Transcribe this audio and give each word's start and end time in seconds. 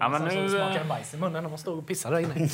Ja, 0.00 0.08
men 0.08 0.22
nu, 0.24 0.48
smakar 0.48 0.80
eh, 0.80 0.88
bajs 0.88 1.14
i 1.14 1.16
munnen 1.16 1.42
när 1.42 1.50
man 1.50 1.58
står 1.58 1.76
och 1.78 1.86
pissar 1.86 2.10
där 2.10 2.18
inne. 2.18 2.34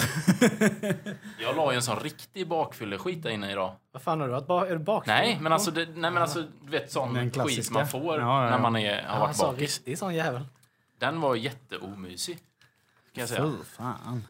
Jag 1.40 1.56
la 1.56 1.72
ju 1.72 1.76
en 1.76 1.82
sån 1.82 2.00
riktig 2.00 2.48
bakfylleskit 2.48 3.22
där 3.22 3.30
inne 3.30 3.52
idag. 3.52 3.74
Vad 3.92 4.02
fan 4.02 4.20
har 4.20 4.26
du 4.28 4.32
varit? 4.32 4.46
Ba- 4.46 4.66
är 4.66 4.70
du 4.70 4.78
bakfull? 4.78 5.14
Nej, 5.14 5.38
men 5.40 5.52
alltså, 5.52 5.70
det, 5.70 5.86
nej, 5.94 6.10
men 6.10 6.16
alltså 6.22 6.42
du 6.64 6.70
vet 6.70 6.92
sån 6.92 7.30
skit 7.30 7.70
man 7.70 7.88
får 7.88 8.20
Ja, 8.20 8.44
ja, 8.44 8.50
när 8.50 8.58
man 8.58 8.76
är, 8.76 9.02
har 9.02 9.20
varit 9.20 9.38
bakis. 9.38 9.60
riktig 9.60 9.98
sån 9.98 10.14
jävel. 10.14 10.44
Den 10.98 11.20
var 11.20 11.34
jätteomysig. 11.34 12.34
Kan 13.14 13.20
jag 13.20 13.28
säga. 13.28 13.42
Fy 13.42 13.64
fan. 13.76 14.22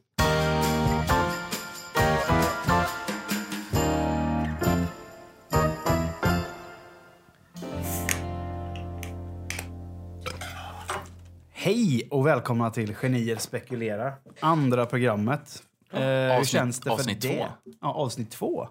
Hej 11.65 12.09
och 12.11 12.27
välkomna 12.27 12.71
till 12.71 12.95
Genier 13.03 13.37
spekulerar. 13.37 14.13
Andra 14.41 14.87
programmet. 14.87 15.63
Eh, 15.93 16.01
hur 16.01 16.31
Avsnitt- 16.31 16.47
känns 16.49 16.81
det 16.81 16.85
för 16.85 16.91
avsnitt 16.91 17.21
det? 17.23 17.29
två. 17.29 17.47
Ja, 17.81 17.93
avsnitt 17.95 18.31
två. 18.31 18.69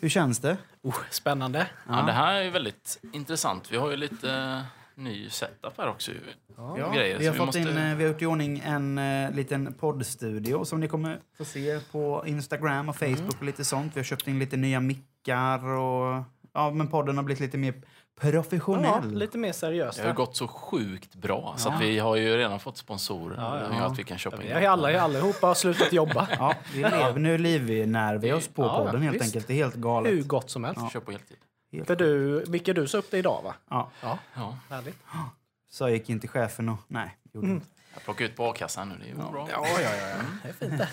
Hur 0.00 0.08
känns 0.08 0.38
det? 0.38 0.56
Oh, 0.82 0.96
spännande. 1.10 1.66
Ja, 1.88 2.02
det 2.02 2.12
här 2.12 2.34
är 2.42 2.50
väldigt 2.50 2.98
intressant. 3.12 3.72
Vi 3.72 3.76
har 3.76 3.90
ju 3.90 3.96
lite 3.96 4.30
eh, 4.32 4.60
ny 5.02 5.28
setup 5.30 5.78
här 5.78 5.88
också. 5.88 6.10
ju. 6.10 6.18
Ja, 6.56 6.92
Grejer, 6.94 7.18
vi 7.18 7.26
har 7.26 7.32
så 7.34 7.38
fått 7.38 7.46
måste- 7.46 7.60
in, 7.60 7.68
eh, 7.78 7.96
vi 7.96 8.04
har 8.04 8.10
gjort 8.12 8.22
i 8.22 8.26
ordning 8.26 8.62
en 8.64 8.98
eh, 8.98 9.30
liten 9.30 9.72
poddstudio 9.74 10.64
som 10.64 10.80
ni 10.80 10.88
kommer 10.88 11.18
få 11.38 11.44
se 11.44 11.80
på 11.92 12.24
Instagram 12.26 12.88
och 12.88 12.96
Facebook 12.96 13.18
Mm. 13.20 13.38
och 13.38 13.44
lite 13.44 13.64
sånt. 13.64 13.96
Vi 13.96 14.00
har 14.00 14.04
köpt 14.04 14.28
in 14.28 14.38
lite 14.38 14.56
nya 14.56 14.80
mickar 14.80 15.64
och 15.64 16.22
ja, 16.52 16.70
men 16.70 16.88
podden 16.88 17.16
har 17.16 17.24
blivit 17.24 17.40
lite 17.40 17.58
mer 17.58 17.74
Ja, 18.22 18.30
professionell. 18.30 19.14
lite 19.18 19.38
mer 19.38 19.52
seriöst. 19.52 19.98
Det 19.98 20.06
har 20.06 20.14
gått 20.14 20.36
så 20.36 20.48
sjukt 20.48 21.14
bra 21.14 21.54
så 21.58 21.68
Ja. 21.68 21.74
att 21.74 21.80
vi 21.80 21.98
har 21.98 22.16
ju 22.16 22.36
redan 22.36 22.60
fått 22.60 22.76
sponsorer. 22.76 23.36
Ja, 23.36 23.60
ja. 23.78 23.84
Att 23.86 23.98
vi 23.98 24.04
kan 24.04 24.18
köpa 24.18 24.36
Vi 24.36 24.50
in. 24.50 24.60
ju 24.60 24.66
alla, 24.66 25.00
allihopa 25.00 25.46
har 25.46 25.54
slutat 25.54 25.92
jobba. 25.92 26.28
Ja, 26.38 26.54
vi 26.74 26.80
lever, 26.82 27.18
nu 27.18 27.38
livnär 27.38 28.16
vi 28.16 28.32
oss 28.32 28.48
på 28.48 28.62
Ja, 28.62 28.76
podden 28.84 29.02
helt 29.02 29.14
visst. 29.14 29.24
enkelt. 29.24 29.46
Det 29.46 29.52
är 29.52 29.56
helt 29.56 29.74
galet. 29.74 30.12
Hur 30.12 30.22
gott 30.22 30.50
som 30.50 30.64
helst. 30.64 30.92
Kör 30.92 31.00
på 31.00 31.10
heltid. 31.10 31.36
Helt 31.72 31.86
För 31.86 31.96
du, 31.96 32.44
Micke, 32.48 32.66
du 32.74 32.86
sa 32.86 32.98
upp 32.98 33.10
det 33.10 33.18
idag 33.18 33.40
va? 33.44 33.54
Ja, 33.70 33.90
Ja, 34.02 34.18
Ja. 34.34 34.58
härligt. 34.70 34.98
så 35.70 35.88
gick 35.88 36.10
in 36.10 36.20
till 36.20 36.28
chefen 36.30 36.68
och 36.68 36.78
nej, 36.88 37.16
gjorde 37.32 37.46
Mm. 37.46 37.56
inte. 37.56 37.66
Jag 37.94 38.02
plockar 38.04 38.24
ut 38.24 38.36
på 38.36 38.50
a-kassan 38.50 38.88
nu. 38.88 38.94
Det 38.98 39.04
är 39.04 39.08
ju 39.08 39.14
bra. 39.14 39.48
Ja, 39.52 39.66
ja, 39.68 39.80
ja. 39.82 40.16
Det 40.42 40.48
är 40.48 40.52
fint 40.52 40.78
det. 40.78 40.88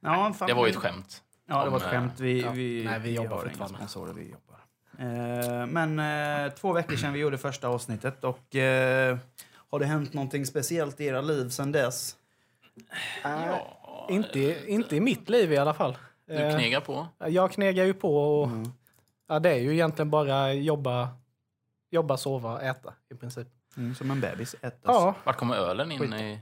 Ja, 0.00 0.32
fan, 0.38 0.48
Det 0.48 0.54
var 0.54 0.66
ju 0.66 0.72
vi- 0.72 0.76
ett 0.76 0.82
skämt. 0.82 1.22
Ja, 1.46 1.64
det 1.64 1.70
var 1.70 1.76
ett 1.76 1.82
skämt. 1.82 2.20
Vi, 2.20 2.42
ja. 2.42 2.50
vi, 2.50 2.84
Nej, 2.84 3.00
vi 3.00 3.10
jobbar 3.14 3.40
fortfarande. 3.42 4.12
vi 4.14 4.22
jobbar. 4.30 4.58
Eh, 4.98 5.66
men 5.66 5.98
eh, 5.98 6.52
två 6.52 6.72
veckor 6.72 6.96
sedan 6.96 7.12
vi 7.12 7.18
gjorde 7.20 7.38
första 7.38 7.68
avsnittet 7.68 8.24
och 8.24 8.56
eh, 8.56 9.18
har 9.70 9.78
det 9.80 9.86
hänt 9.86 10.14
någonting 10.14 10.46
speciellt 10.46 11.00
i 11.00 11.04
era 11.06 11.20
liv 11.20 11.48
sedan 11.48 11.72
dess? 11.72 12.16
Ja, 13.22 14.06
Inte, 14.10 14.70
inte 14.70 14.96
i 14.96 15.00
mitt 15.00 15.28
liv 15.28 15.52
i 15.52 15.56
alla 15.56 15.74
fall. 15.74 15.96
du 16.26 16.34
knegar 16.34 16.80
på. 16.80 17.06
Jag 17.18 17.52
knegar 17.52 17.84
ju 17.84 17.94
på 17.94 18.16
och 18.40 18.46
Mm. 18.48 18.72
ja, 19.28 19.38
det 19.38 19.50
är 19.50 19.58
ju 19.58 19.72
egentligen 19.72 20.10
bara 20.10 20.52
jobba, 20.52 21.08
jobba, 21.90 22.16
sova, 22.16 22.60
äta 22.60 22.94
i 23.10 23.14
princip. 23.14 23.48
Mm, 23.76 23.94
som 23.94 24.10
en 24.10 24.20
bebis. 24.20 24.54
Ätas. 24.54 24.80
Ja, 24.84 25.14
Vart 25.24 25.36
kommer 25.36 25.56
ölen 25.56 25.92
in 25.92 25.98
Skit. 25.98 26.14
i... 26.14 26.38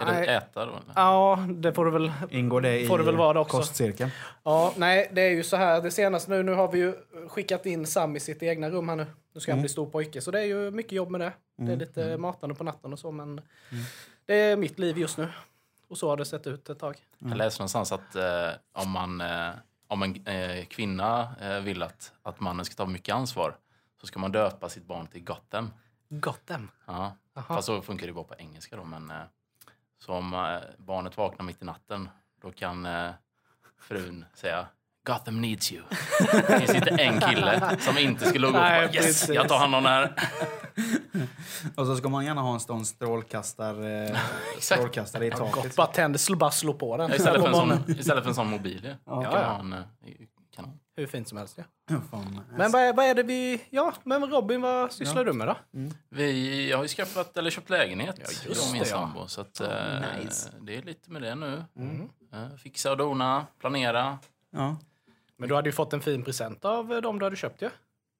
Är 0.00 0.06
det 0.20 0.26
äta 0.26 0.66
då? 0.66 0.72
Eller? 0.72 0.92
ja, 0.96 1.46
det 1.50 1.72
får 1.72 1.84
det 1.84 1.90
väl. 1.90 2.12
Ingår 2.30 2.60
det 2.60 2.80
i 2.80 2.86
Får 2.86 2.98
det 2.98 3.04
väl 3.04 3.16
vara 3.16 3.32
det 3.32 3.40
också. 3.40 3.56
kostcirkeln? 3.56 4.10
Ja, 4.42 4.72
nej, 4.76 5.10
det 5.12 5.20
är 5.22 5.30
ju 5.30 5.42
så 5.44 5.56
här. 5.56 5.80
Det 5.82 5.90
senaste 5.90 6.30
nu, 6.30 6.42
nu 6.42 6.52
har 6.54 6.72
vi 6.72 6.78
ju 6.78 6.94
skickat 7.28 7.66
in 7.66 7.86
Sam 7.86 8.16
i 8.16 8.20
sitt 8.20 8.42
egna 8.42 8.70
rum 8.70 8.88
här 8.88 8.96
nu. 8.96 9.06
Nu 9.34 9.40
ska 9.40 9.52
han 9.52 9.56
Mm. 9.58 9.62
bli 9.62 9.68
stor 9.68 9.86
pojke, 9.86 10.20
så 10.20 10.30
det 10.30 10.40
är 10.40 10.44
ju 10.44 10.70
mycket 10.70 10.92
jobb 10.92 11.10
med 11.10 11.20
det. 11.20 11.32
Det 11.56 11.62
är 11.62 11.66
Mm. 11.66 11.78
lite 11.78 12.16
matande 12.16 12.54
på 12.54 12.64
natten 12.64 12.92
och 12.92 12.98
så, 12.98 13.10
men 13.12 13.40
det 14.26 14.34
är 14.34 14.56
mitt 14.56 14.78
liv 14.78 14.98
just 14.98 15.18
nu. 15.18 15.28
Och 15.88 15.98
så 15.98 16.08
har 16.08 16.16
det 16.16 16.24
sett 16.24 16.46
ut 16.46 16.70
ett 16.70 16.78
tag. 16.78 16.96
Jag 17.18 17.36
läste 17.36 17.60
någonstans 17.62 17.92
att 17.92 18.14
eh, 18.16 18.50
om, 18.72 18.90
man, 18.90 19.20
eh, 19.20 19.50
om 19.88 20.02
en 20.02 20.26
eh, 20.26 20.64
kvinna 20.64 21.28
eh, 21.40 21.60
vill 21.60 21.82
att, 21.82 22.12
att 22.22 22.40
mannen 22.40 22.64
ska 22.64 22.74
ta 22.74 22.86
mycket 22.86 23.14
ansvar 23.14 23.56
så 24.00 24.06
ska 24.06 24.18
man 24.18 24.32
döpa 24.32 24.68
sitt 24.68 24.84
barn 24.86 25.06
till 25.06 25.24
Gotham. 25.24 25.70
Gotham. 26.08 26.68
Ja. 26.86 27.16
Jaha. 27.34 27.44
Fast 27.48 27.66
så 27.66 27.82
funkar 27.82 28.06
det 28.06 28.12
bara 28.12 28.24
på 28.24 28.34
engelska 28.38 28.76
då. 28.76 28.84
Men, 28.84 29.10
eh, 29.10 29.16
så 30.06 30.12
om 30.12 30.34
eh, 30.34 30.40
barnet 30.78 31.16
vaknar 31.16 31.46
mitt 31.46 31.62
i 31.62 31.64
natten 31.64 32.08
då 32.42 32.50
kan 32.52 32.86
eh, 32.86 33.10
frun 33.80 34.24
säga 34.34 34.66
Gotham 35.06 35.40
needs 35.40 35.72
you. 35.72 35.82
Det 36.32 36.58
finns 36.58 36.74
inte 36.74 36.90
en 36.90 37.20
kille 37.20 37.76
som 37.80 37.98
inte 37.98 38.26
skulle 38.26 38.46
gå 38.46 38.52
Nej, 38.52 38.86
bara, 38.86 38.94
yes, 38.94 39.06
precis. 39.06 39.28
jag 39.28 39.48
tar 39.48 39.58
hand 39.58 39.74
om 39.74 39.82
det 39.82 39.88
här. 39.88 40.12
Och 41.76 41.86
så 41.86 41.96
ska 41.96 42.08
man 42.08 42.24
gärna 42.24 42.40
ha 42.40 42.54
en 42.54 42.60
sån 42.60 42.84
strålkastare, 42.84 44.08
eh, 44.08 44.18
strålkastare 44.60 45.26
i 45.26 45.30
taket. 45.30 45.54
Gott, 45.54 45.76
bara 45.76 45.86
tänd, 45.86 46.18
bara 46.36 46.50
slå 46.50 46.74
på 46.74 46.96
den. 46.96 47.10
Ja, 47.10 47.16
Istället 47.16 47.40
för 47.42 47.48
en 47.48 47.54
sån, 47.54 47.90
istället 47.98 48.22
för 48.24 48.28
en 48.28 48.34
sån 48.34 48.50
mobil. 48.50 48.96
Ja. 49.06 49.22
Ja. 49.22 49.30
Kan 49.30 49.42
man 49.42 49.72
ha 49.72 49.78
en, 49.78 49.84
kanon. 50.54 50.78
Hur 50.96 51.06
fint 51.06 51.28
som 51.28 51.38
helst. 51.38 51.58
Ja. 51.58 51.64
Ja. 52.12 52.24
Men 52.56 52.72
vad 52.72 52.82
är, 52.82 52.92
vad 52.92 53.06
är 53.06 53.14
det 53.14 53.22
vi... 53.22 53.64
Ja, 53.70 53.94
men 54.04 54.30
Robin, 54.30 54.60
vad 54.60 54.92
sysslar 54.92 55.24
du 55.24 55.32
med 55.32 55.48
då? 55.48 55.56
Vi 56.08 56.72
har 56.72 56.82
ju 56.82 56.88
skaffat, 56.88 57.36
eller 57.36 57.50
köpt 57.50 57.70
lägenhet, 57.70 58.18
just 58.18 58.44
jag 58.44 58.52
och 58.52 58.72
min 58.72 58.82
det, 58.82 58.88
ja. 58.88 58.96
sambo. 58.96 59.26
Så 59.28 59.40
att, 59.40 59.60
eh, 59.60 59.68
nice. 60.18 60.50
det 60.60 60.76
är 60.76 60.82
lite 60.82 61.10
med 61.10 61.22
det 61.22 61.34
nu. 61.34 61.64
Mm. 61.76 62.08
Eh, 62.32 62.56
Fixa 62.56 62.90
och 62.90 62.96
dona, 62.96 63.46
planera. 63.58 64.18
Ja. 64.50 64.76
Men 65.36 65.48
du 65.48 65.54
hade 65.54 65.68
ju 65.68 65.72
fått 65.72 65.92
en 65.92 66.00
fin 66.00 66.22
present 66.24 66.64
av 66.64 67.02
dem 67.02 67.18
du 67.18 67.26
hade 67.26 67.36
köpt 67.36 67.62
ju. 67.62 67.70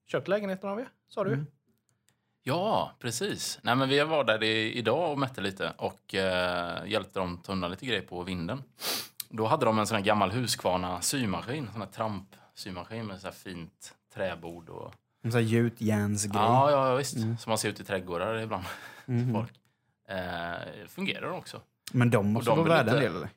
Köpt 0.06 0.28
lägenheten 0.28 0.70
av 0.70 0.80
er, 0.80 0.88
sa 1.08 1.24
du. 1.24 1.32
Mm. 1.32 1.46
Ja, 2.42 2.92
precis. 2.98 3.58
Nej, 3.62 3.76
men 3.76 3.88
vi 3.88 4.00
var 4.00 4.24
där 4.24 4.42
i, 4.42 4.72
idag 4.72 5.12
och 5.12 5.18
mätte 5.18 5.40
lite 5.40 5.72
och 5.76 6.14
eh, 6.14 6.86
hjälpte 6.86 7.18
dem 7.18 7.38
ta 7.38 7.52
undan 7.52 7.70
lite 7.70 7.86
grejer 7.86 8.02
på 8.02 8.22
vinden. 8.22 8.62
Då 9.28 9.46
hade 9.46 9.64
de 9.64 9.78
en 9.78 9.86
sån 9.86 9.96
här 9.96 10.04
gammal 10.04 10.30
Husqvarna 10.30 11.00
symaskin, 11.00 11.66
en 11.66 11.72
sån 11.72 11.80
här 11.80 11.88
trampsymaskin 12.56 13.06
med 13.06 13.20
så 13.20 13.26
här 13.26 13.34
fint 13.34 13.94
träbord 14.14 14.68
och... 14.68 14.94
En 15.24 15.32
sån 15.32 15.40
här 15.40 15.48
gjutjärnsgrej. 15.48 16.42
Ja, 16.42 16.70
ja, 16.70 16.88
ja, 16.88 16.94
visst. 16.96 17.16
Mm. 17.16 17.38
Som 17.38 17.50
man 17.50 17.58
ser 17.58 17.68
ut 17.68 17.80
i 17.80 17.84
trädgårdar 17.84 18.38
ibland. 18.38 18.64
Mhm. 19.06 19.32
Folk. 19.34 19.52
Eh, 20.08 20.86
fungerar 20.88 21.30
också. 21.30 21.60
Men 21.92 22.10
de 22.10 22.32
måste 22.32 22.50
vara 22.50 22.62
värda 22.62 22.90
en 22.92 23.00
del 23.02 23.16
eller? 23.16 23.28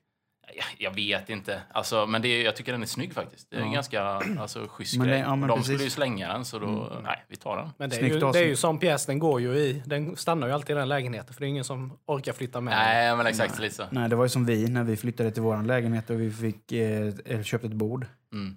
Jag, 0.57 0.65
jag 0.77 0.95
vet 0.95 1.29
inte. 1.29 1.61
Alltså, 1.71 2.05
men 2.05 2.21
det, 2.21 2.27
är- 2.27 2.45
jag 2.45 2.55
tycker 2.55 2.71
den 2.71 2.81
är 2.81 2.85
snygg 2.87 3.13
faktiskt. 3.13 3.49
Det 3.49 3.55
är 3.57 3.61
en 3.61 3.67
Ja. 3.67 3.73
ganska 3.73 4.01
alltså, 4.39 4.67
schysst 4.67 4.97
Men 4.97 5.07
det- 5.07 5.13
grej. 5.13 5.21
ja, 5.21 5.35
men 5.35 5.47
de 5.49 5.57
precis. 5.57 5.69
Mm. 5.69 5.77
skulle 5.77 5.83
ju 5.83 5.89
slänga 5.89 6.33
den, 6.33 6.45
så 6.45 6.59
då... 6.59 6.99
Nej, 7.03 7.23
vi 7.27 7.35
tar 7.35 7.57
den. 7.57 7.69
Men 7.77 7.89
det 7.89 7.95
är, 7.95 7.99
Snyggt 7.99 8.15
ju, 8.15 8.31
det 8.31 8.39
är 8.39 8.47
ju 8.47 8.55
som 8.55 8.79
pjäs, 8.79 9.05
den 9.05 9.19
går 9.19 9.41
ju 9.41 9.55
i. 9.57 9.81
Den 9.85 10.15
stannar 10.15 10.47
ju 10.47 10.53
alltid 10.53 10.75
i 10.75 10.79
den 10.79 10.87
lägenheten 10.89 11.33
för 11.33 11.39
det 11.41 11.47
är 11.47 11.49
ingen 11.49 11.63
som 11.63 11.97
orkar 12.05 12.33
flytta 12.33 12.61
med. 12.61 12.71
Nej, 12.77 13.15
men 13.17 13.27
exakt 13.27 13.59
lite 13.59 13.75
så. 13.75 13.83
Nej, 13.91 14.09
det 14.09 14.15
var 14.15 14.25
ju 14.25 14.29
som 14.29 14.45
vi 14.45 14.67
när 14.69 14.83
vi 14.83 14.97
flyttade 14.97 15.31
till 15.31 15.41
vår 15.43 15.63
lägenhet 15.63 16.09
och 16.09 16.21
vi 16.21 16.31
fick, 16.31 16.71
eh, 16.71 17.13
eller 17.25 17.43
köpte 17.43 17.67
ett 17.67 17.73
bord 17.73 18.07
Mm. 18.33 18.55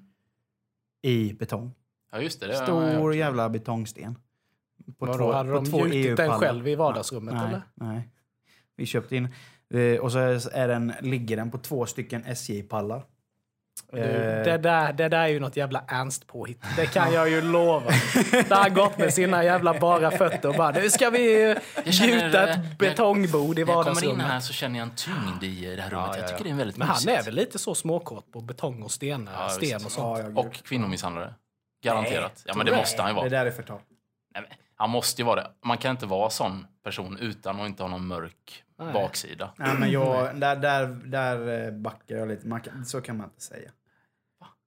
I 1.02 1.32
betong. 1.32 1.74
Ja, 2.12 2.20
just 2.20 2.40
det. 2.40 2.46
det 2.46 2.54
Stor 2.54 3.14
jävla 3.14 3.48
betongsten. 3.48 4.18
På 4.98 5.06
Vadå, 5.06 5.32
hade 5.32 5.52
de 5.52 5.64
gjutit 5.64 6.16
den 6.16 6.32
själv 6.32 6.68
i 6.68 6.74
vardagsrummet 6.74 7.34
nej, 7.34 7.48
eller? 7.48 7.62
Nej, 7.74 8.08
vi 8.76 8.86
köpte 8.86 9.16
in. 9.16 9.28
eh, 9.74 10.00
Och 10.00 10.12
så 10.12 10.18
är 10.18 10.48
är 10.48 10.68
den, 10.68 10.92
ligger 11.00 11.36
den 11.36 11.50
på 11.50 11.58
två 11.58 11.86
stycken 11.86 12.24
SJ-pallar. 12.24 13.04
Du, 13.92 13.98
Eh, 13.98 14.44
det, 14.44 14.58
där, 14.58 14.92
det 14.92 15.08
där 15.08 15.18
är 15.18 15.26
ju 15.28 15.40
något 15.40 15.56
jävla 15.56 15.84
ernst 15.88 16.26
påhitt. 16.26 16.62
Det 16.76 16.86
kan 16.86 17.12
jag 17.12 17.30
ju 17.30 17.40
lova. 17.40 17.90
Det 18.48 18.54
har 18.54 18.68
gått 18.68 18.98
med 18.98 19.14
sina 19.14 19.44
jävla 19.44 19.78
bara 19.80 20.10
fötter 20.10 20.48
och 20.48 20.54
bara 20.54 20.70
nu 20.70 20.90
ska 20.90 21.10
vi 21.10 21.56
gjuta 21.84 22.48
eh, 22.48 22.58
ett 22.60 22.78
betongbord 22.78 23.58
i 23.58 23.64
När 23.64 23.72
jag 23.72 23.84
kommer 23.84 23.88
in 23.88 23.94
vardagsrummet. 23.94 24.26
här 24.26 24.40
så 24.40 24.52
känner 24.52 24.78
jag 24.78 24.88
en 24.88 24.94
tyngd 24.96 25.44
i 25.44 25.76
det 25.76 25.82
här 25.82 25.90
rummet. 25.90 26.16
Jag 26.16 26.28
tycker 26.28 26.44
det 26.44 26.50
är 26.50 26.54
väldigt 26.54 26.76
Men 26.76 26.86
han 26.88 26.94
mysigt. 26.96 27.18
är 27.20 27.22
väl 27.24 27.34
lite 27.34 27.58
så 27.58 27.74
småkåt 27.74 28.32
på 28.32 28.40
betong 28.40 28.82
och 28.82 28.90
stenar, 28.90 29.32
Ja, 29.42 29.48
sten 29.48 29.84
och 29.84 29.92
sånt. 29.92 30.18
ja, 30.34 30.40
Och 30.40 30.52
kvinnomisshandlare. 30.54 31.34
Garanterat. 31.84 32.42
ja, 32.46 32.54
men 32.54 32.66
det 32.66 32.76
måste 32.76 33.02
han 33.02 33.10
ju 33.10 33.14
vara. 33.14 33.24
Det 33.28 33.36
där 33.36 33.46
är 33.46 33.50
förtal. 33.50 33.78
Nej, 34.34 34.44
Han 34.76 34.90
måste 34.90 35.22
ju 35.22 35.26
vara 35.26 35.40
det. 35.40 35.50
Man 35.64 35.78
kan 35.78 35.90
inte 35.90 36.06
vara 36.06 36.30
sån 36.30 36.66
person 36.84 37.18
utan 37.20 37.60
att 37.60 37.66
inte 37.66 37.82
ha 37.82 37.90
någon 37.90 38.06
mörk 38.06 38.62
Nej. 38.78 38.92
baksida. 38.92 39.52
Nej, 39.56 39.74
men 39.78 39.90
jag, 39.90 40.36
där, 40.40 40.56
där, 40.56 40.86
där 40.86 41.66
eh, 41.66 41.72
backar 41.72 42.16
jag 42.16 42.28
lite. 42.28 42.46
Man 42.48 42.60
kan, 42.60 42.84
så 42.84 43.00
kan 43.00 43.16
man 43.16 43.26
inte 43.26 43.42
säga. 43.42 43.70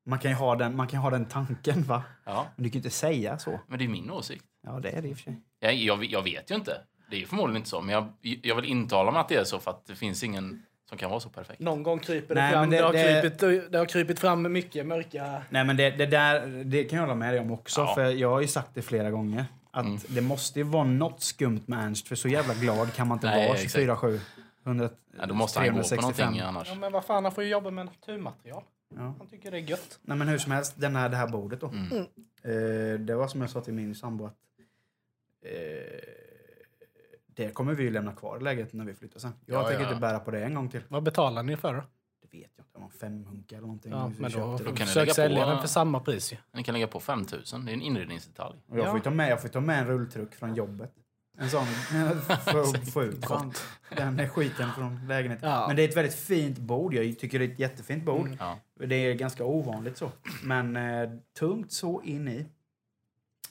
Man 0.05 0.19
kan 0.19 0.31
ju 0.31 0.37
ha 0.37 0.55
den, 0.55 0.75
man 0.75 0.87
kan 0.87 0.99
ha 0.99 1.09
den 1.09 1.25
tanken, 1.25 1.83
va? 1.83 2.03
Ja, 2.25 2.47
Men 2.55 2.63
du 2.63 2.69
kan 2.69 2.73
ju 2.73 2.79
inte 2.79 2.89
säga 2.89 3.37
så. 3.39 3.59
men 3.67 3.79
det 3.79 3.85
är 3.85 3.89
min 3.89 4.11
åsikt. 4.11 4.45
Ja, 4.63 4.79
det 4.79 4.89
är 4.89 5.01
det 5.01 5.07
i 5.07 5.13
och 5.13 5.17
för 5.17 5.23
sig. 5.23 5.39
Jag, 5.59 5.73
jag, 5.73 6.05
jag 6.05 6.21
vet 6.23 6.51
ju 6.51 6.55
inte. 6.55 6.81
Det 7.11 7.21
är 7.21 7.25
förmodligen 7.25 7.57
inte 7.57 7.69
så. 7.69 7.81
Men 7.81 7.95
jag, 7.95 8.07
jag 8.41 8.55
vill 8.55 8.65
intala 8.65 9.11
mig 9.11 9.19
att 9.21 9.29
det 9.29 9.35
är 9.35 9.43
så 9.43 9.59
för 9.59 9.71
att 9.71 9.85
det 9.85 9.95
finns 9.95 10.23
ingen 10.23 10.63
som 10.89 10.97
kan 10.97 11.09
vara 11.09 11.19
så 11.19 11.29
perfekt. 11.29 11.59
Någon 11.59 11.83
gång 11.83 11.99
kryper 11.99 12.35
det 12.35 12.41
Nej, 12.41 12.51
fram. 12.51 12.69
Det, 12.69 12.77
det- 12.77 12.83
har 12.83 12.93
det- 12.93 13.21
Krypit, 13.21 13.71
det 13.71 13.77
har 13.77 13.85
krypit 13.85 14.19
fram 14.19 14.53
mycket 14.53 14.85
mörka... 14.85 15.41
Nej, 15.49 15.63
men 15.65 15.77
det, 15.77 15.89
det 15.89 16.05
där 16.05 16.63
det 16.63 16.83
kan 16.83 16.97
jag 16.99 17.03
hålla 17.03 17.15
med 17.15 17.33
dig 17.33 17.39
om 17.41 17.51
också. 17.51 17.81
Ja. 17.81 17.95
För 17.95 18.05
jag 18.05 18.29
har 18.29 18.41
ju 18.41 18.47
sagt 18.47 18.69
det 18.73 18.81
flera 18.81 19.11
gånger. 19.11 19.45
Att 19.71 19.85
Mm. 19.85 19.99
det 20.07 20.21
måste 20.21 20.59
ju 20.59 20.63
vara 20.65 20.83
något 20.83 21.21
skumt 21.21 21.61
med 21.65 21.79
Ernst. 21.85 22.07
För 22.07 22.15
så 22.15 22.27
jävla 22.27 22.53
glad 22.53 22.93
kan 22.93 23.07
man 23.07 23.15
inte 23.15 23.27
Nej, 23.27 23.47
vara 23.47 23.57
exakt. 23.57 23.75
24-7. 23.75 24.19
100, 24.63 24.89
Ja, 25.19 25.25
då 25.25 25.33
måste 25.33 25.59
han 25.59 25.67
gå 25.67 25.73
på 25.81 25.83
365. 25.87 26.25
någonting 26.25 26.39
annars. 26.47 26.67
Ja, 26.67 26.75
men 26.75 26.91
vad 26.91 27.05
fan, 27.05 27.23
han 27.23 27.31
får 27.33 27.43
ju 27.43 27.49
jobba 27.49 27.71
med 27.71 27.85
naturmaterial. 27.85 28.63
Ja. 28.95 29.13
Han 29.17 29.27
tycker 29.27 29.51
det 29.51 29.57
är 29.57 29.61
gött. 29.61 29.99
Nej, 30.01 30.17
men 30.17 30.27
hur 30.27 30.37
som 30.37 30.51
helst, 30.51 30.73
den 30.77 30.95
här, 30.95 31.09
det 31.09 31.17
här 31.17 31.27
bordet 31.27 31.61
då. 31.61 31.67
Mm. 31.67 31.97
Eh, 32.43 32.99
det 32.99 33.15
var 33.15 33.27
som 33.27 33.41
jag 33.41 33.49
sa 33.49 33.61
till 33.61 33.73
min 33.73 33.95
sambo 33.95 34.25
att 34.25 34.35
eh, 35.45 35.99
Det 37.27 37.53
kommer 37.53 37.73
vi 37.73 37.83
ju 37.83 37.89
lämna 37.91 38.13
kvar 38.13 38.37
i 38.37 38.43
lägenheten 38.43 38.77
när 38.79 38.85
vi 38.85 38.93
flyttar 38.93 39.19
sen. 39.19 39.33
Jag 39.45 39.61
Ja, 39.63 39.67
tänker 39.67 39.83
ja. 39.83 39.89
inte 39.89 40.01
bära 40.01 40.19
på 40.19 40.31
det 40.31 40.43
en 40.45 40.53
gång 40.53 40.69
till. 40.69 40.81
Vad 40.87 41.03
betalar 41.03 41.43
ni 41.43 41.57
för 41.57 41.73
då? 41.73 41.83
Vet 42.31 42.51
jag 42.55 42.63
inte. 42.63 42.71
Det 42.73 42.79
var 42.81 42.89
fem 42.89 43.25
hunka 43.25 43.55
eller 43.55 43.67
någonting. 43.67 43.91
Ja, 43.91 44.11
men 44.17 44.31
då 44.31 44.57
det. 44.57 44.63
kan 44.63 44.87
försök 44.87 45.15
sälja 45.15 45.45
den 45.45 45.59
för 45.61 45.67
samma 45.67 45.99
pris 45.99 46.33
ju. 46.33 46.37
Ni 46.53 46.63
kan 46.63 46.73
lägga 46.73 46.87
på 46.87 46.99
5000. 46.99 47.65
Det 47.65 47.71
är 47.71 47.73
en 47.73 47.81
inredningsdetalj. 47.81 48.57
Och 48.67 48.77
jag, 48.77 48.85
får 48.85 48.93
Ja. 48.93 48.97
ju 48.97 49.01
ta 49.03 49.09
med, 49.09 49.31
jag 49.31 49.41
får 49.41 49.47
ju 49.47 49.53
ta 49.53 49.59
med 49.61 49.79
en 49.79 49.87
rulltruck 49.87 50.35
från 50.35 50.55
jobbet. 50.55 50.93
En 51.37 51.49
sån 51.49 51.65
för 51.65 52.61
att 52.61 52.89
få 52.93 53.03
ut 53.03 53.25
fan, 53.25 53.53
den 53.97 54.29
skiten 54.29 54.69
från 54.71 55.07
lägenheten. 55.07 55.49
Ja. 55.49 55.67
Men 55.67 55.75
det 55.75 55.83
är 55.83 55.89
ett 55.89 55.97
väldigt 55.97 56.15
fint 56.15 56.57
bord. 56.57 56.93
Jag 56.93 57.19
tycker 57.19 57.39
det 57.39 57.45
är 57.45 57.49
ett 57.49 57.59
jättefint 57.59 58.03
bord. 58.03 58.25
Mm. 58.25 58.37
Ja. 58.39 58.59
Det 58.87 58.95
är 58.95 59.13
ganska 59.13 59.45
ovanligt 59.45 59.97
så. 59.97 60.11
Men 60.43 60.75
eh, 60.77 61.09
tungt 61.39 61.71
så 61.71 62.01
in 62.01 62.27
i. 62.27 62.45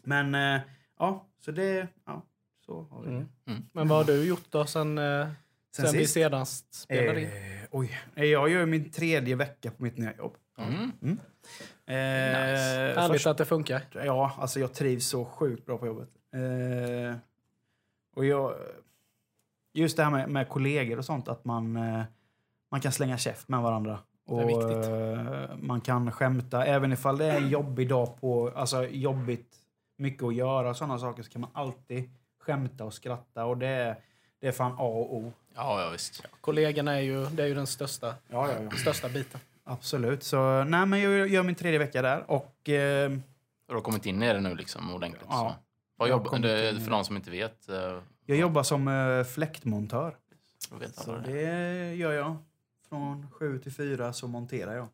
Men 0.03 0.35
eh, 0.35 0.61
ja, 0.99 1.27
så 1.45 1.51
det... 1.51 1.89
Ja, 2.07 2.23
så 2.67 2.83
har 2.91 3.03
vi 3.03 3.11
det. 3.11 3.27
Mm. 3.47 3.63
Men 3.73 3.89
vad 3.89 3.99
har 3.99 4.05
du 4.05 4.25
gjort 4.25 4.45
då 4.51 4.67
sen, 4.67 4.99
eh, 4.99 5.29
Sen 5.77 5.87
sen, 5.87 5.99
vi 5.99 6.07
senast 6.07 6.75
spelade 6.75 7.21
in? 7.21 7.27
Eh, 7.29 7.67
oj. 7.71 7.99
Jag 8.15 8.49
gör 8.49 8.67
min 8.67 8.91
tredje 8.91 9.37
vecka 9.37 9.71
på 9.71 9.83
mitt 9.83 9.99
nya 9.99 10.13
jobb. 10.17 10.37
Mm. 10.59 10.93
Eh, 11.87 11.95
Härligt 11.95 13.13
först- 13.13 13.27
att 13.27 13.39
det 13.39 13.45
funkar. 13.45 13.83
Ja, 13.93 14.33
alltså 14.39 14.61
jag 14.61 14.73
trivs 14.75 15.07
så 15.07 15.25
sjukt 15.25 15.67
bra 15.67 15.79
på 15.79 15.87
jobbet. 15.87 16.09
Eh, 16.35 17.17
och 18.17 18.25
jag... 18.25 18.55
Just 19.73 19.97
det 19.97 20.03
här 20.05 20.11
med, 20.11 20.29
med 20.29 20.49
kollegor 20.49 20.99
och 20.99 21.05
sånt, 21.05 21.29
att 21.29 21.45
man, 21.45 21.77
eh, 21.77 22.03
man 22.71 22.81
kan 22.81 22.93
slänga 22.93 23.19
käft 23.19 23.49
med 23.49 23.61
varandra. 23.63 23.99
Och 24.27 24.43
är 24.43 24.47
viktigt. 24.47 24.91
eh, 25.51 25.57
man 25.57 25.81
kan 25.81 26.13
skämta, 26.13 26.65
även 26.65 26.93
ifall 26.93 27.19
det 27.19 27.25
är 27.25 27.37
en 27.37 27.49
jobbig 27.49 27.89
dag 27.89 28.21
på, 28.21 28.53
alltså 28.57 28.85
jobbigt, 28.87 29.57
mycket 29.97 30.23
att 30.23 30.35
göra 30.35 30.71
och 30.71 30.77
sådana 30.77 30.99
saker, 30.99 31.23
så 31.23 31.31
kan 31.31 31.41
man 31.41 31.51
alltid 31.53 32.11
skämta 32.41 32.85
och 32.85 32.95
skratta. 32.95 33.45
Och 33.45 33.59
det 33.59 33.67
är, 33.67 33.97
det 34.41 34.47
är 34.49 34.53
fan 34.53 34.73
A 34.73 34.83
och 34.85 35.17
O. 35.17 35.33
Ja, 35.61 35.83
ja 35.83 35.91
visst. 35.91 36.23
Kollegorna 36.41 36.93
är 36.97 37.01
ju, 37.01 37.27
det 37.27 37.43
är 37.43 37.47
ju 37.47 37.55
den 37.55 37.67
största, 37.67 38.07
Ja, 38.29 38.49
ja, 38.53 38.55
ja. 38.71 38.77
största 38.77 39.09
biten. 39.09 39.41
Absolut. 39.65 40.23
Så 40.23 40.65
nej, 40.65 40.87
men 40.87 41.01
jag 41.01 41.29
gör 41.29 41.43
min 41.43 41.55
tredje 41.55 41.79
vecka 41.79 42.03
där 42.03 42.31
och... 42.31 42.69
Eh, 42.69 43.11
Du 43.69 43.75
har 43.75 43.81
kommit 43.81 44.07
in 44.07 44.23
i 44.23 44.33
det 44.33 44.41
nu 44.41 44.55
liksom 44.55 44.95
ordentligt. 44.95 45.25
Ja. 45.29 45.37
Så. 45.39 45.45
Vad 45.97 46.09
Jag 46.09 46.15
har 46.15 46.19
jobb, 46.21 46.27
kommit 46.29 46.43
det, 46.43 46.71
in 46.71 46.77
i 46.77 46.81
för 46.85 46.91
de 46.91 47.05
som 47.05 47.17
inte 47.17 47.31
vet. 47.31 47.69
eh, 47.69 47.99
jag 48.27 48.39
jobbar 48.39 48.63
som 48.63 48.89
eh, 48.89 49.25
fläktmontör. 49.25 50.17
Så 50.95 51.17
det 51.17 51.95
gör 51.95 52.13
jag. 52.13 52.37
Från 52.89 53.31
sju 53.31 53.59
till 53.59 53.73
fyra 53.73 54.13
så 54.13 54.27
monterar 54.29 54.75
jag. 54.77 54.87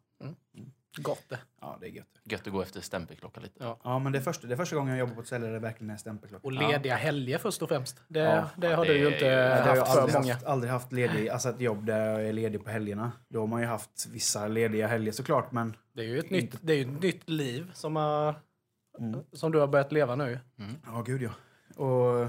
Gott 0.96 1.25
det. 1.28 1.38
Ja, 1.60 1.78
det 1.81 1.87
är 1.87 1.90
gött. 1.90 2.06
Gött 2.25 2.46
att 2.46 2.52
gå 2.52 2.62
efter 2.62 2.81
stämpelklocka 2.81 3.40
lite. 3.40 3.64
Ja. 3.64 3.81
Ja, 3.84 3.98
men 3.98 4.12
det 4.12 4.19
är, 4.19 4.22
första, 4.22 4.46
det 4.46 4.54
är 4.54 4.56
första 4.56 4.76
gången 4.76 4.90
jag 4.90 4.98
jobbar 5.00 5.14
på 5.14 5.20
ett 5.20 5.26
ställe 5.26 5.46
där 5.46 5.52
det 5.52 5.58
verkligen 5.58 5.90
är 5.90 5.96
stämpelklocka. 5.96 6.46
Och 6.46 6.52
lediga 6.52 6.96
helger 6.96 7.38
först 7.38 7.62
och 7.62 7.69
främst. 7.69 8.00
Det, 8.08 8.19
Ja. 8.20 8.50
det 8.56 8.66
Ja, 8.70 8.76
har 8.76 8.84
det 8.84 8.93
du 8.93 8.98
ju 8.98 9.06
är- 9.06 9.12
inte 9.12 9.25
det 9.25 9.31
jag 9.66 9.76
haft 9.76 9.93
för 9.93 10.00
aldrig 10.00 10.20
många. 10.20 10.32
haft, 10.34 10.46
aldrig 10.46 10.72
haft 10.72 10.93
ledig, 10.93 11.28
alltså 11.28 11.48
ett 11.48 11.60
jobb 11.60 11.87
där 11.87 12.06
jag 12.12 12.28
är 12.28 12.32
ledig 12.32 12.64
på 12.64 12.70
helgerna. 12.70 13.12
Då 13.28 13.40
har 13.40 13.46
man 13.46 13.60
ju 13.60 13.66
haft 13.66 14.06
vissa 14.12 14.48
lediga 14.48 14.87
helger 14.87 15.12
såklart, 15.12 15.52
men 15.52 15.76
Det 15.93 16.02
är 16.02 16.06
ju 16.06 16.19
ett, 16.19 16.31
nytt, 16.31 16.56
det 16.60 16.72
är 16.72 16.76
ju 16.76 16.82
ett 16.94 17.02
nytt 17.02 17.28
liv 17.28 17.70
som, 17.75 17.96
har, 17.96 18.34
Mm. 18.98 19.20
som 19.32 19.52
du 19.52 19.58
har 19.58 19.66
börjat 19.66 19.93
leva 19.93 20.14
nu. 20.16 20.38
ja, 20.87 21.02
gud 21.06 21.22
ja. 21.22 21.31
Och 21.84 22.28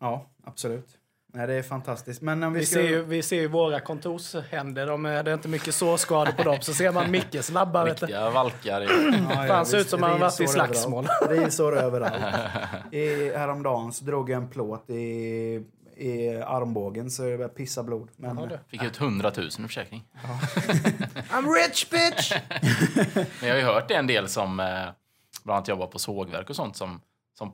ja, 0.00 0.30
absolut. 0.44 0.98
Nej, 1.32 1.46
det 1.46 1.54
är 1.54 1.62
fantastiskt. 1.62 2.22
Men 2.22 2.42
om 2.42 2.52
vi, 2.52 2.60
Vi 2.60 2.66
ska... 2.66 2.74
ser, 2.74 2.82
ju, 2.88 3.02
vi 3.02 3.22
ser 3.22 3.36
ju 3.40 3.48
våra 3.48 3.80
kontorshänder, 3.80 4.86
de 4.86 5.06
är, 5.06 5.22
det 5.22 5.30
är 5.30 5.34
inte 5.34 5.48
mycket 5.48 5.74
sårskador 5.74 6.32
på 6.32 6.42
dem. 6.42 6.58
Så 6.60 6.74
ser 6.74 6.92
man 6.92 7.10
Mickes 7.10 7.50
labbar. 7.50 7.86
Riktiga 7.86 8.30
valkar. 8.30 8.80
i- 8.82 9.18
Ja, 9.30 9.44
Fan, 9.48 9.66
ser 9.66 9.78
ut 9.78 9.88
som 9.88 10.02
han 10.02 10.12
har 10.12 10.18
varit 10.18 10.40
i 10.40 10.46
slagsmål. 10.46 11.04
överallt. 11.22 11.44
Rivsår 11.44 11.76
överallt. 11.82 12.22
I, 12.92 13.30
häromdagen 13.36 13.92
så 13.92 14.04
drog 14.04 14.30
jag 14.30 14.36
en 14.42 14.48
plåt 14.48 14.90
i, 14.90 15.64
i 15.96 16.28
armbågen 16.46 17.10
så 17.10 17.22
började 17.22 17.48
pissa 17.48 17.82
blod. 17.82 18.08
Men. 18.16 18.50
Fick 18.68 18.82
ut 18.82 19.00
100 19.00 19.32
000 19.36 19.46
i 19.46 19.50
försäkring. 19.50 20.04
I'm 21.30 21.46
rich 21.66 21.90
bitch! 21.90 22.32
Men 23.14 23.48
jag 23.48 23.54
har 23.54 23.60
ju 23.60 23.64
hört 23.66 23.88
det 23.88 23.94
en 23.94 24.06
del 24.06 24.28
som 24.28 24.60
eh, 24.60 24.66
bland 25.44 25.56
annat 25.56 25.68
jobbar 25.68 25.86
på 25.86 25.98
sågverk 25.98 26.50
och 26.50 26.56
sånt 26.56 26.76
som, 26.76 27.00
som 27.38 27.52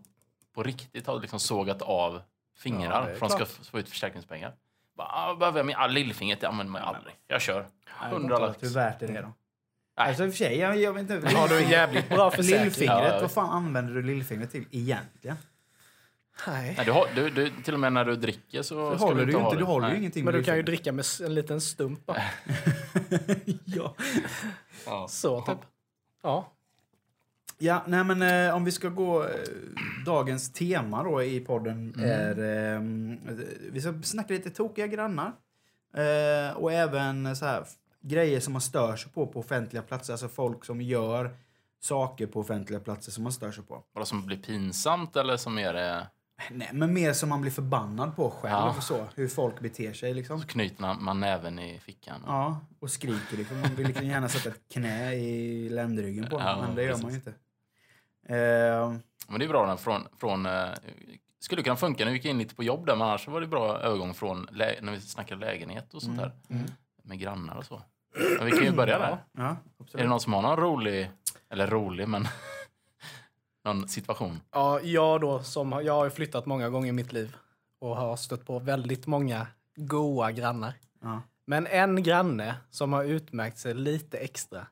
på 0.54 0.62
riktigt 0.62 1.06
har 1.06 1.20
liksom 1.20 1.40
sågat 1.40 1.82
av 1.82 2.12
Ja, 2.14 2.20
fingrar 2.56 3.08
är 3.08 3.14
för 3.14 3.26
att 3.26 3.38
de 3.38 3.46
ska 3.46 3.64
få 3.70 3.78
ut 3.78 3.88
försäkringspengar. 3.88 4.54
Bara, 4.96 5.08
ah, 5.12 5.34
behöver 5.34 5.58
jag 5.58 5.66
min 5.66 5.94
lillfingret? 5.94 6.40
Det 6.40 6.48
använder 6.48 6.72
man 6.72 6.82
ju 6.82 6.86
aldrig. 6.86 7.14
Jag 7.26 7.40
kör. 7.40 7.66
Nej, 8.00 8.10
100 8.12 8.34
jag 8.34 8.40
lax. 8.40 8.50
vet 8.50 8.62
inte 8.62 8.66
Hur 8.66 8.74
värt 8.84 9.02
är 9.02 9.06
det 9.06 9.20
då? 9.20 9.32
Nej. 9.96 10.08
Alltså 10.08 10.24
i 10.24 10.28
och 10.28 10.32
för 10.32 10.38
sig, 10.38 10.58
jag, 10.58 10.76
jag 10.76 10.92
vet 10.92 11.10
inte. 11.10 11.36
Har 11.36 11.48
du 11.48 11.58
en 11.62 11.70
jävligt 11.70 12.08
bra 12.08 12.30
försäkring? 12.30 12.62
Lillfingret, 12.64 12.98
Ja, 12.98 13.14
ja. 13.14 13.20
vad 13.20 13.30
fan 13.30 13.50
använder 13.50 13.94
du 13.94 14.02
lillfingret 14.02 14.50
till 14.52 14.66
egentligen? 14.70 15.36
Nej. 16.46 16.74
Nej, 16.76 16.86
du 16.86 16.92
har, 16.92 17.08
du, 17.14 17.30
du, 17.30 17.50
till 17.50 17.74
och 17.74 17.80
med 17.80 17.92
när 17.92 18.04
du 18.04 18.16
dricker 18.16 18.62
så 18.62 18.96
ska 18.96 19.04
håller 19.06 19.20
du 19.20 19.26
du 19.26 19.32
inte 19.32 19.44
inte, 19.44 19.56
du 19.56 19.64
håller 19.64 19.90
ju 19.90 19.96
ingenting 19.96 20.24
Men 20.24 20.34
med 20.34 20.40
du 20.40 20.44
kan 20.44 20.56
ju 20.56 20.62
dricka 20.62 20.92
med 20.92 21.04
en 21.24 21.34
liten 21.34 21.60
stump. 21.60 22.00
ja. 23.64 23.94
Ja. 24.86 25.08
Så, 25.08 25.42
typ. 25.42 25.58
Ja. 26.22 26.52
Ja, 27.58 27.82
nej 27.86 28.04
men 28.04 28.22
eh, 28.22 28.56
om 28.56 28.64
vi 28.64 28.72
ska 28.72 28.88
gå... 28.88 29.22
Eh, 29.22 29.28
dagens 30.06 30.52
tema 30.52 31.02
då 31.02 31.22
i 31.22 31.40
podden 31.40 31.94
är... 32.00 32.38
Eh, 32.38 32.80
vi 33.72 33.80
ska 33.80 34.02
snacka 34.02 34.34
lite 34.34 34.50
tokiga 34.50 34.86
grannar. 34.86 35.32
Eh, 35.94 36.56
och 36.56 36.72
även 36.72 37.36
så 37.36 37.44
här 37.44 37.64
grejer 38.00 38.40
som 38.40 38.52
man 38.52 38.62
stör 38.62 38.96
sig 38.96 39.12
på 39.12 39.26
på 39.26 39.40
offentliga 39.40 39.82
platser. 39.82 40.12
Alltså 40.12 40.28
folk 40.28 40.64
som 40.64 40.80
gör 40.80 41.36
saker 41.80 42.26
på 42.26 42.40
offentliga 42.40 42.80
platser 42.80 43.12
som 43.12 43.22
man 43.22 43.32
stör 43.32 43.52
sig 43.52 43.64
på. 43.64 43.84
Vad 43.92 44.08
som 44.08 44.26
blir 44.26 44.36
pinsamt 44.36 45.16
eller 45.16 45.36
som 45.36 45.58
är 45.58 45.72
det... 45.72 46.06
Nej, 46.50 46.70
men 46.72 46.92
mer 46.94 47.12
som 47.12 47.28
man 47.28 47.40
blir 47.40 47.50
förbannad 47.50 48.16
på 48.16 48.30
själv. 48.30 48.52
Ja. 48.52 48.74
och 48.76 48.82
Så, 48.82 49.06
hur 49.14 49.28
folk 49.28 49.60
beter 49.60 49.92
sig 49.92 50.14
liksom. 50.14 50.40
Så 50.40 50.46
knyter 50.46 50.94
man 51.00 51.20
näven 51.20 51.58
i 51.58 51.78
fickan. 51.78 52.22
Ja, 52.26 52.60
och 52.80 52.90
skriker 52.90 53.36
liksom. 53.36 53.60
Man 53.60 53.74
vill 53.74 53.86
liksom 53.86 54.06
gärna 54.06 54.28
sätta 54.28 54.48
ett 54.48 54.60
knä 54.72 55.14
i 55.14 55.68
ländryggen 55.68 56.26
på 56.30 56.38
honom, 56.38 56.58
Ja, 56.60 56.66
men 56.66 56.76
det 56.76 56.82
gör 56.82 56.88
precis. 56.90 57.02
man 57.04 57.12
ju 57.12 57.16
inte. 57.16 57.30
Eh, 58.28 58.94
Men 59.28 59.38
det 59.38 59.44
är 59.44 59.48
bra 59.48 59.66
den 59.66 59.78
från... 59.78 60.06
från 60.20 60.46
eh, 60.46 60.68
skulle 61.40 61.62
kunna 61.62 61.76
funka 61.76 62.04
när 62.04 62.10
vi 62.12 62.16
gick 62.16 62.26
in 62.26 62.38
lite 62.38 62.54
på 62.54 62.62
jobb 62.64 62.86
där, 62.86 62.96
men 62.96 63.06
annars 63.08 63.28
var 63.28 63.40
det 63.40 63.46
bra 63.46 63.78
övergång 63.78 64.14
från 64.14 64.48
när 64.52 64.90
vi 64.92 65.00
snackade 65.00 65.40
lägenhet 65.46 65.94
och 65.94 66.02
sånt 66.02 66.18
där. 66.18 66.32
Med 67.02 67.18
grannar 67.18 67.56
och 67.56 67.64
så. 67.64 67.82
Men 68.38 68.46
vi 68.46 68.52
kan 68.52 68.64
ju 68.64 68.72
börja 68.72 68.98
där. 68.98 69.18
ja, 69.32 69.42
Är 69.42 69.56
absolut. 69.78 70.02
det 70.04 70.08
någon 70.08 70.20
som 70.20 70.32
har 70.32 70.42
någon 70.42 70.56
rolig, 70.56 71.10
eller 71.50 71.66
rolig, 71.66 72.08
men 72.08 72.28
någon 73.64 73.88
situation? 73.88 74.40
Ja, 74.50 74.80
jag 74.80 75.20
då 75.20 75.42
som 75.42 75.72
jag 75.72 75.94
har 75.94 76.10
flyttat 76.10 76.46
många 76.46 76.70
gånger 76.70 76.88
i 76.88 76.92
mitt 76.92 77.12
liv 77.12 77.36
och 77.78 77.96
har 77.96 78.16
stött 78.16 78.46
på 78.46 78.58
väldigt 78.58 79.06
många 79.06 79.46
goa 79.76 80.32
grannar. 80.32 80.74
Ja. 81.00 81.22
Men 81.46 81.66
en 81.66 82.02
granne 82.02 82.56
som 82.70 82.92
har 82.92 83.04
utmärkt 83.04 83.58
sig 83.58 83.74
lite 83.74 84.18
extra 84.18 84.66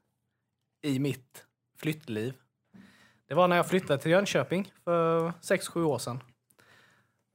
i 0.82 0.98
mitt 0.98 1.44
flyttliv. 1.76 2.34
Det 3.26 3.34
var 3.34 3.48
när 3.48 3.56
jag 3.56 3.68
flyttade 3.68 4.02
till 4.02 4.10
Jönköping 4.10 4.72
för 4.84 5.32
6-7 5.40 5.82
år 5.82 5.98
sedan. 5.98 6.22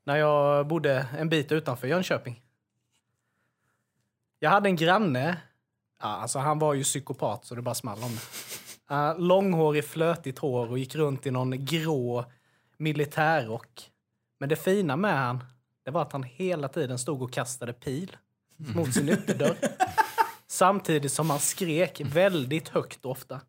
När 0.03 0.15
jag 0.15 0.67
bodde 0.67 1.07
en 1.17 1.29
bit 1.29 1.51
utanför 1.51 1.87
Jönköping. 1.87 2.41
Jag 4.39 4.49
hade 4.49 4.69
en 4.69 4.75
granne. 4.75 5.41
Ja, 5.99 6.07
alltså 6.07 6.39
han 6.39 6.59
var 6.59 6.73
ju 6.73 6.83
psykopat 6.83 7.45
så 7.45 7.55
det 7.55 7.61
bara 7.61 7.75
small 7.75 8.03
om 8.03 8.11
det. 8.11 8.21
Uh, 8.91 9.19
långhårig, 9.19 9.85
flötigt 9.85 10.39
hår 10.39 10.71
och 10.71 10.79
gick 10.79 10.95
runt 10.95 11.25
i 11.25 11.31
någon 11.31 11.65
grå 11.65 12.25
militärrock. 12.77 13.91
Men 14.39 14.49
det 14.49 14.55
fina 14.55 14.95
med 14.95 15.17
han, 15.19 15.43
det 15.85 15.91
var 15.91 16.01
att 16.01 16.11
han 16.11 16.23
hela 16.23 16.67
tiden 16.67 16.99
stod 16.99 17.21
och 17.21 17.33
kastade 17.33 17.73
pil 17.73 18.17
mot 18.57 18.93
sin 18.93 19.09
ytterdörr. 19.09 19.55
Samtidigt 20.47 21.11
som 21.11 21.29
han 21.29 21.39
skrek 21.39 22.01
väldigt 22.05 22.69
högt 22.69 23.05
och 23.05 23.11
ofta. 23.11 23.41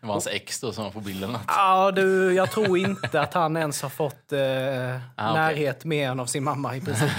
Det 0.00 0.06
var 0.06 0.14
hans 0.14 0.26
ex 0.26 0.60
då 0.60 0.72
som 0.72 0.84
var 0.84 0.90
på 0.90 1.00
bilden. 1.00 1.38
Ja, 1.46 1.90
du, 1.90 2.34
jag 2.34 2.50
tror 2.50 2.78
inte 2.78 3.20
att 3.20 3.34
han 3.34 3.56
ens 3.56 3.82
har 3.82 3.88
fått 3.88 4.32
eh, 4.32 4.96
Ah, 5.16 5.32
närhet 5.34 5.84
med 5.84 6.10
en 6.10 6.20
av 6.20 6.26
sin 6.26 6.44
mamma 6.44 6.76
i 6.76 6.80
princip. 6.80 7.10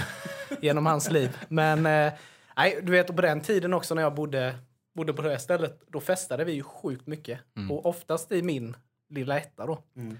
genom 0.60 0.86
hans 0.86 1.10
liv. 1.10 1.38
Men 1.48 1.86
eh, 1.86 2.12
nej, 2.56 2.80
du 2.82 2.92
vet, 2.92 3.06
på 3.16 3.22
den 3.22 3.40
tiden 3.40 3.74
också 3.74 3.94
när 3.94 4.02
jag 4.02 4.14
bodde, 4.14 4.54
bodde 4.94 5.12
på 5.12 5.22
det 5.22 5.30
här 5.30 5.38
stället, 5.38 5.80
då 5.86 6.00
festade 6.00 6.44
vi 6.44 6.52
ju 6.52 6.62
sjukt 6.62 7.06
mycket. 7.06 7.40
Och 7.70 7.86
oftast 7.86 8.32
i 8.32 8.42
min 8.42 8.76
lilla 9.08 9.38
etta 9.38 9.66
då. 9.66 9.78
Mm. 9.96 10.18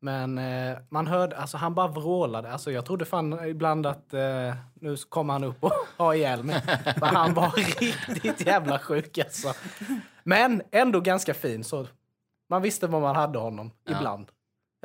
Men 0.00 0.38
eh, 0.38 0.78
man 0.88 1.06
hörde, 1.06 1.36
alltså 1.36 1.56
han 1.56 1.74
bara 1.74 1.88
vrålade. 1.88 2.52
Alltså 2.52 2.70
jag 2.70 2.84
trodde 2.86 3.04
fan 3.04 3.48
ibland 3.48 3.86
att 3.86 4.14
eh, 4.14 4.54
nu 4.74 4.96
kommer 4.96 5.32
han 5.32 5.44
upp 5.44 5.64
och 5.64 5.72
har 5.96 6.14
ihjäl 6.14 6.42
mig. 6.44 6.60
För 6.98 7.06
han 7.06 7.34
var 7.34 7.50
riktigt 7.80 8.46
jävla 8.46 8.78
sjuk 8.78 9.18
alltså. 9.18 9.52
Men 10.24 10.62
ändå 10.70 11.00
ganska 11.00 11.34
fin 11.34 11.64
så 11.64 11.86
man 12.48 12.62
visste 12.62 12.86
var 12.86 13.00
man 13.00 13.16
hade 13.16 13.38
honom 13.38 13.70
Ja. 13.84 13.96
ibland. 13.98 14.26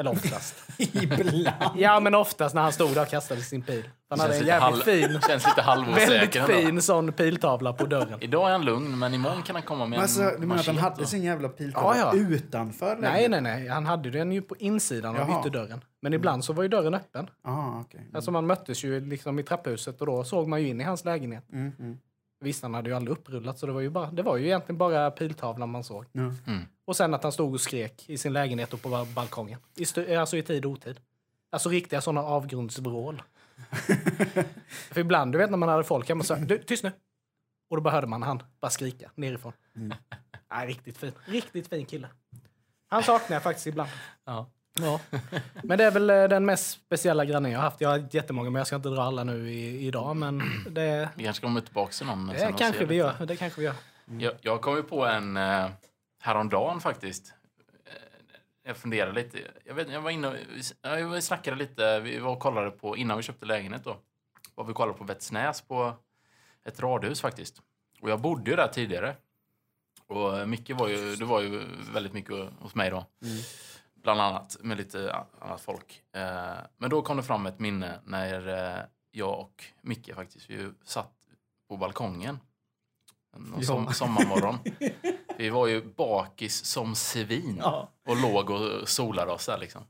Eller 0.01 0.11
oftast. 0.11 0.55
Ibland. 0.77 1.49
ja, 1.75 1.99
men 1.99 2.15
oftast 2.15 2.55
när 2.55 2.61
han 2.61 2.71
stod 2.71 2.93
där 2.95 3.01
och 3.01 3.07
kastade 3.07 3.41
sin 3.41 3.61
pil. 3.61 3.83
Han 4.09 4.19
hade 4.19 4.37
en 4.37 4.45
jävligt 4.45 4.61
halv, 4.61 4.81
fin, 4.81 5.19
känns 5.27 5.31
lite 5.31 5.43
väldigt 5.47 5.65
halvosäker 5.65 6.41
ändå. 6.41 6.53
fin 6.53 6.81
sån 6.81 7.11
piltavla 7.13 7.73
på 7.73 7.85
dörren. 7.85 8.17
Idag 8.21 8.47
är 8.47 8.51
han 8.51 8.65
lugn, 8.65 8.99
men 8.99 9.13
imorgon 9.13 9.43
kan 9.43 9.55
han 9.55 9.63
komma 9.63 9.79
med 9.79 9.89
Men 9.89 9.99
alltså, 9.99 10.21
en 10.21 10.41
du 10.41 10.47
menar 10.47 10.59
att 10.59 10.65
han 10.67 10.75
machete 10.75 10.93
hade 10.95 11.05
sin 11.05 11.23
jävla 11.23 11.49
piltavla 11.49 11.97
Ja, 11.97 12.11
ja. 12.13 12.19
utanför? 12.19 12.95
Nej, 12.99 13.29
nej, 13.29 13.41
nej. 13.41 13.67
Han 13.67 13.85
hade 13.85 14.09
den 14.09 14.31
ju 14.31 14.41
på 14.41 14.55
insidan 14.55 15.15
av 15.17 15.29
Jaha. 15.29 15.39
ytterdörren. 15.39 15.81
Men 16.01 16.13
ibland 16.13 16.45
så 16.45 16.53
var 16.53 16.63
ju 16.63 16.69
dörren 16.69 16.93
öppen. 16.93 17.29
Ah, 17.43 17.79
okej. 17.79 18.09
Alltså 18.13 18.31
man 18.31 18.45
möttes 18.47 18.83
ju 18.83 18.99
liksom 18.99 19.39
i 19.39 19.43
trapphuset 19.43 20.01
och 20.01 20.07
då 20.07 20.23
såg 20.23 20.47
man 20.47 20.61
ju 20.61 20.67
in 20.67 20.81
i 20.81 20.83
hans 20.83 21.05
lägenhet. 21.05 21.43
Mm, 21.53 21.71
mm. 21.79 21.97
Visst, 22.43 22.63
han 22.63 22.73
hade 22.73 22.89
ju 22.89 22.95
aldrig 22.95 23.17
upprullat 23.17 23.59
så 23.59 23.65
det 23.65 23.71
var 23.71 23.81
ju, 23.81 23.89
bara, 23.89 24.11
det 24.11 24.21
var 24.23 24.37
ju 24.37 24.45
egentligen 24.45 24.77
bara 24.77 25.11
piltavlan 25.11 25.69
man 25.69 25.83
såg. 25.83 26.05
Mm. 26.13 26.35
Och 26.85 26.95
sen 26.95 27.13
att 27.13 27.23
han 27.23 27.31
stod 27.31 27.53
och 27.53 27.61
skrek 27.61 28.09
i 28.09 28.17
sin 28.17 28.33
lägenhet 28.33 28.73
och 28.73 28.81
på 28.81 29.07
balkongen. 29.15 29.59
I 29.75 29.83
stu- 29.83 30.17
alltså 30.17 30.37
i 30.37 30.43
tid 30.43 30.65
och 30.65 30.71
otid. 30.71 30.99
Alltså 31.49 31.69
riktiga 31.69 32.01
sådana 32.01 32.21
avgrundsvrål. 32.23 33.21
För 34.91 34.99
ibland, 35.01 35.31
du 35.31 35.37
vet 35.37 35.49
när 35.49 35.57
man 35.57 35.69
hade 35.69 35.83
folk 35.83 36.09
hemma 36.09 36.23
så 36.23 36.35
du, 36.35 36.57
tyst 36.63 36.83
nu! 36.83 36.91
Och 37.69 37.77
då 37.77 37.81
bara 37.81 37.93
hörde 37.93 38.07
man 38.07 38.23
han 38.23 38.43
bara 38.61 38.71
skrika 38.71 39.11
nerifrån. 39.15 39.53
Mm. 39.75 39.93
Nej, 40.51 40.67
riktigt 40.67 40.97
fin. 40.97 41.11
Riktigt 41.25 41.67
fin 41.67 41.85
kille. 41.85 42.07
Han 42.87 43.03
saknar 43.03 43.35
jag 43.35 43.43
faktiskt 43.43 43.67
ibland. 43.67 43.89
Ja. 44.25 44.45
Ja. 44.73 44.99
Men 45.63 45.77
det 45.77 45.83
är 45.83 45.91
väl 45.91 46.09
eh, 46.09 46.23
den 46.23 46.45
mest 46.45 46.71
speciella 46.71 47.25
grannen 47.25 47.51
jag 47.51 47.59
har 47.59 47.63
haft. 47.63 47.81
Jag 47.81 47.89
har 47.89 48.07
jättemånga, 48.11 48.49
men 48.49 48.59
jag 48.59 48.67
ska 48.67 48.75
inte 48.75 48.89
dra 48.89 49.01
alla 49.03 49.23
nu 49.23 49.51
i, 49.51 49.87
idag. 49.87 50.15
Men 50.15 50.41
det, 50.69 51.09
Vi 51.15 51.23
kanske 51.23 51.41
kommer 51.41 51.61
tillbaka 51.61 51.91
till 51.91 52.05
någon. 52.05 52.27
det 52.27 52.53
kanske 52.57 52.85
vi 52.85 52.95
gör. 52.95 53.25
Det 53.25 53.35
kanske 53.35 53.59
vi 53.61 53.65
gör. 53.65 53.75
Jag, 54.19 54.33
jag 54.41 54.61
kom 54.61 54.75
ju 54.75 54.83
på 54.83 55.05
en 55.05 55.37
eh, 55.37 55.69
häromdagen 56.21 56.79
faktiskt. 56.81 57.33
Eh, 57.85 57.93
Jag 58.63 58.77
funderade 58.77 59.11
lite. 59.13 59.37
Jag, 59.65 59.73
vet, 59.73 59.89
jag 59.91 60.01
var 60.01 60.11
inne 60.11 60.27
och 60.27 60.33
vi, 60.33 60.61
ja, 60.81 60.95
vi 60.95 61.21
snackade 61.21 61.57
lite. 61.57 61.99
Vi 61.99 62.19
var 62.19 62.31
och 62.31 62.39
kollade 62.39 62.71
på, 62.71 62.97
innan 62.97 63.17
vi 63.17 63.23
köpte 63.23 63.45
lägenhet 63.45 63.83
då, 63.83 63.97
var 64.55 64.65
vi 64.65 64.73
kollade 64.73 64.97
på 64.97 65.03
Vätsnäs 65.03 65.61
på 65.61 65.93
ett 66.65 66.79
radhus 66.79 67.21
faktiskt. 67.21 67.61
Och 68.01 68.09
jag 68.09 68.19
bodde 68.21 68.49
ju 68.51 68.55
där 68.57 68.67
tidigare. 68.67 69.15
Och 70.07 70.49
mycket 70.49 70.75
var 70.77 70.87
ju, 70.87 71.15
det 71.15 71.25
var 71.25 71.41
ju 71.41 71.61
väldigt 71.93 72.13
mycket 72.13 72.35
hos 72.59 72.75
mig 72.75 72.89
då. 72.89 73.05
Bland 74.01 74.21
annat 74.21 74.57
med 74.61 74.77
lite 74.77 75.15
annat 75.39 75.61
folk. 75.61 76.01
Eh, 76.15 76.21
men 76.77 76.89
då 76.89 77.01
kom 77.01 77.17
det 77.17 77.23
fram 77.23 77.45
ett 77.45 77.59
minne 77.59 77.99
när 78.05 78.47
eh, 78.77 78.83
jag 79.11 79.39
och 79.39 79.63
Micke 79.81 80.15
faktiskt, 80.15 80.49
vi 80.49 80.69
satt 80.85 81.11
på 81.69 81.77
balkongen. 81.77 82.39
Någon 83.37 83.63
som, 83.65 83.93
sommarmorgon. 83.93 84.57
Vi 85.37 85.49
var 85.49 85.67
ju 85.67 85.81
bakis 85.93 86.65
som 86.65 86.95
svin 86.95 87.57
Ja. 87.61 87.89
och 88.07 88.17
låg 88.21 88.49
och 88.49 88.89
solade 88.89 89.31
oss 89.31 89.45
där 89.45 89.57
liksom. 89.57 89.83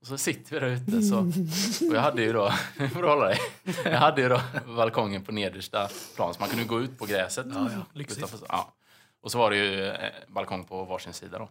Och 0.00 0.06
så 0.06 0.18
sitter 0.18 0.50
vi 0.50 0.58
där 0.60 0.66
ute 0.66 1.02
så. 1.02 1.18
Och 1.90 1.96
jag 1.96 2.00
hade 2.00 2.22
ju 2.22 2.32
då, 2.32 2.52
nu 2.78 2.88
får 2.88 3.02
du 3.02 3.08
hålla 3.08 3.24
dig. 3.26 3.38
Jag 3.84 3.98
hade 3.98 4.22
ju 4.22 4.28
då 4.28 4.40
balkongen 4.76 5.24
på 5.24 5.32
nedersta 5.32 5.88
plan 6.16 6.34
så 6.34 6.40
man 6.40 6.48
kunde 6.48 6.64
gå 6.64 6.80
ut 6.80 6.98
på 6.98 7.06
gräset. 7.06 7.46
Ja, 7.54 7.68
ja. 7.94 8.00
Utanför- 8.00 8.46
ja. 8.48 8.72
Och 9.20 9.32
så 9.32 9.38
var 9.38 9.50
det 9.50 9.56
ju 9.56 9.84
eh, 9.86 10.10
balkong 10.28 10.64
på 10.64 10.84
varsin 10.84 11.12
sida 11.12 11.38
då. 11.38 11.48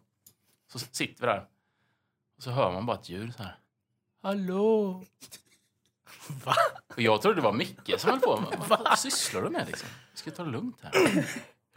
Så 0.72 0.80
sitter 0.80 1.22
vi 1.22 1.28
där. 1.28 1.46
Och 2.42 2.44
så 2.46 2.52
hör 2.52 2.72
man 2.72 2.86
bara 2.86 2.98
ett 2.98 3.10
ljud 3.10 3.36
så 3.36 3.44
här. 3.44 3.56
Hallå? 4.24 5.04
Va? 6.46 6.54
Och 6.96 7.02
jag 7.02 7.22
trodde 7.22 7.36
det 7.36 7.42
var 7.42 7.54
Micke 7.54 7.92
som 8.00 8.10
höll 8.10 8.20
på. 8.20 8.44
Vad 8.68 8.80
fan 8.80 8.98
sysslar 8.98 9.42
du 9.42 9.50
med 9.50 9.68
liksom? 9.68 9.90
Vi 10.12 10.18
ska 10.18 10.32
ta 10.32 10.44
det 10.44 10.50
lugnt 10.50 10.78
här. 10.84 11.26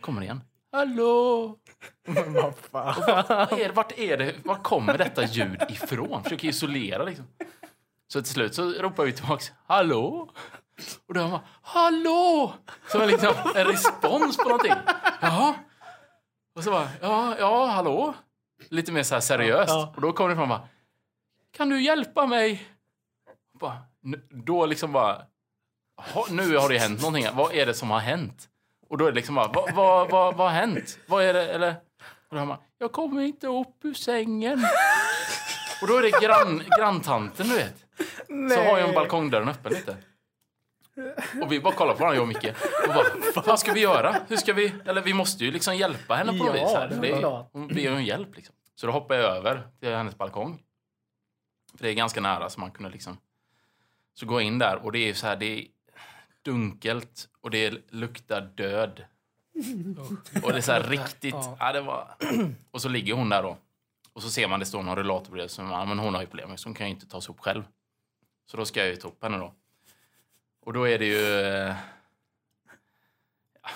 Kommer 0.01 0.23
igen. 0.23 0.41
Hallå? 0.73 1.57
Men 2.07 2.33
vad 2.33 2.55
fan. 2.57 3.03
Är, 3.61 3.69
det- 3.69 3.73
vart 3.73 3.93
är 3.99 4.17
det? 4.17 4.35
Var 4.45 4.55
kommer 4.55 4.99
detta 4.99 5.25
ljud 5.25 5.63
ifrån? 5.69 6.23
Försöker 6.23 6.49
isolera 6.49 7.05
liksom. 7.05 7.27
Så 8.09 8.23
till 8.23 8.33
slut 8.33 8.55
så 8.55 8.63
ropar 8.73 9.05
vi 9.05 9.13
tillbaks. 9.13 9.53
Hallå? 9.67 10.31
Och 11.07 11.15
då 11.15 11.21
hör 11.21 11.29
man. 11.29 11.41
Hallå? 11.63 12.53
Som 12.89 13.01
en, 13.01 13.09
liksom, 13.09 13.35
en 13.55 13.67
respons 13.67 14.37
på 14.37 14.45
någonting. 14.45 14.73
Jaha. 15.21 15.55
Och 16.57 16.65
så 16.65 16.71
bara. 16.71 16.89
Ja, 17.03 17.37
ja, 17.39 17.67
hallå? 17.67 18.15
Lite 18.71 18.93
mer 18.93 19.03
så 19.03 19.21
seriöst. 19.21 19.71
Ja. 19.71 19.93
Och 19.97 20.03
då 20.03 20.13
kommer 20.13 20.31
det 20.31 20.37
fram 20.37 20.49
bara. 20.49 20.69
Kan 21.57 21.69
du 21.69 21.83
hjälpa 21.83 22.27
mig? 22.27 22.69
Bara, 23.61 23.79
då 24.31 24.67
liksom 24.67 24.93
bara. 24.93 25.23
"Jaha, 25.97 26.25
Nu 26.31 26.57
har 26.57 26.69
det 26.69 26.79
hänt 26.79 27.01
någonting. 27.03 27.27
Vad 27.35 27.55
är 27.55 27.67
det 27.67 27.75
som 27.75 27.91
har 27.91 27.99
hänt? 28.01 28.49
Och 28.89 28.99
då 28.99 29.05
är 29.07 29.11
det 29.11 29.15
liksom 29.15 29.35
bara, 29.35 29.49
vad, 29.49 29.75
vad, 29.75 30.11
vad, 30.11 30.37
vad 30.37 30.47
har 30.53 30.55
hänt? 30.61 30.99
Vad 31.07 31.25
är 31.25 31.35
det? 31.35 31.49
Eller? 31.49 31.75
Och 32.31 32.37
då 32.37 32.45
man, 32.45 32.59
jag 32.79 32.93
kommer 32.93 33.23
inte 33.23 33.47
upp 33.47 33.85
ur 33.85 33.95
sängen. 33.95 34.65
Och 35.83 35.89
då 35.89 35.97
är 35.97 36.03
det 36.03 36.21
grann, 36.21 36.63
granntanten, 36.79 37.49
du 37.49 37.55
vet. 37.55 37.85
Så 38.55 38.61
har 38.61 38.79
jag 38.79 38.89
en 38.89 38.95
balkongdörren 38.95 39.49
öppen 39.49 39.73
lite. 39.73 39.97
Och 41.43 41.53
vi 41.53 41.61
bara 41.61 41.75
kollar 41.75 41.93
på 41.93 41.99
varandra, 41.99 42.15
jag 42.17 42.23
och 42.23 42.29
Micke. 42.29 42.45
Och 42.89 42.95
bara, 42.95 43.43
vad 43.47 43.61
ska 43.61 43.73
vi 43.73 43.81
göra? 43.81 44.17
Hur 44.29 44.37
ska 44.37 44.53
vi? 44.53 44.75
Eller 44.87 45.03
vi 45.03 45.15
måste 45.15 45.45
ju 45.45 45.51
liksom 45.51 45.77
hjälpa 45.77 46.15
henne 46.15 46.39
på 46.39 46.45
något 46.45 46.57
Ja, 46.57 46.65
vis. 46.65 46.75
Här. 46.75 46.89
det 47.03 47.11
är 47.11 47.47
hon 47.53 47.69
ber 47.69 47.93
om 47.93 48.03
hjälp 48.03 48.37
liksom. 48.37 48.55
Så 48.75 48.87
då 48.87 48.93
hoppar 48.93 49.15
jag 49.15 49.37
över 49.37 49.69
till 49.81 49.95
hennes 49.95 50.19
balkong. 50.19 50.63
För 51.77 51.85
det 51.85 51.91
är 51.91 51.95
ganska 51.95 52.21
nära 52.21 52.51
så 52.51 52.61
man 52.61 52.71
kunde 52.71 52.91
liksom... 52.91 53.19
Så 54.15 54.27
går 54.27 54.41
jag 54.41 54.47
in 54.47 54.59
där 54.59 54.77
och 54.85 54.93
det 54.93 54.99
är 54.99 55.15
så 55.15 55.27
här, 55.27 55.37
det 55.37 55.47
är 55.47 55.67
dunkelt 56.45 57.29
och 57.41 57.51
det 57.51 57.93
luktar 57.93 58.41
död. 58.41 59.05
Och 60.43 60.53
det 60.53 60.59
är 60.59 60.61
så 60.61 60.73
här 60.73 60.83
riktigt... 60.83 61.35
Ja. 61.35 61.57
Ja, 61.61 61.73
det 61.73 61.81
var... 61.81 62.15
Och 62.71 62.83
så 62.83 62.89
ligger 62.89 63.15
hon 63.15 63.29
där 63.29 63.43
då. 63.43 63.57
Och 64.13 64.23
så 64.23 64.31
ser 64.31 64.49
man 64.49 64.61
det 64.61 64.67
står 64.67 64.83
någon 64.83 64.97
rullator 64.97 65.33
bredvid. 65.33 65.51
Så 65.51 65.63
men 65.63 65.99
hon 65.99 66.15
har 66.15 66.21
ju 66.21 66.27
problem, 66.27 66.57
så 66.57 66.69
hon 66.69 66.75
kan 66.75 66.87
ju 66.87 66.93
inte 66.93 67.07
ta 67.07 67.21
sig 67.21 67.33
upp 67.33 67.41
själv. 67.41 67.65
Så 68.51 68.57
då 68.57 68.65
ska 68.65 68.81
jag 68.81 68.89
ju 68.89 68.97
ta 68.97 69.09
upp 69.09 69.23
henne 69.23 69.39
då. 69.39 69.55
Och 70.65 70.73
då 70.73 70.89
är 70.89 70.99
det 70.99 71.07
ju... 71.07 71.41
eh, 71.41 71.75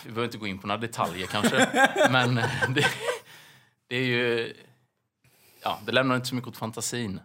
Vi 0.05 0.11
behöver 0.11 0.25
inte 0.25 0.39
gå 0.39 0.47
in 0.47 0.59
på 0.59 0.67
några 0.67 0.81
detaljer 0.81 1.27
kanske. 1.27 1.69
men 2.11 2.35
det, 2.69 2.87
det 3.87 3.97
är 3.97 4.05
ju... 4.05 4.55
Ja, 5.63 5.81
det 5.87 5.93
lämnar 5.93 6.17
inte 6.17 6.29
så 6.29 6.35
mycket 6.35 6.49
åt 6.49 6.57
fantasin 6.57 7.21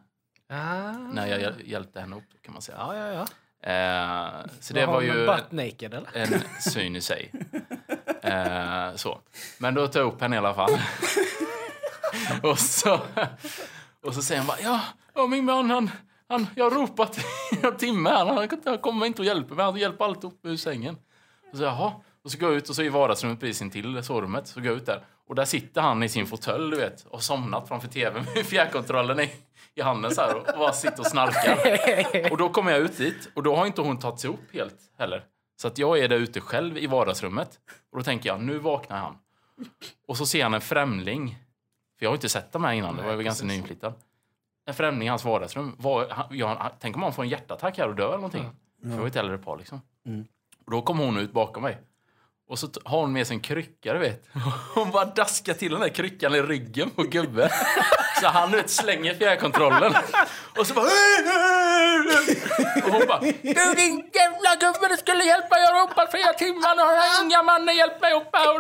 Ah. 0.50 0.91
när 0.91 1.27
jag 1.27 1.39
hjäl- 1.41 1.62
hjälpte 1.65 2.00
henne 2.00 2.15
upp, 2.15 2.24
kan 2.41 2.53
man 2.53 2.62
säga. 2.62 2.77
Ja, 2.79 2.98
ja, 2.98 3.08
ja. 3.13 3.22
Eh, 3.70 4.46
så 4.60 4.74
det 4.74 4.86
Vad 4.86 4.96
har 4.96 5.01
var 5.01 5.36
hon, 5.48 5.53
ju 5.53 5.65
naked 5.65 6.05
en 6.13 6.43
syn 6.62 6.96
i 6.96 7.01
sig. 7.01 7.32
Eh, 8.22 8.96
så. 8.96 9.22
Men 9.58 9.74
då 9.74 9.88
tar 9.88 10.00
jag 10.00 10.13
upp 10.13 10.22
henne 10.22 10.36
i 10.36 10.39
alla 10.39 10.53
fall. 10.53 10.72
och, 12.43 12.60
så, 12.60 13.00
och 14.01 14.13
så 14.13 14.22
säger 14.22 14.41
han 14.41 14.48
bara, 14.48 14.60
ja, 14.62 14.82
ja 15.13 15.27
min 15.27 15.46
man 15.46 15.70
han, 15.70 15.91
han, 16.34 16.48
jag 16.56 16.70
har 16.70 16.72
ropat 16.72 17.18
i 17.52 17.66
en 17.66 17.78
timme, 17.78 18.10
han, 18.10 18.50
han, 18.66 18.78
kommer 18.78 19.06
inte 19.06 19.22
och 19.22 19.25
hjälper 19.25 19.56
mig, 19.56 19.66
han 19.66 19.78
hjälper 19.78 20.06
alltid 20.06 20.24
upp 20.24 20.46
ur 20.46 20.58
sängen. 20.58 20.98
Och 21.52 21.58
så, 21.58 21.63
jaha. 21.63 21.94
Och 22.24 22.32
så 22.32 22.38
går 22.38 22.50
jag 22.50 22.58
ut 22.58 22.70
och 22.70 22.75
så 22.75 22.84
i 22.84 22.90
vardagsrummet 22.90 23.40
precis 23.40 23.62
intill 23.62 24.04
sovrummet, 24.04 24.48
så 24.48 24.60
går 24.60 24.68
jag 24.68 24.78
ut 24.78 24.86
där. 24.86 25.06
Och 25.28 25.36
där 25.36 25.46
sitter 25.46 25.82
han 25.82 26.04
i 26.04 26.10
sin 26.10 26.28
fåtölj, 26.28 26.72
du 26.72 26.78
vet, 26.78 27.06
och 27.06 27.24
somnat 27.24 27.68
framför 27.68 27.88
tvn 27.88 28.25
med 28.36 28.46
fjärrkontrollen 28.46 29.20
i, 29.20 29.32
i 29.75 29.82
handen 29.82 30.16
så 30.16 30.22
här 30.22 30.36
och 30.36 30.46
bara 30.58 30.74
sitter 30.74 31.00
och 31.00 31.08
snarkar. 31.08 32.32
Och 32.32 32.38
då 32.38 32.50
kommer 32.50 32.72
jag 32.72 32.82
ut 32.82 32.98
dit 32.98 33.30
och 33.34 33.44
då 33.44 33.56
har 33.56 33.66
inte 33.66 33.82
hon 33.82 34.00
tagit 34.00 34.20
sig 34.20 34.30
upp 34.30 34.54
helt 34.54 34.78
heller. 34.98 35.24
Så 35.62 35.68
att 35.68 35.78
jag 35.78 36.00
är 36.00 36.08
där 36.08 36.18
ute 36.18 36.42
själv 36.42 36.78
i 36.78 36.88
vardagsrummet. 36.88 37.60
Och 37.92 37.98
då 37.98 38.04
tänker 38.04 38.30
jag, 38.30 38.42
nu 38.42 38.58
vaknar 38.58 38.98
han. 38.98 39.18
Och 40.08 40.18
så 40.18 40.25
ser 40.25 40.44
han 40.44 40.54
en 40.54 40.62
främling. 40.62 41.38
För 41.98 42.06
jag 42.06 42.10
har 42.10 42.16
inte 42.16 42.30
sett 42.30 42.52
dem 42.52 42.63
här 42.63 42.74
innan, 42.74 42.96
det 42.96 43.04
var 43.04 43.16
väl 43.16 43.24
ganska 43.24 43.46
nyinflyttad. 43.46 43.94
En 44.65 44.74
främling 44.74 45.08
i 45.08 45.10
hans 45.10 45.25
vardagsrum. 45.25 45.75
Var, 45.79 46.08
han, 46.10 46.25
ja, 46.29 46.72
tänk 46.79 46.96
om 46.96 47.03
han 47.03 47.13
får 47.13 47.24
en 47.24 47.29
hjärtattack 47.29 47.77
här 47.77 47.88
och 47.88 47.96
dör 47.96 48.08
eller 48.08 48.15
någonting. 48.15 48.50
För 48.84 48.89
jag 48.89 48.98
var 48.98 49.08
ett 49.08 49.15
äldre 49.15 49.38
par 49.38 49.58
liksom. 49.58 49.82
Mm. 50.05 50.25
Och 50.65 50.72
då 50.72 50.82
kommer 50.82 51.05
hon 51.05 51.17
ut 51.17 51.34
bakom 51.34 51.63
mig. 51.63 51.77
Och 52.50 52.60
så 52.60 52.67
har 52.86 53.00
hon 53.01 53.13
med 53.13 53.27
sig 53.27 53.36
en 53.36 53.41
krycka, 53.41 53.93
du 53.93 54.00
vet. 54.00 54.24
Hon 54.75 54.91
bara 54.91 55.05
daskar 55.05 55.53
till 55.53 55.72
den 55.72 55.82
där 55.82 55.89
kryckan 55.89 56.36
i 56.36 56.41
ryggen 56.41 56.89
på 56.89 57.03
gubben. 57.03 57.50
Så 58.22 58.27
han 58.27 58.51
du 58.51 58.58
vet, 58.58 58.70
slänger 58.70 59.13
fjärrkontrollen. 59.13 59.93
Och 60.58 60.67
så 60.67 60.74
bara... 60.74 60.86
Och 62.86 62.91
hon 62.91 63.08
bara... 63.08 63.20
Du 63.20 63.74
din 63.75 64.10
jävla 64.13 64.55
gubbe, 64.60 64.88
du 64.89 64.98
skulle 64.98 65.24
hjälpa! 65.24 65.60
Jag 65.60 65.74
har 65.74 65.82
ropat 65.84 66.12
flera 66.12 66.34
timmar 66.34 66.74
och 66.74 66.86
har 66.86 67.25
inga 67.25 67.43
mannen 67.43 67.75
hjälpt 67.75 68.01
mig 68.01 68.13
upp 68.13 68.29
här. 68.34 68.53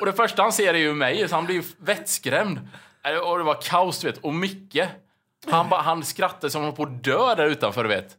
Och 0.00 0.06
det 0.06 0.12
första 0.12 0.42
han 0.42 0.52
ser 0.52 0.74
är 0.74 0.78
ju 0.78 0.94
mig, 0.94 1.28
så 1.28 1.34
han 1.34 1.44
blir 1.44 1.56
ju 1.56 1.62
vettskrämd. 1.78 2.68
Äh, 3.04 3.16
Och 3.18 3.38
det 3.38 3.44
var 3.44 3.60
kaos, 3.62 4.00
du 4.00 4.06
vet. 4.10 4.18
Och 4.18 4.34
Micke, 4.34 4.88
han, 5.46 5.68
bara, 5.68 5.80
han 5.82 6.04
skrattade 6.04 6.50
som 6.50 6.62
han 6.62 6.70
var 6.70 6.76
på 6.76 6.82
att 6.82 7.04
dö 7.04 7.34
där 7.34 7.46
utanför, 7.46 7.82
du 7.82 7.88
vet. 7.88 8.16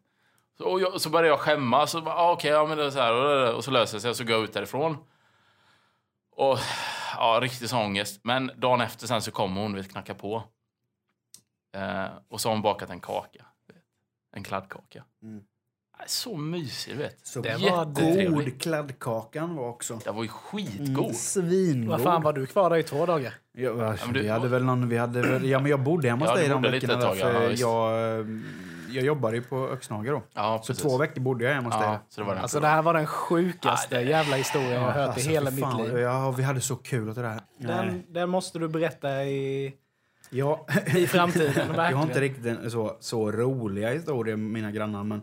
Så, 0.58 0.64
och 0.64 0.82
jag, 0.82 1.02
så 1.02 1.10
började 1.10 1.28
jag 1.28 1.40
skämmas. 1.40 1.92
Så 1.92 2.02
bara, 2.02 2.16
ah, 2.16 2.32
okej, 2.32 2.52
ja, 2.52 2.66
men 2.66 2.78
det 2.78 2.86
är 2.86 2.90
så 2.90 3.00
här. 3.00 3.14
Och, 3.14 3.56
och 3.56 3.64
så 3.64 3.72
löser 3.72 3.98
det 3.98 4.02
sig 4.02 4.10
och 4.10 4.16
så 4.16 4.24
går 4.24 4.32
jag 4.32 4.44
ut 4.44 4.54
därifrån. 4.54 4.98
Och 6.36 6.58
ja, 7.18 7.40
riktig 7.42 7.70
sån 7.70 7.80
ångest. 7.82 8.20
Men 8.24 8.52
dagen 8.58 8.82
efter 8.82 9.08
sen 9.08 9.22
så 9.22 9.32
kommer 9.32 9.62
hon, 9.62 9.76
vet, 9.76 9.92
knacka 9.92 10.14
på. 10.14 10.44
Eh, 11.76 12.06
och 12.30 12.42
så 12.42 12.50
har 12.50 12.54
hon 12.54 12.62
bakat 12.62 12.90
en 12.90 13.00
kaka. 13.00 13.46
En 14.36 14.44
kladdkaka. 14.44 15.04
Mm. 15.24 15.44
Så 16.08 16.38
mysig, 16.38 16.94
du 16.94 16.98
vet. 16.98 17.28
Så 17.28 17.42
Det 17.42 17.58
var. 17.58 17.86
God 17.86 18.62
kladdkakan 18.62 19.56
var 19.56 19.70
också. 19.70 20.00
Den 20.04 20.16
var 20.16 20.24
ju 20.24 20.30
skitgod. 20.30 21.16
Svingod. 21.16 21.90
Vad 21.90 22.04
fan 22.04 22.24
var 22.24 22.34
du 22.34 22.46
kvar 22.48 22.70
där 22.70 22.78
i 22.78 22.84
två 22.84 23.06
dagar? 23.06 23.34
Ja, 23.54 23.74
va, 23.74 23.96
men 24.06 24.14
du- 24.14 24.22
vi 24.22 24.28
hade 24.30 24.48
väl 24.48 24.64
någon, 24.64 24.90
vi 24.90 24.98
hade 24.98 25.22
väl, 25.22 25.46
ja 25.50 25.60
men 25.60 25.72
jag 25.72 25.80
bodde 25.80 26.10
hemma 26.10 26.26
hos 26.26 26.30
Ja, 26.30 26.36
dig 26.36 26.50
de 26.50 26.62
veckorna 26.62 26.96
där, 26.96 27.02
tag, 27.02 27.18
ja, 27.18 27.26
för 27.34 27.50
visst. 27.50 27.62
jag, 27.62 28.20
eh, 28.20 28.26
jag 28.90 29.06
jobbade 29.06 29.36
ju 29.38 29.44
på 29.44 29.68
Öxnaga 29.68 30.12
då. 30.12 30.24
Ja, 30.34 30.62
Så 30.64 30.74
två 30.74 30.98
veckor 30.98 31.22
bodde 31.22 31.44
jag 31.46 31.54
hemma 31.54 31.70
hos 31.70 31.76
dig. 31.80 31.84
Ja, 31.88 32.00
så 32.10 32.22
det 32.22 32.28
var. 32.28 32.36
Alltså 32.36 32.60
det 32.60 32.68
här 32.68 32.82
var 32.82 32.94
den 32.94 33.08
sjukaste 33.08 33.96
Ja, 33.96 34.02
det- 34.02 34.10
jävla 34.10 34.36
historien 34.36 34.72
jag 34.72 34.80
har 34.80 34.92
hört 34.92 35.10
Alltså, 35.10 35.30
i 35.30 35.34
hela 35.34 35.52
mitt 35.52 35.78
liv. 35.88 35.98
Ja, 36.00 36.32
vi 36.32 36.44
hade 36.44 36.62
så 36.62 36.76
kul 36.76 37.10
åt 37.10 37.16
det 37.16 37.22
där. 37.22 37.40
Den, 37.58 38.04
den 38.10 38.30
måste 38.30 38.60
du 38.60 38.68
berätta 38.68 39.24
i, 39.26 39.74
Ja, 40.30 40.66
i 40.96 41.08
framtiden. 41.08 41.68
jag 41.76 41.96
har 41.98 42.04
inte 42.04 42.22
riktigt 42.22 42.46
en 42.46 42.72
så, 42.72 42.98
så 43.00 43.32
roliga 43.32 43.90
historier 43.90 44.36
med 44.36 44.52
mina 44.52 44.72
grannar, 44.72 45.04
men 45.04 45.20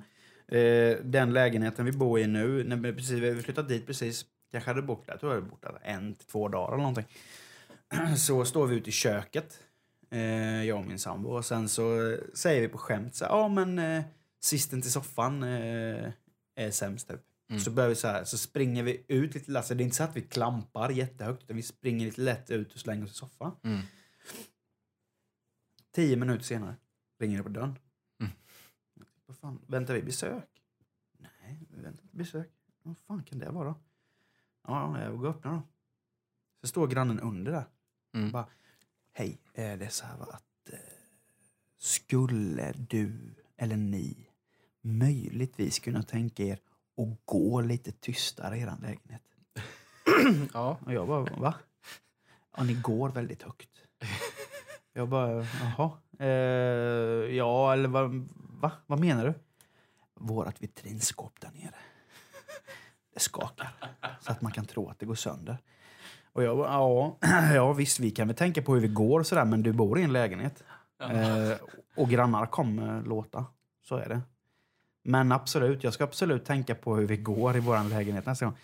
eh, 0.49 0.97
den 1.05 1.33
lägenheten 1.33 1.85
vi 1.85 1.93
bor 1.93 2.19
i 2.21 2.27
nu, 2.27 2.65
när 2.65 2.77
vi, 2.77 2.93
precis, 2.93 3.11
vi 3.19 3.43
flyttat 3.43 3.69
dit 3.69 3.87
precis, 3.87 4.25
kanske 4.53 4.71
hade 4.71 4.83
bott 4.83 5.07
där, 5.07 5.13
jag 5.13 5.21
tror 5.21 5.33
jag 5.33 5.41
hade 5.41 5.51
bott 5.51 5.63
där 5.63 5.79
en, 5.83 6.15
till 6.15 6.27
två 6.27 6.49
dagar 6.49 6.69
eller 6.69 6.77
någonting. 6.83 7.07
Så 8.17 8.45
står 8.45 8.67
vi 8.67 8.77
ute 8.77 8.89
i 8.89 8.93
köket, 8.93 9.61
eh, 10.11 10.65
jag 10.65 10.79
och 10.79 10.87
min 10.87 10.99
sambo, 10.99 11.31
och 11.31 11.45
sen 11.45 11.69
så 11.69 12.11
eh, 12.11 12.19
säger 12.35 12.61
vi 12.61 12.69
på 12.69 12.79
skämt 12.79 13.15
så 13.15 13.25
ja 13.25 13.49
men 13.49 13.79
eh, 13.79 14.05
sisten 14.41 14.83
till 14.83 14.93
soffan 14.93 15.43
eh, 15.43 16.13
är 16.55 16.71
sämst 16.71 17.09
typ. 17.09 17.21
Mm. 17.51 17.61
Så 17.61 17.71
börjar 17.71 17.89
vi 17.89 17.95
så 17.95 18.09
här, 18.09 18.25
så 18.25 18.39
springer 18.39 18.83
vi 18.83 19.05
ut 19.09 19.35
lite, 19.35 19.57
alltså 19.59 19.75
det 19.75 19.83
är 19.83 19.85
inte 19.85 19.97
så 19.97 20.03
att 20.03 20.17
vi 20.17 20.23
klampar 20.23 20.91
jättehögt, 20.91 21.43
utan 21.43 21.57
vi 21.57 21.63
springer 21.63 22.07
lite 22.07 22.21
lätt 22.21 22.51
ut 22.51 22.73
och 22.73 22.81
slänger 22.81 23.05
oss 23.05 23.11
i 23.11 23.15
soffan. 23.15 23.57
Mm. 23.63 23.81
Tio 25.95 26.17
minuter 26.17 26.45
senare 26.45 26.77
ringer 27.19 27.37
det 27.37 27.43
på 27.43 27.49
dörren. 27.49 27.79
Mm. 28.21 28.33
Vad 29.27 29.37
fan, 29.37 29.61
väntar 29.67 29.95
vi 29.95 30.03
besök? 30.03 30.63
Nej, 31.19 31.67
vi 31.71 31.83
väntar 31.83 32.03
inte 32.03 32.17
besök. 32.17 32.51
Vad 32.83 32.99
fan 32.99 33.23
kan 33.23 33.39
det 33.39 33.51
vara? 33.51 33.75
Ja, 34.67 35.03
jag 35.03 35.19
går 35.19 35.29
och 35.29 35.35
öppnar 35.35 35.53
då. 35.53 35.63
Så 36.61 36.67
står 36.69 36.87
grannen 36.87 37.21
under 37.21 37.53
där. 37.53 37.65
Mm. 38.15 38.31
Bara, 38.31 38.47
hej, 39.13 39.39
det 39.55 39.63
är 39.63 39.89
så 39.89 40.07
här 40.07 40.17
va, 40.17 40.27
att 40.31 40.73
eh, 40.73 40.79
skulle 41.79 42.73
du 42.73 43.35
eller 43.57 43.77
ni 43.77 44.29
möjligtvis 44.81 45.79
kunna 45.79 46.03
tänka 46.03 46.43
er 46.43 46.59
att 46.97 47.19
gå 47.25 47.61
lite 47.61 47.93
tystare 47.93 48.57
i 48.57 48.61
er 48.61 48.77
lägenhet? 48.83 49.23
Ja. 50.55 50.79
Och 50.87 50.93
jag 50.93 51.09
bara, 51.09 51.37
va? 51.37 51.55
Ja, 52.57 52.63
ni 52.63 52.75
går 52.75 53.09
väldigt 53.09 53.43
högt. 53.43 53.71
Jag 54.93 55.09
bara, 55.09 55.47
jaha. 55.61 55.91
Eh, 56.19 57.37
ja, 57.37 57.73
eller 57.73 57.89
vad, 57.89 58.29
va? 58.61 58.73
Vad 58.87 59.01
menar 59.01 59.27
du? 59.27 59.35
Vårat 60.15 60.63
vitrinskåp 60.63 61.41
där 61.41 61.51
nere. 61.51 61.75
Skakar. 63.19 63.69
Så 64.21 64.33
att 64.33 64.43
man 64.43 64.53
kan 64.53 64.67
tro 64.67 64.89
att 64.89 64.99
det 64.99 65.07
går 65.07 65.15
sönder. 65.15 65.59
Och 66.33 66.43
jag 66.43 66.57
bara, 66.57 66.73
ja, 66.73 67.19
ja 67.55 67.73
visst, 67.73 68.01
vi 68.01 68.11
kan 68.11 68.29
väl 68.29 68.37
tänka 68.37 68.63
på 68.63 68.75
hur 68.75 68.81
vi 68.81 68.89
går 68.89 69.21
och 69.21 69.27
sådär, 69.27 69.45
men 69.45 69.63
du 69.63 69.73
bor 69.73 69.99
i 69.99 70.03
en 70.03 70.13
lägenhet. 70.13 70.63
Eh, 71.03 71.57
och 71.97 72.09
grannar 72.09 72.47
kommer 72.47 73.03
låta. 73.03 73.45
Så 73.89 73.97
är 73.97 74.09
det. 74.09 74.21
Men 75.05 75.33
absolut, 75.33 75.85
jag 75.85 75.95
ska 75.95 76.05
absolut 76.05 76.45
tänka 76.45 76.75
på 76.75 76.97
hur 76.97 77.07
vi 77.07 77.17
går 77.17 77.57
i 77.57 77.61
vår 77.61 77.89
lägenhet 77.89 78.27
nästa 78.27 78.45
gång. 78.45 78.55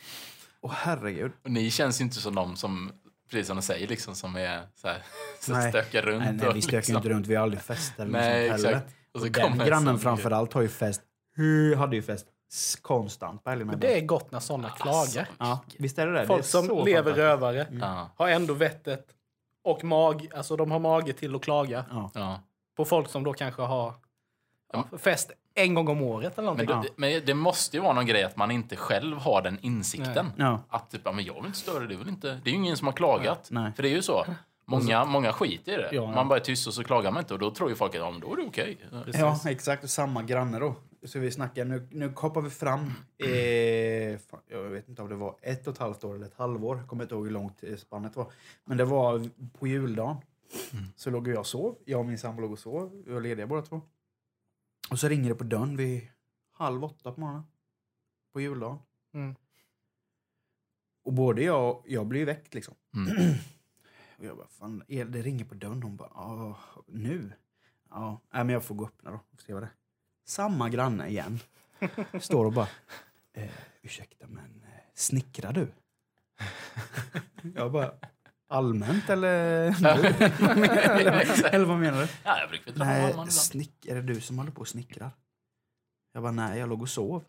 Åh 0.60 0.72
herregud. 0.74 1.32
Och 1.42 1.50
ni 1.50 1.70
känns 1.70 2.00
inte 2.00 2.16
som 2.16 2.34
de 2.34 2.56
som, 2.56 2.92
precis 3.30 3.46
som 3.46 3.56
de 3.56 3.62
säger, 3.62 3.88
liksom, 3.88 4.14
som 4.14 4.36
är 4.36 4.62
så 4.74 4.88
här, 4.88 5.02
som 5.40 5.54
Nej. 5.54 5.68
stökar 5.68 6.02
runt. 6.02 6.24
Nej, 6.24 6.32
nej, 6.32 6.48
och 6.48 6.56
vi 6.56 6.62
stökar 6.62 6.78
liksom. 6.78 6.96
inte 6.96 7.08
runt. 7.08 7.26
Vi 7.26 7.34
har 7.34 7.42
aldrig 7.42 7.62
fest 7.62 7.92
eller 7.98 8.12
Nej, 8.12 8.48
exakt. 8.48 8.94
Och 9.12 9.20
så 9.20 9.26
Och 9.26 9.32
den 9.32 9.58
grannen 9.58 9.94
sån 9.94 9.98
framför 9.98 10.28
grej. 10.28 10.38
allt 10.38 10.52
har 10.52 10.62
ju 10.62 10.68
fest. 10.68 11.02
Hur 11.36 11.76
hade 11.76 11.96
ju 11.96 12.02
fest 12.02 12.26
konstant 12.82 13.44
på 13.44 13.50
helgerna. 13.50 13.70
Men 13.70 13.80
det 13.80 13.98
är 13.98 14.00
gott 14.00 14.30
när 14.32 14.40
sådana 14.40 14.70
klagar. 14.70 15.28
Ja, 15.38 15.60
visst 15.78 15.98
är 15.98 16.06
det 16.06 16.12
det? 16.12 16.18
det? 16.20 16.26
Folk 16.26 16.40
är 16.40 16.44
som 16.48 16.66
så 16.66 16.84
lever 16.84 16.94
fantastiskt. 16.94 17.18
rövare 17.18 17.66
Ja, 17.80 18.10
har 18.16 18.28
ändå 18.28 18.54
vettet 18.54 19.06
och 19.64 19.84
mag, 19.84 20.28
alltså 20.36 20.56
de 20.56 20.70
har 20.70 20.78
mage 20.78 21.12
till 21.12 21.34
att 21.34 21.42
klaga 21.42 21.84
Ja. 21.90 22.10
ja. 22.14 22.40
på 22.76 22.84
folk 22.84 23.08
som 23.08 23.24
då 23.24 23.32
kanske 23.32 23.62
har 23.62 23.94
ja, 24.72 24.84
fest 24.98 25.30
en 25.54 25.74
gång 25.74 25.88
om 25.88 26.02
året 26.02 26.38
eller 26.38 26.54
Men, 26.54 26.66
någonting. 26.66 26.92
det, 26.96 27.00
men 27.00 27.22
det 27.26 27.34
måste 27.34 27.76
ju 27.76 27.82
vara 27.82 27.92
någon 27.92 28.06
grej 28.06 28.24
att 28.24 28.36
man 28.36 28.50
inte 28.50 28.76
själv 28.76 29.16
har 29.18 29.42
den 29.42 29.58
insikten. 29.60 30.32
Ja. 30.36 30.60
Att 30.68 30.90
typ, 30.90 31.04
men 31.04 31.24
jag 31.24 31.34
vill 31.34 31.46
inte 31.46 31.58
störa, 31.58 31.86
det 31.86 31.94
är 31.94 31.98
väl 31.98 32.08
inte... 32.08 32.40
Det 32.44 32.50
är 32.50 32.52
ju 32.52 32.58
ingen 32.58 32.76
som 32.76 32.86
har 32.86 32.92
klagat. 32.92 33.48
Nej. 33.50 33.72
För 33.72 33.82
det 33.82 33.88
är 33.88 33.94
ju 33.94 34.02
så. 34.02 34.24
Många, 34.66 35.04
många 35.04 35.32
skiter 35.32 35.72
i 35.72 35.76
det. 35.76 35.88
Ja, 35.92 36.02
ja. 36.02 36.10
Man 36.10 36.28
bara 36.28 36.38
är 36.38 36.44
tyst 36.44 36.66
och 36.66 36.74
så 36.74 36.84
klagar 36.84 37.10
man 37.10 37.20
inte 37.22 37.34
och 37.34 37.40
då 37.40 37.50
tror 37.50 37.70
ju 37.70 37.76
folk 37.76 37.94
att 37.94 38.00
ja, 38.00 38.10
men 38.10 38.20
då 38.20 38.32
är 38.32 38.36
det 38.36 38.42
okej. 38.46 38.78
ja, 39.12 39.40
exakt. 39.46 39.90
Samma 39.90 40.22
granne 40.22 40.58
då. 40.58 40.74
Så 41.04 41.18
vi 41.18 41.30
snackar, 41.30 41.64
nu, 41.64 41.88
nu 41.90 42.12
hoppar 42.16 42.40
vi 42.40 42.50
fram. 42.50 42.80
Eh, 43.18 44.18
fan, 44.18 44.40
jag 44.46 44.62
vet 44.62 44.88
inte 44.88 45.02
om 45.02 45.08
det 45.08 45.14
var 45.14 45.36
ett 45.42 45.66
och 45.66 45.72
ett 45.72 45.78
halvt 45.78 46.04
år 46.04 46.14
eller 46.14 46.26
ett 46.26 46.34
halvår. 46.34 46.76
Jag 46.76 46.88
kommer 46.88 47.02
inte 47.02 47.14
ihåg 47.14 47.24
hur 47.24 47.32
långt 47.32 47.64
spannet 47.76 48.16
var. 48.16 48.32
Men 48.64 48.76
det 48.76 48.84
var 48.84 49.30
på 49.58 49.66
juldagen. 49.66 50.16
Så 50.96 51.10
låg 51.10 51.28
jag 51.28 51.38
och 51.38 51.46
sov. 51.46 51.78
Jag 51.84 52.00
och 52.00 52.06
min 52.06 52.18
sambo 52.18 52.42
låg 52.42 52.52
och 52.52 52.58
sov. 52.58 53.02
Vi 53.06 53.12
var 53.12 53.20
lediga 53.20 53.46
båda 53.46 53.62
två. 53.62 53.80
Och 54.90 54.98
så 54.98 55.08
ringer 55.08 55.28
det 55.28 55.34
på 55.34 55.44
dörren 55.44 55.76
vid 55.76 56.08
halv 56.52 56.84
åtta 56.84 57.12
på 57.12 57.20
morgonen. 57.20 57.42
På 58.32 58.40
juldagen. 58.40 58.78
Mm. 59.14 59.34
Och 61.04 61.12
både 61.12 61.42
jag 61.42 61.82
jag 61.86 62.06
blir 62.06 62.20
ju 62.20 62.26
väckt 62.26 62.54
liksom. 62.54 62.74
Mm. 62.96 63.34
Och 64.18 64.24
jag 64.24 64.36
bara, 64.36 64.48
fan, 64.48 64.82
det 64.88 65.22
ringer 65.22 65.44
på 65.44 65.54
dörren. 65.54 65.82
Hon 65.82 65.96
bara, 65.96 66.56
nu? 66.86 67.32
Ja, 67.90 68.20
nej, 68.30 68.44
men 68.44 68.52
jag 68.52 68.64
får 68.64 68.74
gå 68.74 68.84
och 68.84 68.90
öppna 68.90 69.10
då. 69.10 69.20
Får 69.30 69.36
se 69.36 69.52
vad 69.52 69.62
det 69.62 69.66
är. 69.66 69.83
Samma 70.24 70.68
granne 70.68 71.08
igen. 71.08 71.40
Står 72.20 72.44
och 72.44 72.52
bara, 72.52 72.68
eh, 73.32 73.50
ursäkta 73.82 74.26
men 74.26 74.62
eh, 74.64 74.80
snickrar 74.94 75.52
du? 75.52 75.72
jag 77.54 77.72
bara, 77.72 77.92
allmänt 78.48 79.10
eller? 79.10 79.34
eller, 79.84 81.44
eller 81.54 81.64
vad 81.64 81.78
menar 81.78 82.00
du? 82.00 82.08
Ja, 82.24 82.38
jag 82.40 82.48
brukar 82.48 82.72
dra 82.72 82.84
Nej, 82.84 83.30
snick, 83.30 83.86
är 83.86 83.94
det 83.94 84.02
du 84.02 84.20
som 84.20 84.38
håller 84.38 84.52
på 84.52 84.60
och 84.60 84.68
snickrar? 84.68 85.10
Jag 86.12 86.22
bara, 86.22 86.32
nej, 86.32 86.58
jag 86.58 86.68
låg 86.68 86.82
och 86.82 86.88
sov. 86.88 87.24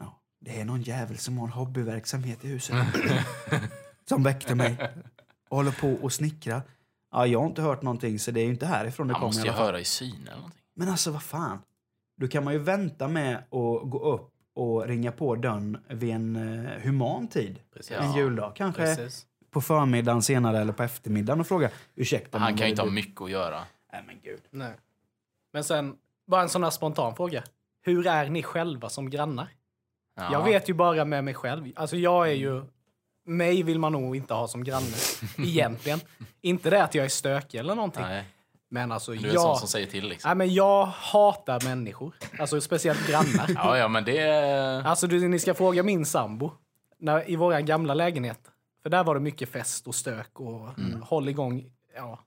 Ja, 0.00 0.20
det 0.40 0.60
är 0.60 0.64
någon 0.64 0.82
jävel 0.82 1.18
som 1.18 1.38
har 1.38 1.46
en 1.46 1.52
hobbyverksamhet 1.52 2.44
i 2.44 2.48
huset. 2.48 2.76
som 4.08 4.22
väckte 4.22 4.54
mig. 4.54 4.90
Och 5.48 5.56
håller 5.56 5.72
på 5.72 5.92
och 5.92 6.12
snickrar. 6.12 6.62
Ja, 7.10 7.26
jag 7.26 7.40
har 7.40 7.46
inte 7.46 7.62
hört 7.62 7.82
någonting, 7.82 8.18
så 8.18 8.30
det 8.30 8.40
är 8.40 8.44
ju 8.44 8.50
inte 8.50 8.66
härifrån 8.66 9.08
det 9.08 9.14
Han 9.14 9.20
kommer 9.20 9.28
måste 9.28 9.46
i 9.46 9.50
ju 9.50 9.56
höra 9.56 9.80
i 9.80 9.84
syn 9.84 10.22
eller 10.22 10.36
någonting. 10.36 10.62
Men 10.74 10.88
alltså, 10.88 11.10
vad 11.10 11.22
fan? 11.22 11.58
Då 12.20 12.28
kan 12.28 12.44
man 12.44 12.52
ju 12.52 12.58
vänta 12.58 13.08
med 13.08 13.36
att 13.36 13.90
gå 13.90 13.98
upp 14.14 14.30
och 14.54 14.86
ringa 14.86 15.12
på 15.12 15.34
dörren 15.36 15.78
vid 15.88 16.10
en 16.14 16.36
eh, 16.66 16.70
human 16.82 17.28
tid. 17.28 17.60
Precis. 17.74 17.90
En 17.96 18.04
Ja. 18.12 18.18
juldag. 18.18 18.52
Kanske 18.56 18.82
Precis. 18.82 19.26
på 19.50 19.60
förmiddagen 19.60 20.22
senare 20.22 20.58
eller 20.58 20.72
på 20.72 20.82
eftermiddagen 20.82 21.40
och 21.40 21.46
fråga 21.46 21.70
ursäkta. 21.94 22.38
Han 22.38 22.48
kan 22.48 22.56
ju 22.56 22.62
vad 22.62 22.70
inte 22.70 22.82
ha 22.82 22.90
mycket 22.90 23.20
att 23.22 23.30
göra. 23.30 23.60
Nej, 23.92 24.02
men 24.06 24.16
gud. 24.22 24.40
Nej. 24.50 24.72
Men 25.52 25.64
sen, 25.64 25.96
bara 26.26 26.42
en 26.42 26.48
sån 26.48 26.62
här 26.62 26.70
spontan 26.70 27.16
fråga. 27.16 27.42
Hur 27.82 28.06
är 28.06 28.28
ni 28.28 28.42
själva 28.42 28.88
som 28.88 29.10
grannar? 29.10 29.48
Ja. 30.16 30.28
Jag 30.32 30.44
vet 30.44 30.68
ju 30.68 30.74
bara 30.74 31.04
med 31.04 31.24
mig 31.24 31.34
själv. 31.34 31.72
Alltså 31.76 31.96
jag 31.96 32.28
är 32.28 32.34
ju... 32.34 32.62
Mig 33.24 33.62
vill 33.62 33.78
man 33.78 33.92
nog 33.92 34.16
inte 34.16 34.34
ha 34.34 34.48
som 34.48 34.64
granne, 34.64 34.86
egentligen. 35.38 36.00
inte 36.40 36.70
det 36.70 36.84
att 36.84 36.94
jag 36.94 37.04
är 37.04 37.08
stökig 37.08 37.58
eller 37.58 37.74
någonting. 37.74 38.02
Nej, 38.02 38.24
Men 38.72 38.92
alltså 38.92 39.12
du 39.12 39.18
är 39.18 39.24
en 39.24 39.34
sån 39.34 39.48
jag... 39.48 39.58
som 39.58 39.68
säger 39.68 39.86
till 39.86 40.08
liksom. 40.08 40.28
Nej, 40.28 40.36
men 40.36 40.54
jag 40.54 40.84
hatar 40.86 41.64
människor. 41.64 42.14
Alltså 42.38 42.60
speciellt 42.60 43.08
grannar. 43.08 43.46
Ja, 43.54 43.78
ja, 43.78 43.88
men 43.88 44.04
det... 44.04 44.82
Alltså 44.86 45.06
du, 45.06 45.28
ni 45.28 45.38
ska 45.38 45.54
fråga 45.54 45.82
min 45.82 46.06
sambo. 46.06 46.50
När, 46.98 47.30
I 47.30 47.36
vår 47.36 47.60
gamla 47.60 47.94
lägenhet. 47.94 48.40
För 48.82 48.90
där 48.90 49.04
var 49.04 49.14
det 49.14 49.20
mycket 49.20 49.48
fest 49.48 49.86
och 49.86 49.94
stök 49.94 50.40
och 50.40 50.78
Mm. 50.78 51.02
håll 51.02 51.28
igång 51.28 51.64
ja, 51.96 52.18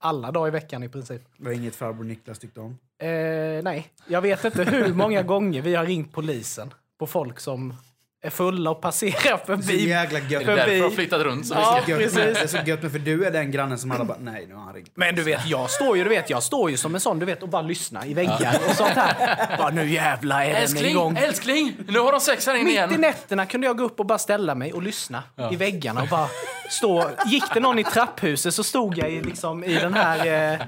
alla 0.00 0.30
dagar 0.30 0.48
i 0.48 0.50
veckan 0.50 0.82
i 0.82 0.88
princip. 0.88 1.22
Det 1.36 1.44
var 1.44 1.52
inget 1.52 1.76
farbror 1.76 2.04
Niklas 2.04 2.38
tyckte 2.38 2.60
om. 2.60 2.78
Eh, 2.98 3.62
nej, 3.62 3.86
jag 4.06 4.20
vet 4.20 4.44
inte 4.44 4.64
hur 4.64 4.94
många 4.94 5.22
gånger 5.22 5.62
vi 5.62 5.74
har 5.74 5.84
ringt 5.86 6.12
polisen 6.12 6.74
på 6.98 7.06
folk 7.06 7.40
som 7.40 7.74
är 8.22 8.30
fulla 8.30 8.70
och 8.70 8.80
passerar 8.80 9.38
Så 9.38 9.46
förbi. 9.46 9.88
jävla 9.88 10.18
Är 10.18 10.22
gött. 10.22 10.40
det 10.46 10.52
Förbi- 10.52 10.56
därför 10.56 10.82
har 10.82 10.90
flyttat 10.90 11.22
runt 11.22 11.46
så 11.46 11.54
Ja, 11.54 11.80
precis. 11.86 12.14
Det 12.14 12.40
är 12.40 12.46
så 12.46 12.56
gött 12.66 12.82
med, 12.82 12.92
för 12.92 12.98
du 12.98 13.24
är 13.24 13.30
den 13.30 13.50
grannen 13.50 13.78
som 13.78 13.90
alla 13.92 14.04
bara, 14.04 14.18
nej 14.20 14.46
nu 14.48 14.54
har 14.54 14.62
han 14.62 14.74
ringt. 14.74 14.90
Men 14.94 15.14
du 15.14 15.22
vet, 15.22 15.46
jag 15.46 15.70
står 15.70 15.96
ju, 15.96 16.02
du 16.04 16.10
vet, 16.10 16.30
jag 16.30 16.42
står 16.42 16.70
ju 16.70 16.76
som 16.76 16.94
en 16.94 17.00
sån, 17.00 17.18
du 17.18 17.26
vet, 17.26 17.42
och 17.42 17.48
bara 17.48 17.62
lyssnar 17.62 18.06
i 18.06 18.14
väggar 18.14 18.56
och 18.68 18.74
sånt 18.76 18.90
här. 18.90 19.56
Bara, 19.58 19.70
nu 19.70 19.90
jävlar 19.90 20.42
är 20.44 20.46
den 20.46 20.56
Älskling, 20.56 20.90
igång. 20.90 21.16
älskling! 21.16 21.76
Nu 21.88 21.98
har 21.98 22.12
de 22.12 22.20
sex 22.20 22.46
här 22.46 22.54
inne 22.54 22.64
Mitt 22.64 22.72
i 22.72 22.76
igen. 22.76 23.00
nätterna 23.00 23.46
kunde 23.46 23.66
jag 23.66 23.76
gå 23.78 23.84
upp 23.84 24.00
och 24.00 24.06
bara 24.06 24.18
ställa 24.18 24.54
mig 24.54 24.72
och 24.72 24.82
lyssna 24.82 25.22
i 25.52 25.56
väggarna 25.56 26.02
och 26.02 26.08
bara 26.08 26.28
stå. 26.70 27.10
Gick 27.26 27.54
det 27.54 27.60
någon 27.60 27.78
i 27.78 27.84
trapphuset 27.84 28.54
så 28.54 28.64
stod 28.64 28.98
jag 28.98 29.10
i, 29.12 29.22
liksom, 29.22 29.64
i 29.64 29.74
den 29.74 29.94
här 29.94 30.18
eh, 30.52 30.60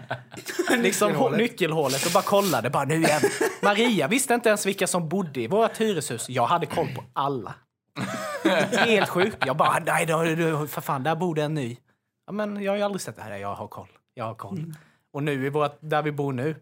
liksom, 0.78 1.08
Nyckelhålet. 1.08 1.38
nyckelhålet 1.38 2.06
och 2.06 2.12
bara 2.12 2.22
kollade. 2.22 2.70
Bara, 2.70 2.84
nu 2.84 2.94
igen. 2.94 3.20
Maria 3.62 4.08
visste 4.08 4.34
inte 4.34 4.48
ens 4.48 4.66
vilka 4.66 4.86
som 4.86 5.08
bodde 5.08 5.40
i 5.40 5.46
vårt 5.46 5.80
hyreshus. 5.80 6.28
Jag 6.28 6.46
hade 6.46 6.66
koll 6.66 6.88
på 6.96 7.04
alla. 7.12 7.54
Helt 8.72 9.08
sjukt. 9.08 9.36
Jag 9.46 9.56
bara, 9.56 9.78
nej 9.86 10.06
då, 10.06 10.24
då, 10.24 10.66
för 10.66 10.80
fan, 10.80 11.02
där 11.02 11.16
bor 11.16 11.34
det 11.34 11.42
en 11.42 11.54
ny. 11.54 11.76
Ja, 12.26 12.32
men 12.32 12.62
jag 12.62 12.72
har 12.72 12.76
ju 12.76 12.82
aldrig 12.82 13.00
sett 13.00 13.16
det 13.16 13.22
här. 13.22 13.36
Jag 13.36 13.54
har 13.54 13.68
koll. 13.68 13.88
Jag 14.14 14.24
har 14.24 14.34
koll. 14.34 14.74
Och 15.12 15.22
nu 15.22 15.46
i 15.46 15.48
vårt, 15.50 15.76
där 15.80 16.02
vi 16.02 16.12
bor 16.12 16.32
nu, 16.32 16.56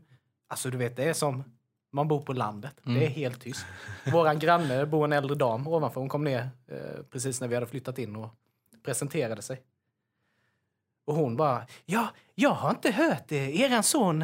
alltså 0.48 0.70
du 0.70 0.78
vet, 0.78 0.96
det 0.96 1.04
är 1.04 1.12
som 1.12 1.44
Man 1.92 2.08
bor 2.08 2.20
på 2.20 2.32
landet. 2.32 2.72
Det 2.82 3.06
är 3.06 3.10
helt 3.10 3.40
tyst. 3.40 3.66
Våran 4.12 4.38
granne 4.38 4.86
bor 4.86 5.04
en 5.04 5.12
äldre 5.12 5.34
dam 5.34 5.66
ovanför. 5.66 6.00
Hon 6.00 6.08
kom 6.08 6.24
ner 6.24 6.48
eh, 6.72 7.02
precis 7.12 7.40
när 7.40 7.48
vi 7.48 7.54
hade 7.54 7.66
flyttat 7.66 7.98
in 7.98 8.16
och 8.16 8.30
presenterade 8.82 9.42
sig. 9.42 9.60
Och 11.06 11.14
hon 11.14 11.36
bara, 11.36 11.66
ja, 11.86 12.08
jag 12.34 12.50
har 12.50 12.70
inte 12.70 12.90
hört 12.90 13.32
eh, 13.32 13.60
eran 13.60 13.82
son 13.82 14.22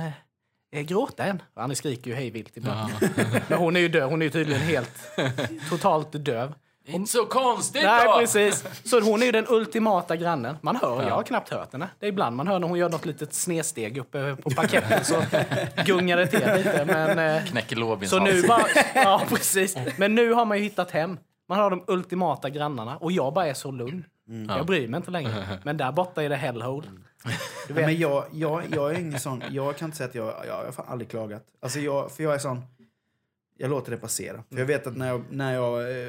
eh, 0.73 0.83
gråta 0.83 1.25
än. 1.25 1.43
Han 1.55 1.77
skriker 1.77 2.11
ju 2.11 2.17
hej 2.17 2.31
vilt 2.31 2.57
ibland. 2.57 2.93
Men 3.49 3.59
hon 3.59 3.77
är 3.77 3.81
ju 3.81 3.89
döv. 3.89 4.11
Hon 4.11 4.23
är 4.23 4.27
ju 4.27 4.31
tydligen 4.31 4.63
helt, 4.63 5.11
totalt 5.71 6.25
döv. 6.25 6.55
Inte 6.89 7.13
så 7.13 7.27
konstigt 7.27 7.83
Nej, 7.83 8.07
då! 8.07 8.19
precis. 8.19 8.65
Så 8.85 9.01
hon 9.01 9.23
är 9.23 9.27
ju 9.27 9.33
den 9.33 9.47
ultimata 9.49 10.17
grannen. 10.17 10.57
Man 10.63 10.77
hör, 10.77 11.03
jag 11.03 11.15
har 11.15 11.23
knappt 11.23 11.49
hört 11.49 11.73
henne. 11.73 11.89
Det 11.99 12.07
är 12.07 12.09
ibland 12.09 12.37
man 12.37 12.49
hör 12.49 12.59
när 12.59 12.69
hon 12.69 12.79
gör 12.79 12.89
något 12.89 13.07
litet 13.07 13.35
snedsteg 13.35 13.99
uppe 13.99 14.37
på 14.37 14.51
parketten 14.51 15.05
så 15.05 15.23
gungar 15.87 16.17
det 16.17 16.27
till 16.27 16.53
lite. 16.57 16.85
Men, 16.85 17.19
eh, 17.19 17.45
Knäcker 17.45 17.77
lårbens 17.77 18.11
så 18.11 18.19
nu 18.19 18.43
bara, 18.43 18.67
ja, 18.95 19.23
precis. 19.29 19.77
Men 19.97 20.15
nu 20.15 20.33
har 20.33 20.45
man 20.45 20.59
ju 20.59 20.65
hittat 20.65 20.91
hem. 20.91 21.19
Man 21.49 21.59
har 21.59 21.71
de 21.71 21.85
ultimata 21.87 22.51
grannarna 22.51 22.97
och 22.97 23.13
jag 23.13 23.35
bara 23.35 23.47
är 23.47 23.55
så 23.55 23.71
lugn. 23.71 24.05
Jag 24.49 24.67
bryr 24.67 24.89
mig 24.89 24.99
inte 24.99 25.11
längre. 25.11 25.59
Men 25.65 25.77
där 25.77 25.93
borta 25.93 26.23
är 26.23 26.29
det 26.29 26.37
hellhole. 26.37 26.87
Du 26.89 27.29
Nej, 27.29 27.37
vet, 27.69 27.87
men 27.87 27.99
jag, 27.99 28.25
jag, 28.33 28.63
jag 28.75 28.91
är 28.95 28.99
ingen 28.99 29.21
sån... 29.21 29.43
Jag 29.51 29.77
kan 29.77 29.87
inte 29.87 29.97
säga 29.97 30.09
att 30.09 30.15
jag... 30.15 30.27
Jag, 30.27 30.47
jag 30.47 30.65
har 30.65 30.73
fan 30.73 30.87
aldrig 30.89 31.11
klagat. 31.11 31.45
Alltså 31.61 31.81
jag, 31.81 32.13
för 32.13 32.23
jag 32.23 32.35
är 32.35 32.39
sån... 32.39 32.63
Jag 33.59 33.71
låter 33.71 33.91
det 33.91 33.97
passera. 33.97 34.45
För 34.51 34.59
jag 34.59 34.67
vet 34.67 34.87
att 34.87 34.97
när 34.97 35.09
jag... 35.09 35.25
När 35.31 35.55
jag 35.55 35.81
eh, 35.81 36.09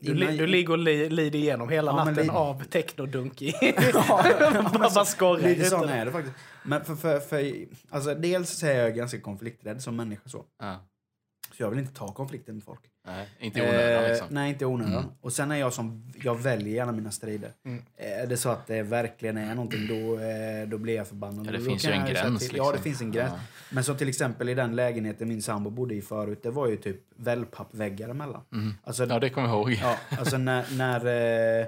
du, 0.00 0.14
li, 0.14 0.36
du 0.36 0.46
ligger 0.46 0.70
och 0.70 0.78
li, 0.78 1.10
lider 1.10 1.38
igenom 1.38 1.68
hela 1.68 1.90
Ja, 1.90 2.04
natten 2.04 2.26
li- 2.26 2.30
av 2.32 2.64
technodunk 2.64 3.42
i... 3.42 3.54
Ja, 3.94 4.24
bara, 4.72 4.90
bara 4.90 5.04
skorrar. 5.04 5.42
Lite 5.42 5.64
sån 5.64 5.88
är 5.88 6.04
det 6.04 6.12
faktiskt. 6.12 6.36
Men 6.62 6.84
för, 6.84 6.94
för, 6.94 7.20
för, 7.20 7.52
alltså 7.90 8.14
dels 8.14 8.50
så 8.50 8.66
är 8.66 8.74
jag 8.82 8.94
ganska 8.96 9.20
konflikträdd 9.20 9.82
som 9.82 9.96
människa 9.96 10.28
så. 10.28 10.44
Ja. 10.58 10.80
Så 11.56 11.62
jag 11.62 11.70
vill 11.70 11.78
inte 11.78 11.94
ta 11.94 12.12
konflikter 12.12 12.52
med 12.52 12.64
folk. 12.64 12.80
Nej, 13.08 13.28
inte 13.38 13.58
i 13.58 13.62
onödan 13.62 14.04
Eh, 14.04 14.08
liksom. 14.10 14.26
Nej, 14.30 14.48
inte 14.50 14.64
i 14.64 14.66
onödan. 14.66 14.92
Mm. 14.92 15.10
Och 15.20 15.32
sen 15.32 15.50
är 15.50 15.56
jag 15.56 15.72
som, 15.72 16.12
jag 16.22 16.34
väljer 16.42 16.74
gärna 16.74 16.92
mina 16.92 17.10
strider. 17.10 17.52
Mm. 17.64 17.82
Är 17.96 18.26
det 18.26 18.36
så 18.36 18.48
att 18.48 18.66
det 18.66 18.82
verkligen 18.82 19.36
är 19.36 19.54
någonting, 19.54 19.86
då, 19.86 20.18
eh, 20.20 20.68
då 20.68 20.78
blir 20.78 20.94
jag 20.96 21.06
förbannad. 21.08 21.46
Ja, 21.46 21.52
det 21.52 21.58
Då 21.58 21.64
finns 21.64 21.84
ju 21.86 21.90
en 21.90 22.06
gräns, 22.06 22.48
till- 22.48 22.56
Ja, 22.56 22.64
det 22.64 22.70
liksom. 22.70 22.82
finns 22.84 23.00
en 23.00 23.12
gräns. 23.12 23.32
Ja. 23.34 23.40
Men 23.70 23.84
som 23.84 23.96
till 23.96 24.08
exempel 24.08 24.48
i 24.48 24.54
den 24.54 24.76
lägenheten 24.76 25.28
min 25.28 25.42
sambo 25.42 25.70
bodde 25.70 25.94
i 25.94 26.02
förut, 26.02 26.42
det 26.42 26.50
var 26.50 26.66
ju 26.68 26.76
typ 26.76 27.00
wellpappväggar 27.16 28.08
emellan. 28.08 28.42
Mm. 28.52 28.74
Alltså, 28.84 29.06
Ja, 29.06 29.18
det 29.18 29.30
kommer 29.30 29.48
jag 29.48 29.56
ihåg. 29.56 29.72
ja, 29.82 29.96
alltså 30.18 30.38
när, 30.38 30.64
när, 30.76 31.00
eh, 31.60 31.66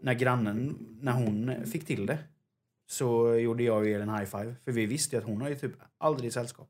när 0.00 0.14
grannen, 0.14 0.76
när 1.00 1.12
hon 1.12 1.54
fick 1.72 1.86
till 1.86 2.06
det, 2.06 2.18
så 2.90 3.34
gjorde 3.34 3.62
jag 3.62 3.86
ju 3.86 4.00
en 4.02 4.08
high 4.14 4.24
five. 4.24 4.54
För 4.64 4.72
vi 4.72 4.86
visste 4.86 5.16
ju 5.16 5.22
att 5.22 5.28
hon 5.28 5.40
har 5.42 5.48
ju 5.48 5.54
typ 5.54 5.72
aldrig 5.98 6.32
sällskap. 6.32 6.68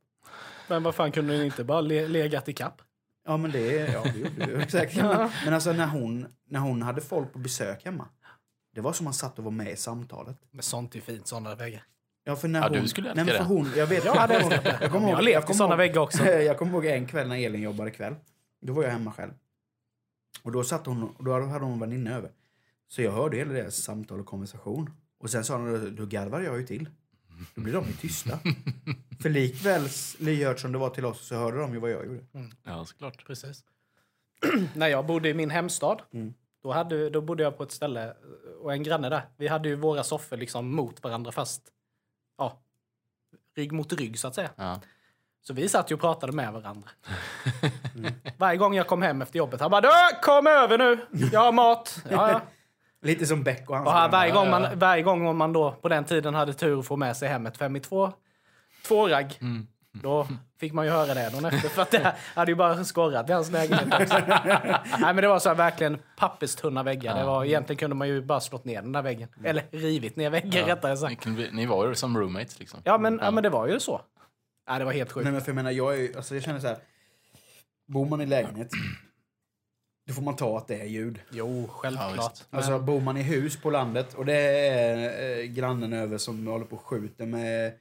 Men 0.69 0.83
vad 0.83 0.95
fan, 0.95 1.12
kunde 1.12 1.38
ni 1.38 1.45
inte 1.45 1.65
bara 1.65 1.81
le, 1.81 2.09
legat 2.09 2.49
i 2.49 2.53
kapp? 2.53 2.83
Ja, 3.25 3.37
men 3.37 3.51
det, 3.51 3.93
ja, 3.93 4.03
det 4.03 4.19
gjorde 4.19 4.63
ju 4.63 4.67
säkert. 4.69 4.97
Men, 4.97 5.31
men 5.45 5.55
alltså 5.55 5.73
när 5.73 5.87
hon, 5.87 6.27
när 6.49 6.61
hon 6.61 6.83
hade 6.83 7.01
folk 7.01 7.33
på 7.33 7.39
besök 7.39 7.85
hemma, 7.85 8.09
det 8.75 8.81
var 8.81 8.93
som 8.93 9.05
man 9.05 9.15
satt 9.15 9.39
och 9.39 9.45
var 9.45 9.51
med 9.53 9.73
i 9.73 9.77
samtalet. 9.77 10.37
Men 10.51 10.63
sånt 10.63 10.97
är 10.97 11.01
fint, 11.01 11.27
såna 11.27 11.55
väggar. 11.55 11.83
Ja, 12.25 12.37
för 12.37 12.49
när 12.49 12.61
Ja, 12.61 12.69
hon, 12.69 12.83
du 12.83 12.89
skulle 12.89 13.15
nej, 13.15 13.25
men 13.25 13.37
för 13.37 13.45
hon, 13.45 13.73
jag 13.77 13.87
vet, 13.87 14.05
Jag 14.05 14.15
hade 14.15 14.35
jag 14.45 14.53
kommer 14.53 14.81
Jag 14.81 14.95
ihåg, 15.03 15.15
har 15.15 15.23
levt 15.23 15.51
i 15.51 15.55
såna 15.55 15.77
väggar 15.77 16.01
också. 16.01 16.25
Jag 16.27 16.59
kommer 16.59 16.73
ihåg 16.73 16.87
en 16.87 17.07
kväll 17.07 17.29
när 17.29 17.37
Elin 17.37 17.63
jobbade 17.63 17.91
kväll. 17.91 18.15
Då 18.61 18.73
var 18.73 18.83
jag 18.83 18.91
hemma 18.91 19.13
själv. 19.13 19.33
Och 20.43 20.53
då 20.53 20.65
satt 20.65 20.87
hon, 20.87 21.03
och 21.03 21.25
då 21.25 21.33
hade 21.33 21.65
hon 21.65 21.81
väninna 21.81 22.11
över. 22.11 22.31
Så 22.89 23.03
jag 23.03 23.13
hörde 23.13 23.37
hela 23.37 23.53
deras 23.53 23.77
samtal 23.77 24.21
och 24.21 24.27
konversation. 24.27 24.91
Och 25.21 25.31
sen 25.31 25.45
sa 25.45 25.57
hon, 25.57 25.97
då 25.97 26.07
garvar 26.07 26.41
jag 26.41 26.61
ju 26.61 26.67
till. 26.67 26.89
Då 27.55 27.61
blir 27.61 27.73
de 27.73 27.87
ju 27.87 27.93
tysta. 27.93 28.39
För 29.23 29.29
likväl 29.29 29.89
lyhört 30.19 30.61
som 30.61 30.73
det 30.73 30.79
var 30.79 30.91
till 30.91 31.05
oss 31.05 31.27
så 31.27 31.35
hörde 31.35 31.59
de 31.61 31.73
ju 31.75 31.81
vad 31.81 31.91
jag 31.91 32.07
gjorde. 32.07 32.21
Ja, 32.65 32.85
såklart. 32.85 33.27
Precis. 33.27 33.65
När 34.75 34.89
jag 34.89 35.07
bodde 35.07 35.29
i 35.29 35.35
min 35.35 35.51
hemstad, 35.51 36.03
Mm. 36.13 36.35
då, 36.63 36.73
hade, 36.73 37.11
då 37.11 37.21
bodde 37.21 37.43
jag 37.43 37.57
på 37.57 37.63
ett 37.63 37.73
ställe 37.73 38.15
och 38.63 38.73
en 38.73 38.83
granne 38.83 39.09
där. 39.09 39.23
Vi 39.37 39.49
hade 39.49 39.69
ju 39.69 39.77
våra 39.77 40.03
soffor 40.03 40.37
liksom 40.37 40.75
mot 40.75 41.03
varandra 41.03 41.33
fast 41.33 41.63
ja, 42.39 42.59
rygg 43.57 43.73
mot 43.73 43.93
rygg 43.93 44.19
så 44.19 44.29
att 44.29 44.35
säga. 44.35 44.51
Ja. 44.57 44.81
Så 45.43 45.55
vi 45.55 45.69
satt 45.69 45.91
ju 45.91 45.95
och 45.95 46.01
pratade 46.01 46.33
med 46.33 46.53
varandra. 46.53 46.89
Varje 48.39 48.57
gång 48.59 48.75
jag 48.75 48.87
kom 48.87 49.03
hem 49.03 49.23
efter 49.23 49.39
jobbet, 49.39 49.61
han 49.61 49.71
bara 49.71 49.81
"Du, 49.81 49.89
kom 50.23 50.47
över 50.47 50.79
nu, 50.79 50.99
jag 51.33 51.41
har 51.41 51.53
mat. 51.53 52.01
Ja, 52.11 52.31
ja. 52.31 52.41
Lite 53.03 53.27
som 53.27 53.43
Beck 53.43 53.71
och 53.71 53.77
hans 53.77 53.87
Och 53.87 53.93
här, 53.93 54.09
varje, 54.09 54.33
gång 54.33 54.51
man, 54.51 54.79
varje 54.79 55.03
gång 55.03 55.27
om 55.27 55.37
man 55.37 55.53
då 55.53 55.73
på 55.73 55.89
den 55.89 56.05
tiden 56.05 56.35
hade 56.35 56.55
tur 56.55 56.79
att 56.79 56.87
få 56.87 56.97
med 56.97 57.17
sig 57.17 57.29
hem 57.29 57.47
ett 57.47 57.57
fem 57.57 57.77
i 57.77 57.81
två, 57.81 58.13
två 58.88 59.09
ragg, 59.09 59.38
Mm. 59.40 59.66
då 59.92 60.29
fick 60.61 60.73
man 60.73 60.85
ju 60.85 60.90
höra 60.90 61.14
det 61.14 61.31
dagen 61.31 61.45
efter. 61.45 61.68
För 61.68 61.83
att 61.83 61.90
det 61.90 62.14
hade 62.35 62.51
ju 62.51 62.57
bara 62.57 62.85
skorrat 62.85 63.31
i 63.31 63.33
hans 63.33 63.51
lägenhet 63.51 64.01
också. 64.03 64.18
Nej, 64.27 65.14
men 65.14 65.16
det 65.16 65.29
var 65.29 65.38
så 65.38 65.49
här 65.49 65.57
verkligen 65.57 65.99
papperstunna 66.16 66.83
väggar. 66.83 67.18
Det 67.18 67.25
var, 67.25 67.45
egentligen 67.45 67.79
kunde 67.79 67.97
man 67.97 68.09
ju 68.09 68.23
bara 68.23 68.40
slått 68.40 68.64
ner 68.64 68.83
den 68.83 68.92
där 68.92 69.03
väggen. 69.03 69.29
Eller 69.45 69.64
rivit 69.71 70.16
ner 70.16 70.31
väggen 70.31 70.66
rättare 70.66 70.92
Ni, 70.92 70.99
sagt. 70.99 71.27
bli- 71.27 71.51
ni 71.53 71.66
var 71.66 71.88
ju 71.88 71.95
som 71.95 72.18
roommates 72.18 72.59
liksom. 72.59 72.81
Ja 72.85 72.99
men, 72.99 73.18
ja, 73.23 73.31
men 73.31 73.42
det 73.42 73.51
var 73.51 73.66
ju 73.68 73.81
så. 73.81 74.01
Ja, 74.66 74.79
det 74.79 74.85
var 74.85 74.92
helt 74.92 75.12
sjukt. 75.12 75.25
Nej, 75.25 75.33
men 75.33 75.42
för 75.42 75.49
jag 75.49 75.55
menar, 75.57 75.71
jag, 75.71 75.95
är, 75.95 75.99
ju- 75.99 76.16
alltså, 76.16 76.35
jag 76.35 76.42
känner 76.45 76.61
så 76.61 76.66
här. 76.66 76.77
Bor 77.88 78.07
man 78.07 78.21
i 78.21 78.27
lägenhet, 78.27 78.68
då 80.07 80.14
får 80.14 80.23
man 80.23 80.37
ta 80.37 80.59
att 80.59 80.68
det 80.68 80.81
är 80.81 80.85
ljud. 80.87 81.21
Jo, 81.31 81.64
Ja, 81.68 81.73
självklart. 81.75 82.40
men, 82.51 82.59
Alltså 82.59 82.79
bor 82.79 83.01
man 83.01 83.16
i 83.16 83.23
hus 83.23 83.57
på 83.62 83.71
landet 83.71 84.14
och 84.14 84.25
det 84.27 84.35
är 84.68 85.38
eh, 85.38 85.45
grannen 85.45 85.92
över 85.92 86.18
som 86.18 86.47
håller 86.47 86.64
på 86.64 86.77
och 86.77 86.83
skjuter 86.87 87.27
med 87.27 87.73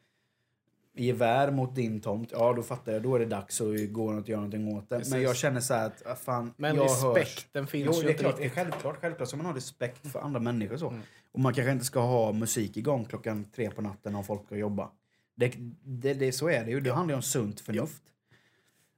gevär 0.94 1.52
mot 1.52 1.76
din 1.76 2.02
tomt, 2.02 2.30
ja 2.32 2.54
då 2.54 2.64
fattar 2.64 2.92
jag, 2.92 3.02
då 3.02 3.16
är 3.16 3.20
det 3.20 3.26
dags 3.26 3.62
att 3.62 3.90
gå 3.92 4.06
och 4.06 4.30
göra 4.30 4.40
någonting 4.40 4.78
åt 4.78 4.90
det. 4.90 4.98
Precis. 4.98 5.14
Men 5.14 5.22
jag 5.22 5.36
känner 5.36 5.62
så 5.62 5.74
här 5.74 5.86
att, 5.86 6.06
ah, 6.06 6.16
fan, 6.16 6.54
men 6.58 6.76
jag 6.76 6.84
hörs. 6.84 7.04
respekten 7.16 7.68
finns 7.68 7.86
Jo, 7.86 7.94
ju 7.94 8.02
det 8.02 8.08
är 8.08 8.12
inte 8.12 8.24
klart, 8.24 8.40
riktigt. 8.40 8.54
självklart, 8.54 9.02
självklart 9.02 9.30
så 9.30 9.38
man 9.38 9.46
har 9.46 9.54
respekt 9.54 10.12
för 10.12 10.20
andra 10.20 10.40
människor 10.40 10.78
så. 10.78 10.88
Mm. 10.90 11.02
Och 11.32 11.40
man 11.40 11.54
kanske 11.54 11.72
inte 11.72 11.86
ska 11.86 12.00
ha 12.00 12.32
musik 12.32 12.78
igång 12.78 13.06
klockan 13.06 13.46
tre 13.56 13.70
på 13.70 13.82
natten 13.82 14.16
om 14.16 14.24
folk 14.24 14.46
ska 14.46 14.56
jobba. 14.56 14.92
Det, 15.36 15.54
det, 15.84 16.14
det, 16.14 16.32
så 16.32 16.50
är 16.50 16.66
det 16.66 16.72
ju, 16.72 16.80
det 16.80 16.94
handlar 16.94 17.14
ju 17.14 17.16
om 17.16 17.22
sunt 17.22 17.60
förnuft. 17.60 18.04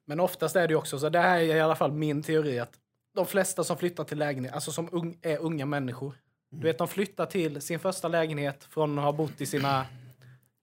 Men 0.06 0.20
oftast 0.20 0.56
är 0.56 0.68
det 0.68 0.72
ju 0.72 0.78
också 0.78 1.00
så, 1.00 1.10
det 1.10 1.20
här 1.20 1.40
är 1.40 1.56
i 1.56 1.60
alla 1.60 1.76
fall 1.76 1.92
min 1.92 2.24
teori, 2.24 2.60
att 2.60 2.74
de 3.16 3.26
flesta 3.26 3.64
som 3.64 3.78
flyttar 3.78 4.04
till 4.04 4.18
lägenhet, 4.18 4.54
alltså 4.54 4.72
som 4.72 4.90
ung, 4.92 5.18
är 5.22 5.38
unga 5.38 5.66
människor, 5.66 6.14
du 6.50 6.68
vet 6.68 6.78
de 6.78 6.88
flyttar 6.88 7.26
till 7.26 7.62
sin 7.62 7.80
första 7.80 8.08
lägenhet 8.08 8.64
från 8.64 9.00
att 9.00 9.06
ha 9.06 9.12
bott 9.12 9.42
i 9.42 9.46
sina 9.46 9.86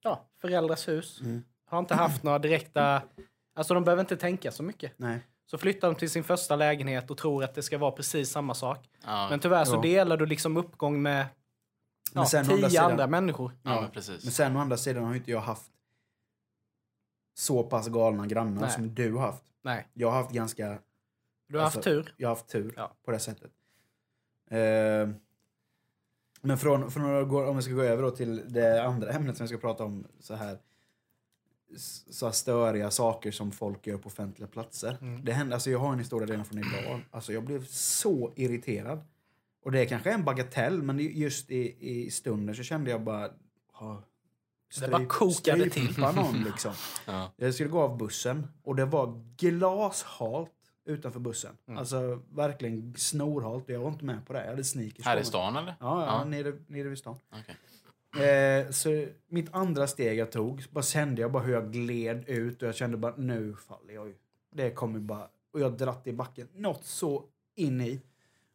ja, 0.03 0.29
föräldrars 0.41 0.89
hus, 0.89 1.21
Mm. 1.21 1.45
har 1.65 1.79
inte 1.79 1.95
haft 1.95 2.23
några 2.23 2.39
direkta, 2.39 3.03
alltså 3.55 3.75
de 3.75 3.85
behöver 3.85 4.01
inte 4.01 4.17
tänka 4.17 4.53
så 4.53 4.63
mycket. 4.63 4.93
Nej. 4.97 5.27
Så 5.47 5.59
flyttar 5.59 5.89
de 5.89 5.95
till 5.95 6.11
sin 6.11 6.25
första 6.25 6.57
lägenhet 6.57 7.11
och 7.11 7.19
tror 7.19 7.45
att 7.45 7.55
det 7.55 7.63
ska 7.63 7.79
vara 7.79 7.91
precis 7.93 8.31
samma 8.31 8.55
sak. 8.55 8.91
Ja, 9.05 9.27
Men 9.31 9.41
tyvärr 9.41 9.65
så 9.65 9.75
Ja. 9.77 9.81
delar 9.81 10.17
du 10.17 10.27
liksom 10.27 10.57
uppgång 10.57 11.03
med 11.03 11.27
ja, 12.15 12.25
tio 12.25 12.41
andra 12.41 12.71
sidan- 12.71 12.91
andra 12.91 13.07
människor. 13.07 13.53
ja, 13.63 13.81
men 13.81 13.91
precis. 13.91 14.25
Men 14.25 14.33
sen 14.33 14.57
å 14.57 14.61
andra 14.61 14.77
sidan 14.77 15.05
har 15.05 15.15
inte 15.15 15.31
jag 15.31 15.41
haft 15.41 15.71
så 17.35 17.63
pass 17.63 17.89
galna 17.89 18.27
grannar 18.27 18.61
Nej. 18.61 18.71
som 18.71 18.95
du 18.95 19.13
har 19.13 19.21
haft. 19.27 19.45
Nej, 19.63 19.87
Jag 19.93 20.11
har 20.11 20.23
haft 20.23 20.33
ganska 20.35 20.79
du 21.49 21.57
har 21.57 21.65
haft 21.65 21.77
Alltså, 21.77 21.91
tur. 21.91 22.15
Jag 22.17 22.29
har 22.29 22.35
haft 22.37 22.49
tur 22.49 22.75
Ja. 22.77 22.97
på 23.05 23.11
det 23.11 23.19
sättet. 23.19 23.51
Eh, 24.51 25.09
men 26.41 26.59
från, 26.59 26.91
från 26.91 27.29
gå, 27.29 27.45
om 27.47 27.57
vi 27.57 27.63
ska 27.63 27.73
gå 27.73 27.83
över 27.83 28.03
då 28.03 28.11
till 28.11 28.43
det 28.49 28.83
andra 28.85 29.11
ämnet 29.13 29.37
som 29.37 29.45
vi 29.45 29.49
ska 29.49 29.59
prata 29.59 29.85
om 29.85 30.05
så 30.21 30.35
här 30.35 30.59
så 32.11 32.27
här 32.27 32.33
störiga 32.33 32.91
saker 32.91 33.31
som 33.31 33.53
folk 33.53 33.87
gör 33.87 33.97
på 33.97 34.07
offentliga 34.07 34.49
platser. 34.49 34.97
Mm. 35.01 35.25
Det 35.25 35.33
hände, 35.33 35.55
alltså 35.55 35.71
jag 35.71 35.79
har 35.79 35.93
en 35.93 35.99
historia 35.99 36.27
redan 36.29 36.45
från 36.45 36.59
idag. 36.59 37.01
Alltså 37.11 37.33
jag 37.33 37.45
blev 37.45 37.65
så 37.67 38.33
irriterad. 38.37 39.01
Och 39.65 39.73
det 39.73 39.81
är 39.81 39.85
kanske 39.87 40.13
en 40.13 40.25
bagatell, 40.25 40.83
men 40.83 40.99
just 40.99 41.51
i, 41.51 41.77
i 41.81 42.11
stunden 42.11 42.55
så 42.55 42.63
kände 42.63 42.91
jag 42.91 43.01
bara... 43.03 43.31
ha, 43.73 44.03
Det 44.81 44.89
bara 44.89 45.07
kokade 45.07 45.71
till. 45.71 45.99
någon 45.99 46.43
liksom. 46.45 46.73
Ja. 47.07 47.33
Jag 47.37 47.55
skulle 47.55 47.69
gå 47.71 47.81
av 47.81 47.99
bussen 47.99 48.47
och 48.63 48.77
det 48.77 48.85
var 48.85 49.23
glashalt 49.37 50.51
utanför 50.91 51.21
bussen. 51.21 51.57
Mm. 51.67 51.79
Alltså 51.79 52.21
verkligen 52.31 52.95
snorhalt. 52.97 53.65
Jag 53.69 53.81
var 53.81 53.89
inte 53.89 54.05
med 54.05 54.27
på 54.27 54.33
det. 54.33 54.41
Jag 54.43 54.51
hade 54.51 54.65
sneakers 54.65 55.05
Här 55.07 55.17
i 55.21 55.25
stan 55.25 55.57
eller? 55.57 55.75
Ja, 55.81 56.07
ja, 56.07 56.07
Ja. 56.07 56.25
Nere, 56.25 56.53
nere 56.67 56.89
vid 56.89 56.99
stan. 56.99 57.17
Okej. 57.31 57.57
Eh, 58.29 58.71
så 58.71 59.07
mitt 59.29 59.55
andra 59.55 59.87
steg 59.87 60.19
jag 60.19 60.33
tog, 60.33 60.65
bara 60.71 60.83
kände 60.83 61.21
jag 61.21 61.33
bara 61.33 61.43
hur 61.43 61.53
jag 61.53 61.73
gled 61.73 62.29
ut 62.29 62.63
och 62.63 62.69
jag 62.69 62.75
kände 62.75 62.97
bara 62.97 63.15
nu 63.17 63.55
faller 63.57 63.95
jag 63.95 64.09
ju. 64.09 64.15
Det 64.53 64.71
kommer 64.71 64.99
bara... 64.99 65.29
Och 65.53 65.61
jag 65.61 65.77
dratt 65.77 66.07
i 66.07 66.13
backen. 66.13 66.49
Något 66.55 66.85
så 66.85 67.25
in 67.55 67.81
i. 67.81 68.01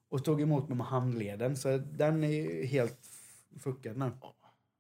Och 0.10 0.24
tog 0.26 0.41
emot 0.41 0.67
mig 0.69 0.78
med 0.78 0.88
handleden. 0.88 1.56
Så 1.58 1.78
den 1.78 2.24
är 2.24 2.65
helt 2.65 3.00
fuckad 3.60 3.98
nu. 3.98 4.12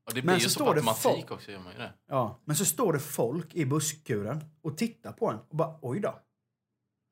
Och 0.05 0.13
det 0.13 0.23
Men 0.23 0.23
blir 0.23 0.33
ju 0.35 0.39
så 0.39 0.49
så 0.49 0.59
står 0.59 0.75
det 0.75 0.81
folk. 0.81 1.31
också. 1.31 1.51
Gör 1.51 1.59
man 1.59 1.73
ju 1.73 1.79
det. 1.79 1.93
Ja, 2.07 2.39
men 2.45 2.55
så 2.55 2.65
står 2.65 2.93
det 2.93 2.99
folk 2.99 3.55
i 3.55 3.65
busskuren 3.65 4.43
och 4.61 4.77
tittar 4.77 5.11
på 5.11 5.29
en 5.29 5.39
och 5.49 5.55
bara 5.57 5.75
oj 5.81 5.99
då. 5.99 6.19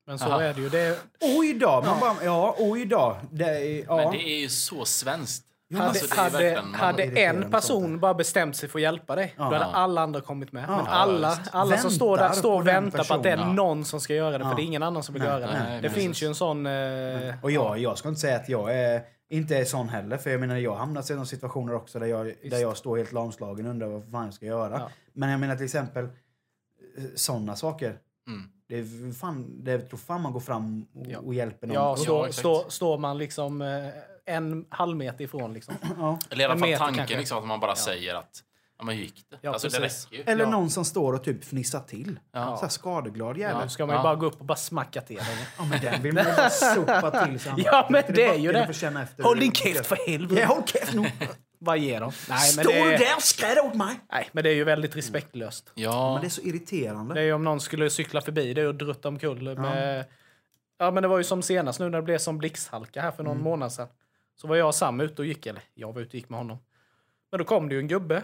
Men 0.08 0.20
så 0.20 0.26
Aha. 0.26 0.42
är 0.42 0.54
det 0.54 0.62
ju. 0.62 0.70
Det 0.70 0.80
är, 0.80 0.96
Oj 1.40 1.54
då! 1.54 1.84
Man 1.86 2.00
bara, 2.00 2.16
ja, 2.24 2.56
oj 2.60 2.86
då. 2.86 3.18
Det 3.32 3.46
är, 3.46 3.86
ja. 3.88 3.96
Men 3.96 4.12
det 4.12 4.18
är 4.30 4.40
ju 4.40 4.50
så 4.50 4.86
svenskt. 4.86 5.46
hade 5.74 5.86
alltså, 5.86 6.16
hade, 6.16 6.30
verkligen- 6.30 6.74
hade 6.74 7.04
irriterande 7.06 7.46
en 7.46 7.52
person 7.52 8.00
bara 8.00 8.14
bestämt 8.14 8.56
sig 8.56 8.70
för 8.70 8.80
att 8.80 8.84
hjälpa 8.84 9.16
dig, 9.16 9.34
då 9.38 9.44
hade 9.44 9.56
Ja. 9.56 9.62
alla 9.74 10.02
andra 10.02 10.22
kommit 10.22 10.52
med. 10.52 10.70
Men 10.70 10.80
Ja, 10.80 10.88
alla, 10.88 11.30
visst. 11.30 11.42
alla 11.52 11.78
som 11.78 11.92
står 11.92 12.18
där 12.18 12.32
står 12.32 12.54
och 12.54 12.68
väntar 12.68 13.04
på 13.04 13.14
att 13.14 13.24
det 13.24 13.30
är 13.32 13.36
personen. 13.38 13.56
någon 13.56 13.86
som 13.86 14.00
ska 14.02 14.14
göra 14.16 14.38
det, 14.38 14.44
Ja. 14.44 14.50
för 14.50 14.56
det 14.56 14.62
är 14.62 14.66
ingen 14.66 14.84
annan 14.84 15.04
som 15.04 15.14
vill 15.14 15.22
Nej, 15.24 15.32
göra 15.32 15.40
det. 15.40 15.64
nej, 15.64 15.82
det 15.82 15.88
precis. 15.90 16.04
finns 16.04 16.24
ju 16.24 16.28
en 16.28 16.36
sån... 16.36 16.66
Eh, 16.66 17.34
Och 17.42 17.52
jag, 17.52 17.78
jag 17.80 17.98
ska 17.98 18.10
inte 18.10 18.22
säga 18.22 18.36
att 18.36 18.50
jag 18.50 18.76
är, 18.78 19.02
inte 19.30 19.58
är 19.58 19.66
sån 19.66 19.90
heller. 19.90 20.18
För 20.18 20.30
jag 20.30 20.40
menar, 20.40 20.58
jag 20.58 20.72
har 20.72 20.78
hamnat 20.78 21.04
i 21.04 21.08
sådana 21.08 21.26
situationer 21.26 21.76
också 21.76 22.00
där 22.00 22.08
jag, 22.08 22.26
där 22.50 22.58
jag 22.60 22.78
står 22.78 22.98
helt 22.98 23.12
lamslagen 23.12 23.66
och 23.66 23.72
undrar 23.72 23.88
vad 23.88 24.12
fan 24.12 24.26
jag 24.26 24.34
ska 24.34 24.46
göra. 24.46 24.78
Ja. 24.80 24.90
Men 25.14 25.30
jag 25.30 25.40
menar 25.40 25.56
till 25.56 25.66
exempel 25.66 26.08
sådana 27.16 27.56
saker. 27.56 27.98
Mm. 28.28 28.50
Det, 28.70 28.76
är 28.80 29.14
fan, 29.14 29.64
det 29.64 29.80
tror 29.80 29.98
fan 30.00 30.22
man 30.22 30.34
går 30.34 30.40
fram 30.40 30.86
och, 30.96 31.06
Ja. 31.10 31.20
och 31.20 31.34
hjälper 31.34 31.68
någon. 31.68 31.76
ja, 31.76 31.90
Och- 32.28 32.34
stå, 32.34 32.66
står 32.70 32.98
man 32.98 33.18
liksom 33.18 33.62
eh, 33.62 33.88
en 34.26 34.66
halv 34.70 34.98
meter 34.98 35.24
ifrån. 35.24 35.54
Liksom. 35.54 35.76
ja. 35.98 36.20
Eller 36.30 36.42
i 36.44 36.46
alla 36.46 36.58
fall 36.58 36.74
tanken 36.96 37.20
liksom, 37.20 37.38
att 37.38 37.48
man 37.48 37.60
bara 37.60 37.76
säger 37.76 38.16
att 38.16 38.44
ja, 38.78 38.84
men 38.86 38.98
gick 38.98 39.26
det? 39.30 39.38
Ja, 39.42 39.54
alltså, 39.54 39.70
det. 39.70 40.30
Eller 40.32 40.44
Ja. 40.44 40.50
någon 40.50 40.70
som 40.70 40.86
står 40.86 41.14
och 41.14 41.24
typ 41.24 41.44
fnissar 41.44 41.80
till. 41.80 42.20
Ja. 42.34 42.56
Så 42.58 42.62
här 42.62 42.70
skadeglad 42.70 43.38
jävel. 43.38 43.62
Då 43.64 43.70
ska 43.70 43.86
man 43.86 43.94
ju 43.96 43.98
Ja. 44.00 44.04
bara 44.04 44.16
gå 44.16 44.26
upp 44.26 44.40
och 44.40 44.46
bara 44.46 44.56
smacka 44.56 45.02
till 45.02 45.16
den. 45.16 45.26
Ja, 45.58 45.66
men 45.66 45.82
den 45.82 46.02
vill 46.02 46.14
man 46.14 46.24
ju 46.26 46.36
bara 46.36 46.50
sopa 46.50 47.26
till 47.26 47.40
sig. 47.40 47.54
Ja, 47.66 47.88
men 47.90 48.04
det 48.08 48.24
är 48.26 48.36
ju 48.38 48.52
det. 48.52 49.24
Håll 49.24 49.40
din 49.40 49.52
käft 49.52 49.86
för 49.86 50.08
helvete! 50.08 50.42
Ja, 50.42 50.48
håll 50.48 50.64
käft 50.66 50.94
nu! 50.94 51.06
Vad 51.66 51.78
ger 51.78 52.00
de? 52.00 52.12
Nej, 52.30 52.52
men 52.56 52.64
Står 52.66 52.74
det 52.74 52.80
du 52.84 52.94
är, 52.94 52.98
där 53.00 53.16
och 53.16 53.22
skräder 53.24 53.66
åt 53.66 53.76
mig? 53.76 54.00
nej, 54.12 54.30
men 54.32 54.44
det 54.44 54.50
är 54.50 54.54
ju 54.54 54.64
väldigt 54.64 54.96
respektlöst. 54.96 55.72
Ja, 55.76 56.14
Men 56.14 56.22
det 56.22 56.28
är 56.28 56.30
så 56.30 56.42
irriterande. 56.42 57.14
Det 57.14 57.20
är 57.22 57.26
ju 57.26 57.34
om 57.34 57.44
någon 57.44 57.60
skulle 57.62 57.90
cykla 57.90 58.22
förbi 58.22 58.54
det 58.54 58.68
och 58.68 58.76
drutta 58.76 59.08
omkull 59.08 59.60
med... 59.60 60.06
Ja. 60.78 60.92
men 60.92 61.04
det 61.04 61.10
var 61.10 61.18
ju 61.18 61.24
som 61.24 61.42
senast 61.42 61.80
nu 61.80 61.90
när 61.90 61.98
det 61.98 62.02
blev 62.04 62.18
som 62.18 62.38
blixthalka 62.38 63.02
här 63.02 63.12
för 63.12 63.24
någon 63.24 63.32
Mm. 63.34 63.44
månad 63.44 63.72
sedan. 63.74 63.88
Så 64.36 64.48
var 64.48 64.56
jag 64.56 64.68
och 64.68 64.76
Sam 64.76 65.00
ute 65.00 65.22
och 65.22 65.26
gick, 65.26 65.46
eller 65.46 65.62
jag 65.74 65.94
var 65.94 66.02
ute 66.02 66.10
och 66.10 66.16
gick 66.16 66.30
med 66.30 66.40
honom. 66.40 66.58
Men 67.32 67.38
då 67.38 67.44
kom 67.46 67.70
det 67.70 67.76
ju 67.76 67.80
en 67.82 67.88
gubbe 67.88 68.24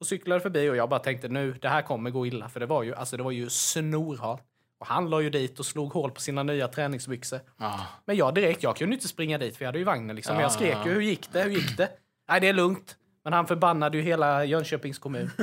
och 0.00 0.06
cyklade 0.06 0.40
förbi 0.40 0.68
och 0.70 0.76
jag 0.76 0.88
bara 0.88 1.00
tänkte 1.00 1.28
nu, 1.28 1.52
det 1.60 1.68
här 1.68 1.82
kommer 1.82 2.10
gå 2.10 2.26
illa. 2.26 2.48
För 2.48 2.60
det 2.60 2.66
var 2.66 2.82
ju, 2.82 2.94
alltså 2.94 3.16
det 3.16 3.22
var 3.22 3.30
ju 3.30 3.50
snorhalt. 3.50 4.42
Och 4.78 4.86
han 4.86 5.10
la 5.10 5.20
ju 5.20 5.30
dit 5.30 5.58
och 5.58 5.66
slog 5.66 5.92
hål 5.92 6.10
på 6.10 6.20
sina 6.20 6.42
nya 6.42 6.68
träningsbyxor. 6.68 7.40
ja. 7.58 7.80
Men 8.04 8.16
jag 8.16 8.34
direkt, 8.34 8.62
jag 8.62 8.76
kunde 8.76 8.94
inte 8.94 9.08
springa 9.08 9.38
dit 9.38 9.56
för 9.56 9.64
jag 9.64 9.68
hade 9.68 9.78
ju 9.78 9.84
vagnen 9.84 10.16
liksom. 10.16 10.34
Men 10.34 10.40
Ja, 10.40 10.44
jag 10.44 10.52
skrek 10.52 10.76
ja. 10.76 10.86
ju, 10.86 10.92
hur 10.94 11.00
gick 11.00 11.32
det, 11.32 11.42
hur 11.42 11.50
gick 11.50 11.76
det? 11.76 11.88
Nej, 12.30 12.40
det 12.40 12.48
är 12.48 12.52
lugnt. 12.52 12.96
Men 13.24 13.32
han 13.32 13.46
förbannade 13.46 13.96
ju 13.96 14.02
hela 14.02 14.44
Jönköpings 14.44 14.98
kommun. 14.98 15.30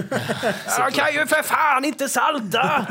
jag 0.78 0.93
kan 0.93 1.13
ju 1.13 1.26
för 1.28 1.43
fan 1.43 1.86
inte 1.86 2.10
salta! 2.10 2.88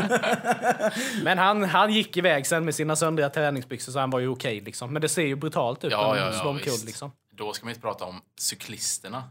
Men 1.22 1.38
han, 1.38 1.64
han 1.64 1.92
gick 1.92 2.16
iväg 2.16 2.46
sen 2.46 2.64
med 2.64 2.74
sina 2.74 2.96
söndriga 2.96 3.30
träningsbyxor 3.30 3.92
så 3.92 3.98
han 3.98 4.10
var 4.10 4.18
ju 4.20 4.28
okej 4.28 4.60
liksom. 4.60 4.92
Men 4.92 5.02
det 5.02 5.08
ser 5.08 5.22
ju 5.22 5.36
brutalt 5.36 5.84
ut 5.84 5.92
Ja, 5.92 6.12
när 6.14 6.20
ja, 6.20 6.26
ja, 6.32 6.40
slår 6.40 6.50
omkull 6.50 6.72
liksom. 6.86 7.10
Då 7.30 7.52
ska 7.52 7.64
man 7.64 7.70
inte 7.70 7.80
prata 7.80 8.04
om 8.04 8.20
cyklisterna. 8.38 9.24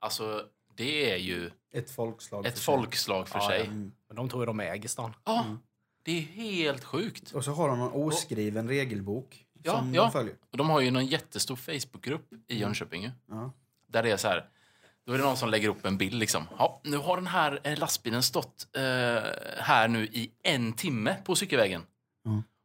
Alltså, 0.00 0.42
det 0.76 1.12
är 1.12 1.16
ju 1.16 1.50
Ett 1.74 1.90
folkslag. 1.90 2.46
ett 2.46 2.58
folkslag 2.58 3.28
för 3.28 3.40
sig. 3.40 3.68
Men 4.08 4.16
de 4.16 4.28
tror 4.28 4.42
ju 4.42 4.46
de 4.46 4.60
äger 4.60 4.88
stan. 4.88 5.14
Ja, 5.24 5.44
det 6.04 6.18
är 6.18 6.22
helt 6.22 6.84
sjukt. 6.84 7.32
Och 7.32 7.44
så 7.44 7.52
har 7.52 7.68
de 7.68 7.78
någon 7.78 7.92
oskriven 7.92 8.68
regelbok 8.68 9.46
Ja, 9.62 9.78
som 9.78 9.94
ja. 9.94 10.02
de 10.02 10.12
följer. 10.12 10.34
Och 10.52 10.56
de 10.58 10.70
har 10.70 10.80
ju 10.80 10.90
någon 10.90 11.06
jättestor 11.06 11.56
Facebookgrupp 11.56 12.26
i 12.48 12.58
Jönköping 12.58 13.02
ju. 13.02 13.10
Ja. 13.28 13.52
Där 13.90 14.02
det 14.02 14.10
är 14.10 14.16
så 14.16 14.28
här. 14.28 14.44
Då 15.06 15.12
är 15.12 15.18
det 15.18 15.24
någon 15.24 15.36
som 15.36 15.50
lägger 15.50 15.68
upp 15.68 15.86
en 15.86 15.98
bild 15.98 16.14
liksom. 16.14 16.48
Ja, 16.58 16.80
nu 16.84 16.96
har 16.96 17.16
den 17.16 17.26
här 17.26 17.60
eh, 17.64 17.78
lastbilen 17.78 18.22
stått 18.22 18.66
eh, 18.76 18.82
här 19.58 19.88
nu 19.88 20.04
i 20.04 20.30
en 20.42 20.72
timme 20.72 21.16
på 21.24 21.34
cykelvägen. 21.34 21.82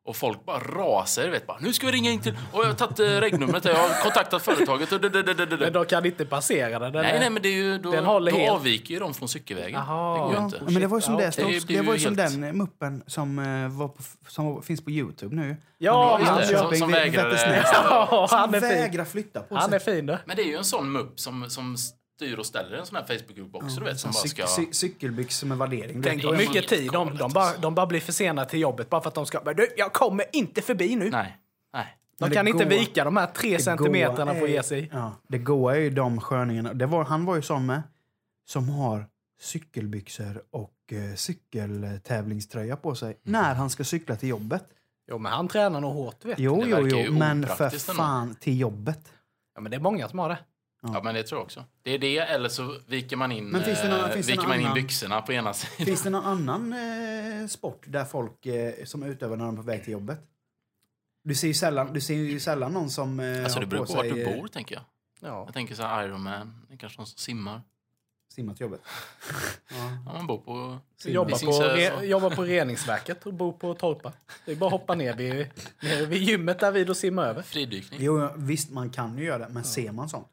Och 0.08 0.16
folk 0.16 0.46
bara 0.46 0.60
rasar, 0.60 1.28
vet 1.28 1.48
bara. 1.48 1.58
Nu 1.62 1.74
ska 1.74 1.86
vi 1.86 1.92
ringa 1.92 2.12
in 2.12 2.22
till... 2.22 2.38
Och 2.52 2.64
jag 2.64 2.68
har 2.68 2.74
tagit 2.74 3.00
eh, 3.00 3.04
regnumret, 3.06 3.66
jag 3.66 3.76
har 3.76 4.04
kontaktat 4.04 4.42
företaget. 4.42 4.92
Och, 4.92 5.02
Men 5.02 5.60
nej, 5.60 5.72
de 5.72 5.86
kan 5.86 6.06
inte 6.06 6.26
passera 6.26 6.80
den. 6.80 6.96
Är- 6.96 7.20
nej, 7.20 7.30
men 7.30 7.42
det 7.42 7.50
är 7.50 7.54
ju... 7.54 7.78
Då, 7.78 7.92
Den 7.92 8.06
håller 8.06 8.32
då 8.32 8.38
helt. 8.38 8.52
avviker 8.52 8.94
ju 8.94 9.00
de 9.00 9.14
från 9.14 9.30
cykelvägen. 9.30 9.74
Jaha. 9.88 10.14
det 10.18 10.24
går 10.24 10.34
Ja, 10.34 10.44
inte. 10.46 10.62
men 10.66 10.74
det 10.82 10.88
var 10.88 10.98
ju 10.98 11.02
som 11.02 11.14
Ja, 11.14 11.20
det, 11.20 11.38
det 11.38 11.68
det 11.68 11.82
var 11.82 11.94
ju 11.94 12.00
som 12.00 12.18
helt- 12.18 12.42
den 12.42 12.58
muppen 12.58 13.04
som, 13.08 13.40
eh, 13.40 13.78
var 13.78 13.88
på, 13.88 14.04
som 14.28 14.62
finns 14.62 14.84
på 14.84 14.92
Youtube 14.92 15.36
nu. 15.36 15.58
Ja, 15.78 16.20
Han-. 16.24 16.38
Jönköping, 16.40 16.60
Som- 16.70 16.78
som 16.78 16.92
vägrade- 16.92 17.38
Som 17.38 17.50
han 18.38 18.54
är 18.54 18.60
fin. 18.60 18.70
vägrar 18.70 19.06
flytta 19.06 19.40
på 19.40 19.56
Han 19.56 19.70
sig. 19.70 19.76
är 19.76 19.80
fin 19.80 20.06
du. 20.06 20.18
Men 20.26 20.36
det 20.36 20.42
är 20.44 20.48
ju 20.48 20.56
en 20.58 20.64
sån 20.64 20.92
mupp 20.92 21.20
som, 21.20 21.50
som 21.50 21.76
styr 22.16 22.38
och 22.40 22.46
ställer 22.46 22.78
en 22.78 22.86
sån 22.86 22.96
här 22.96 23.04
Facebookgrupp 23.06 23.56
också, 23.56 23.80
du 23.80 23.86
vet. 23.86 24.00
Som 24.00 24.12
bara 24.12 24.28
ska... 24.28 24.44
cy- 24.46 24.72
Cykelbyxor 24.72 25.48
med 25.48 25.58
värdering. 25.58 26.02
Tänk 26.04 26.22
det 26.22 26.28
hur 26.28 26.34
är 26.34 26.38
mycket 26.38 26.68
tid 26.68 26.92
de, 26.92 27.18
de, 27.18 27.32
bara, 27.34 27.58
de 27.58 27.76
bara 27.76 27.86
blir 27.86 28.00
försenade 28.00 28.50
till 28.50 28.60
jobbet 28.60 28.90
bara 28.90 29.02
för 29.02 29.08
att 29.08 29.16
de 29.16 29.26
ska... 29.26 29.42
Men 29.46 29.56
du, 29.56 29.68
jag 29.78 29.94
kommer 29.94 30.26
inte 30.32 30.62
förbi 30.62 30.96
nu! 30.96 31.10
Nej. 31.10 31.38
Nej. 31.74 31.98
De 32.20 32.30
kan 32.32 32.48
inte 32.48 32.64
går- 32.64 32.70
vika 32.70 33.04
de 33.04 33.18
här 33.18 33.28
tre 33.28 33.60
centimeterna 33.60 34.26
goa 34.26 34.34
för 34.34 34.44
att 34.44 34.50
är- 34.50 34.54
ge 34.54 34.64
sig. 34.64 34.90
Ja, 34.94 35.12
det 35.28 35.38
goa 35.38 35.76
är 35.76 35.80
ju 35.80 35.90
de 35.90 36.22
sköningarna. 36.22 36.74
Det 36.74 36.86
var, 36.86 37.04
han 37.06 37.26
var 37.26 37.36
ju 37.36 37.42
sån 37.42 37.66
med. 37.66 37.82
Som 38.48 38.70
har 38.70 39.06
cykelbyxor 39.42 40.44
och 40.52 40.74
eh, 40.92 41.16
cykeltävlingströja 41.16 42.76
på 42.78 42.96
sig. 42.96 43.20
När 43.24 43.56
han 43.56 43.70
ska 43.70 43.84
cykla 43.84 44.16
till 44.16 44.30
jobbet. 44.30 44.64
Jo, 45.08 45.18
men 45.18 45.32
han 45.32 45.48
tränar 45.48 45.82
nog 45.82 45.94
hårt, 45.94 46.16
du 46.22 46.28
vet. 46.28 46.40
Jo, 46.40 46.64
jo, 46.66 46.88
jo. 46.88 47.14
Men 47.14 47.44
för 47.48 47.54
opraktiskt 47.54 47.90
ändå. 47.90 48.02
fan 48.02 48.36
till 48.36 48.60
jobbet. 48.60 49.14
Ja, 49.56 49.62
men 49.62 49.70
det 49.72 49.78
är 49.78 49.82
många 49.82 50.10
som 50.10 50.20
har 50.20 50.30
det. 50.30 50.38
Ja, 50.94 51.02
men 51.04 51.16
det 51.16 51.24
tror 51.24 51.40
jag 51.40 51.44
också. 51.46 51.64
Det 51.84 51.92
är 51.92 52.00
det, 52.00 52.18
eller 52.18 52.50
så 52.50 52.78
viker 52.88 53.16
man 53.18 53.32
in, 53.32 53.46
Men 53.50 53.64
finns 53.64 53.82
det 53.82 53.90
någon- 53.90 54.00
eh, 54.00 54.10
finns 54.10 54.26
det 54.26 54.32
viker 54.32 54.42
någon 54.44 54.50
man 54.50 54.60
in 54.60 54.66
annan- 54.66 54.76
byxorna 54.76 55.22
på 55.22 55.34
ena 55.34 55.54
sidan. 55.54 55.86
Finns 55.86 56.04
det 56.04 56.10
någon 56.18 56.26
annan 56.26 56.74
eh, 57.42 57.48
sport 57.48 57.84
där 57.88 58.06
folk 58.06 58.46
eh, 58.46 58.86
som 58.86 59.04
utövar 59.04 59.38
när 59.38 59.46
de 59.46 59.54
är 59.54 59.58
på 59.62 59.64
väg 59.68 59.84
till 59.84 59.94
jobbet? 59.94 60.20
Du 61.24 61.36
ser 61.36 61.48
ju 61.48 61.54
sällan, 61.54 61.94
du 61.94 62.02
ser 62.02 62.14
ju 62.14 62.40
sällan 62.40 62.74
någon 62.74 62.90
som 62.90 63.20
eh, 63.20 63.44
Alltså 63.44 63.60
det 63.60 63.66
har 63.66 63.70
beror 63.70 63.86
på 63.86 63.92
på 63.92 63.94
vart 63.98 64.06
sig, 64.06 64.14
du 64.14 64.24
eh, 64.24 64.40
bor, 64.42 64.48
tänker 64.48 64.76
jag. 64.76 64.84
Ja. 65.30 65.44
Jag 65.46 65.54
tänker 65.54 65.76
så 65.76 65.84
här 65.84 66.04
Ironman, 66.08 66.66
det 66.68 66.74
är 66.74 66.78
kanske 66.78 67.00
någon 67.00 67.08
som 67.08 67.18
simmar. 67.18 67.62
simma 68.34 68.54
till 68.54 68.62
jobbet. 68.62 68.82
Ja. 69.70 69.76
Ja, 70.06 70.14
man 70.14 70.28
bor 70.28 70.38
på... 70.38 70.78
Jobbar 71.06 71.46
på, 71.46 71.76
re, 71.76 71.92
så. 72.00 72.06
jobbar 72.06 72.30
på 72.30 72.44
reningsverket 72.44 73.26
och 73.26 73.34
bor 73.34 73.52
på 73.54 73.74
Torpa. 73.74 74.14
Det 74.46 74.52
är 74.52 74.56
bara 74.56 74.66
att 74.66 74.72
hoppa 74.72 74.96
ner 74.96 75.14
vid, 75.16 75.34
ner 75.82 76.06
vid 76.06 76.22
gymmet 76.22 76.60
där 76.60 76.72
vid 76.72 76.90
och 76.90 76.98
simma 76.98 77.26
över. 77.26 77.42
Fridykning. 77.42 78.00
Jo, 78.04 78.30
visst 78.36 78.72
man 78.72 78.90
kan 78.90 79.18
ju 79.18 79.24
göra 79.26 79.38
det, 79.48 79.54
men 79.54 79.64
ser 79.64 79.92
man 79.92 80.10
sånt? 80.10 80.28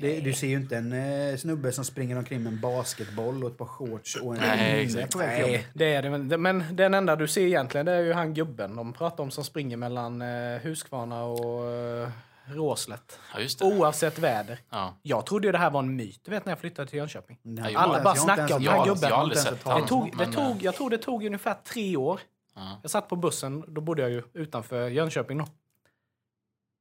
Det, 0.00 0.20
du 0.20 0.32
ser 0.32 0.46
ju 0.46 0.56
inte 0.56 0.76
en 0.76 0.92
eh, 0.92 1.36
snubbe 1.36 1.72
som 1.72 1.84
springer 1.84 2.18
omkring 2.18 2.42
med 2.42 2.52
en 2.52 2.60
basketboll 2.60 3.44
och 3.44 3.50
ett 3.50 3.58
par 3.58 3.66
shorts 3.66 4.16
och 4.16 4.34
en 4.34 4.40
Nej, 4.40 4.86
linne 4.86 5.00
exakt. 5.02 5.12
på 5.12 5.18
väg 5.18 5.34
till 5.44 5.52
jobbet. 5.52 5.66
Nej, 5.66 5.70
det 5.74 5.94
är 5.94 6.02
det. 6.02 6.10
Men- 6.18 6.42
Men 6.42 6.76
den 6.76 6.94
enda 6.94 7.16
du 7.16 7.28
ser 7.28 7.46
egentligen 7.46 7.86
det 7.86 7.92
är 7.92 8.00
ju 8.02 8.12
han 8.12 8.34
gubben 8.34 8.76
de 8.76 8.92
pratar 8.92 9.24
om 9.24 9.30
som 9.30 9.44
springer 9.44 9.76
mellan 9.76 10.22
eh, 10.22 10.58
Huskvarna 10.62 11.24
och 11.24 11.64
eh, 11.72 12.08
Råslätt. 12.46 13.18
Ja, 13.34 13.40
just 13.40 13.58
det. 13.58 13.64
Oavsett 13.64 14.18
väder. 14.18 14.58
Ja. 14.70 14.94
Jag 15.02 15.26
trodde 15.26 15.48
ju 15.48 15.52
det 15.52 15.58
här 15.58 15.70
var 15.70 15.80
en 15.80 15.96
myt, 15.96 16.20
du 16.24 16.30
vet 16.30 16.44
när 16.44 16.50
jag 16.52 16.58
flyttade 16.58 16.88
till 16.88 16.98
Jönköping. 16.98 17.38
Nej, 17.42 17.64
Alla 17.64 17.72
jag 17.72 17.80
har 17.80 17.88
bara 17.88 17.96
inte 17.98 18.08
ens- 18.08 18.22
snackar 18.22 18.64
jag 18.64 18.72
har 18.72 18.82
om 18.82 18.88
inte 18.88 19.06
den 19.06 19.12
här 19.12 19.20
ens- 19.20 19.20
gubben. 19.20 19.20
jag 19.20 19.20
har 19.20 19.20
Jag 19.20 19.20
har 19.20 19.24
inte 19.24 19.36
aldrig 19.36 19.36
ens 19.36 19.48
sett 19.48 19.66
hört 19.66 19.82
Det 19.82 19.88
talas 19.88 19.90
han. 19.90 19.98
om 19.98 20.10
tog, 20.10 20.18
det 20.18 20.24
men, 20.24 20.52
tog, 20.54 20.62
jag 20.62 20.74
tror 20.74 20.90
det 20.90 20.98
tog 20.98 21.24
ungefär 21.24 21.54
tre 21.64 21.96
år. 21.96 22.20
Ja. 22.54 22.78
Jag 22.82 22.90
satt 22.90 23.08
på 23.08 23.16
bussen, 23.16 23.64
då 23.68 23.80
bodde 23.80 24.02
jag 24.02 24.10
ju 24.10 24.22
utanför 24.34 24.88
Jönköping 24.88 25.38
då. 25.38 25.46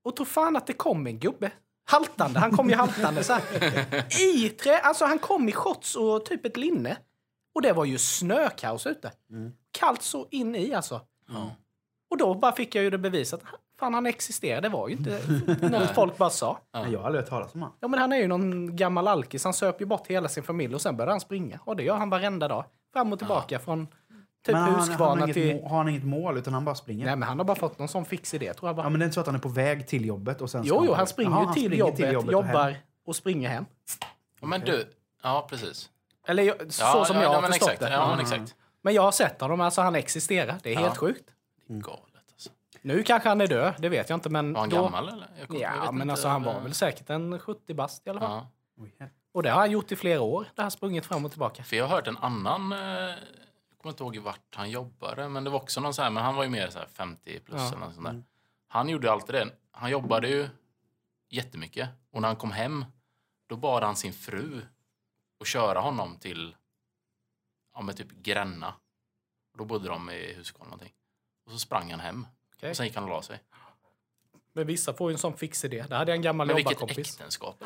Och 0.04 0.16
tro 0.16 0.26
fan 0.26 0.56
att 0.56 0.68
det 0.68 0.74
kom 0.74 1.08
en 1.08 1.20
gubbe. 1.20 1.52
Haltande, 1.90 2.40
han 2.40 2.52
kom 2.52 2.70
ju 2.70 2.76
haltande 2.76 3.24
så 3.24 3.34
här. 3.34 3.42
I 4.22 4.50
trä, 4.50 4.80
alltså 4.80 5.06
han 5.06 5.20
kom 5.20 5.50
i 5.50 5.52
shorts 5.52 5.96
och 5.96 6.26
typ 6.26 6.46
ett 6.46 6.58
linne. 6.58 6.98
Och 7.56 7.62
det 7.62 7.74
var 7.74 7.86
ju 7.86 7.98
snökaos 7.98 8.88
ute. 8.88 9.12
Kallt 9.72 10.02
så 10.02 10.28
in 10.32 10.56
i 10.56 10.74
alltså. 10.74 11.02
Ja. 11.28 11.52
Och 12.12 12.18
då 12.18 12.34
bara 12.34 12.52
fick 12.52 12.76
jag 12.76 12.84
ju 12.84 12.90
det 12.90 12.98
bevisat. 12.98 13.42
Fan 13.80 13.94
han 13.94 14.06
existerar, 14.06 14.62
det 14.62 14.70
var 14.70 14.88
ju 14.88 14.96
inte 14.96 15.22
något 15.70 15.96
folk 15.96 16.18
bara 16.18 16.30
sa. 16.30 16.60
Nej, 16.74 16.92
Jag 16.92 17.00
har 17.00 17.06
aldrig 17.06 17.24
hört 17.24 17.30
talas 17.30 17.56
om 17.56 17.62
honom. 17.62 17.78
Ja 17.80 17.88
men 17.88 18.00
han 18.00 18.14
är 18.14 18.18
ju 18.18 18.28
någon 18.28 18.76
gammal 18.76 19.08
alkis, 19.08 19.44
han 19.44 19.54
söp 19.54 19.82
ju 19.82 19.86
bort 19.86 20.08
hela 20.08 20.28
sin 20.30 20.44
familj 20.44 20.76
och 20.76 20.82
sen 20.82 20.98
började 20.98 21.12
han 21.12 21.20
springa. 21.22 21.60
Och 21.64 21.76
det 21.76 21.84
gör 21.84 21.96
han 21.98 22.10
varenda 22.10 22.48
dag. 22.48 22.66
Fram 22.94 23.14
och 23.14 23.20
tillbaka 23.20 23.60
från 23.60 23.88
typ 24.48 24.54
Men 24.54 24.62
han, 24.64 24.72
han, 24.72 24.80
har, 24.80 24.88
Huskvarna 24.88 25.24
inget 25.24 25.34
till... 25.34 25.64
har 25.64 25.78
han 25.78 25.90
inget 25.90 26.04
mål 26.04 26.38
utan 26.38 26.54
han 26.54 26.66
bara 26.66 26.76
springer? 26.76 27.06
Nej 27.06 27.16
men 27.16 27.28
han 27.30 27.38
har 27.38 27.46
bara 27.46 27.56
fått 27.58 27.80
någon 27.80 27.88
sån 27.88 28.06
fix 28.06 28.34
idé 28.34 28.54
tror 28.54 28.70
jag 28.70 28.76
bara. 28.76 28.86
Ja, 28.86 28.90
men 28.90 29.00
det 29.00 29.04
är 29.04 29.06
inte 29.06 29.14
så 29.14 29.20
att 29.20 29.26
han 29.26 29.36
är 29.36 29.40
på 29.40 29.50
väg 29.50 29.88
till 29.88 30.06
jobbet 30.06 30.42
och 30.42 30.50
sen 30.50 30.62
Jo, 30.66 30.84
jo, 30.86 30.94
han 30.94 31.08
springer 31.08 31.32
ju 31.40 31.46
han 31.46 31.54
till, 31.54 31.64
springer 31.64 31.78
jobbet, 31.80 32.00
och 32.00 32.24
hem. 32.24 32.32
jobbar 32.32 32.76
och 33.06 33.16
springer 33.16 33.50
hem. 33.50 33.66
Ja, 34.42 34.48
Men 34.48 34.62
du, 34.62 34.88
ja 35.24 35.48
precis. 35.50 35.90
Eller 36.28 36.44
jag- 36.44 36.56
så 36.74 36.84
Ja, 36.84 37.06
som 37.06 37.16
ja, 37.16 37.22
jag 37.22 37.32
ja, 37.32 37.36
har 37.36 37.42
men 37.42 37.52
förstått 37.52 37.70
exakt. 37.70 37.92
det. 37.92 37.94
Ja, 37.98 38.10
men 38.10 38.20
exakt. 38.20 38.56
Men 38.82 38.94
jag 38.94 39.02
har 39.02 39.12
sett 39.12 39.42
honom, 39.42 39.62
alltså 39.62 39.82
han 39.82 39.96
existerar. 39.96 40.56
Det 40.64 40.70
är 40.70 40.74
Ja. 40.74 40.80
helt 40.80 40.98
sjukt. 40.98 41.30
Galet 41.68 42.02
alltså. 42.32 42.50
Nu 42.82 43.04
kanske 43.04 43.30
han 43.30 43.42
är 43.42 43.48
död, 43.48 43.74
det 43.78 43.90
vet 43.90 44.10
jag 44.10 44.18
inte. 44.18 44.30
Men 44.30 44.54
Var 44.54 44.60
han 44.60 44.70
då... 44.70 44.84
gammal 44.84 45.08
eller? 45.10 45.28
Jag 45.40 45.60
jag 45.60 45.62
Ja, 45.78 45.82
vet 45.82 45.92
men 45.94 46.02
inte, 46.02 46.12
alltså 46.12 46.28
han 46.28 46.44
var 46.44 46.60
väl 46.60 46.74
säkert 46.74 47.10
en 47.10 47.40
70 47.40 47.74
bast 47.74 48.08
i 48.08 48.10
alla 48.10 48.20
fall. 48.20 48.30
Ja. 49.00 49.06
Och 49.34 49.44
det 49.44 49.50
har 49.50 49.60
han 49.60 49.72
gjort 49.72 49.92
i 49.92 49.96
flera 49.96 50.22
år. 50.22 50.48
Det 50.56 50.62
har 50.62 50.70
sprungit 50.70 51.06
fram 51.06 51.26
och 51.26 51.32
tillbaka. 51.32 51.64
För 51.64 51.76
jag 51.76 51.88
har 51.88 51.96
hört 51.96 52.08
en 52.08 52.18
annan, 52.18 52.72
eh, 52.72 52.80
jag 52.80 53.16
kommer 53.96 54.12
inte 54.12 54.20
ihåg 54.20 54.26
vart 54.26 54.56
han 54.56 54.70
jobbade, 54.72 55.30
men 55.30 55.44
det 55.44 55.50
var 55.50 55.60
också 55.62 55.82
någon 55.82 55.94
så 55.94 56.02
här, 56.02 56.10
men 56.10 56.24
han 56.24 56.36
var 56.36 56.44
ju 56.44 56.50
mer 56.50 56.70
så 56.70 56.80
här 56.80 56.88
50 56.88 57.40
plus 57.40 57.62
Ja. 57.62 57.68
eller 57.68 57.80
något 57.80 57.94
sånt 57.94 58.08
där. 58.08 58.24
Han 58.68 58.90
gjorde 58.90 59.12
alltid 59.12 59.36
det. 59.36 59.50
Han 59.72 59.90
jobbade 59.92 60.28
ju 60.28 60.50
jättemycket 61.30 61.90
och 62.12 62.22
när 62.22 62.28
han 62.28 62.36
kom 62.38 62.52
hem 62.52 62.86
då 63.48 63.56
bad 63.56 63.84
han 63.84 63.96
sin 63.96 64.14
fru 64.14 64.62
att 65.40 65.48
köra 65.48 65.80
honom 65.80 66.18
till 66.18 66.56
ja, 67.74 67.82
men 67.82 67.96
typ 67.96 68.12
Gränna. 68.12 68.74
Och 69.52 69.58
då 69.58 69.66
bodde 69.66 69.90
de 69.90 70.10
i 70.10 70.34
Huskvarna 70.34 70.70
någonting. 70.70 70.94
Och 71.46 71.52
så 71.52 71.60
sprang 71.60 71.92
han 71.92 72.00
hem. 72.00 72.28
Okej. 72.56 72.70
Och 72.70 72.78
sen 72.78 72.86
gick 72.86 72.96
han 72.96 73.04
och 73.04 73.10
la 73.10 73.22
sig. 73.22 73.40
Men 74.54 74.68
vissa 74.68 74.94
får 74.94 75.12
ju 75.12 75.14
en 75.14 75.20
sån 75.20 75.38
fix 75.38 75.66
idé. 75.66 75.86
Det 75.90 75.96
hade 75.96 76.12
jag 76.12 76.16
en 76.16 76.22
gammal 76.22 76.48
Men 76.48 76.56
vilket 76.56 76.72
jobbarkompis. 76.82 77.14
äktenskap. 77.14 77.64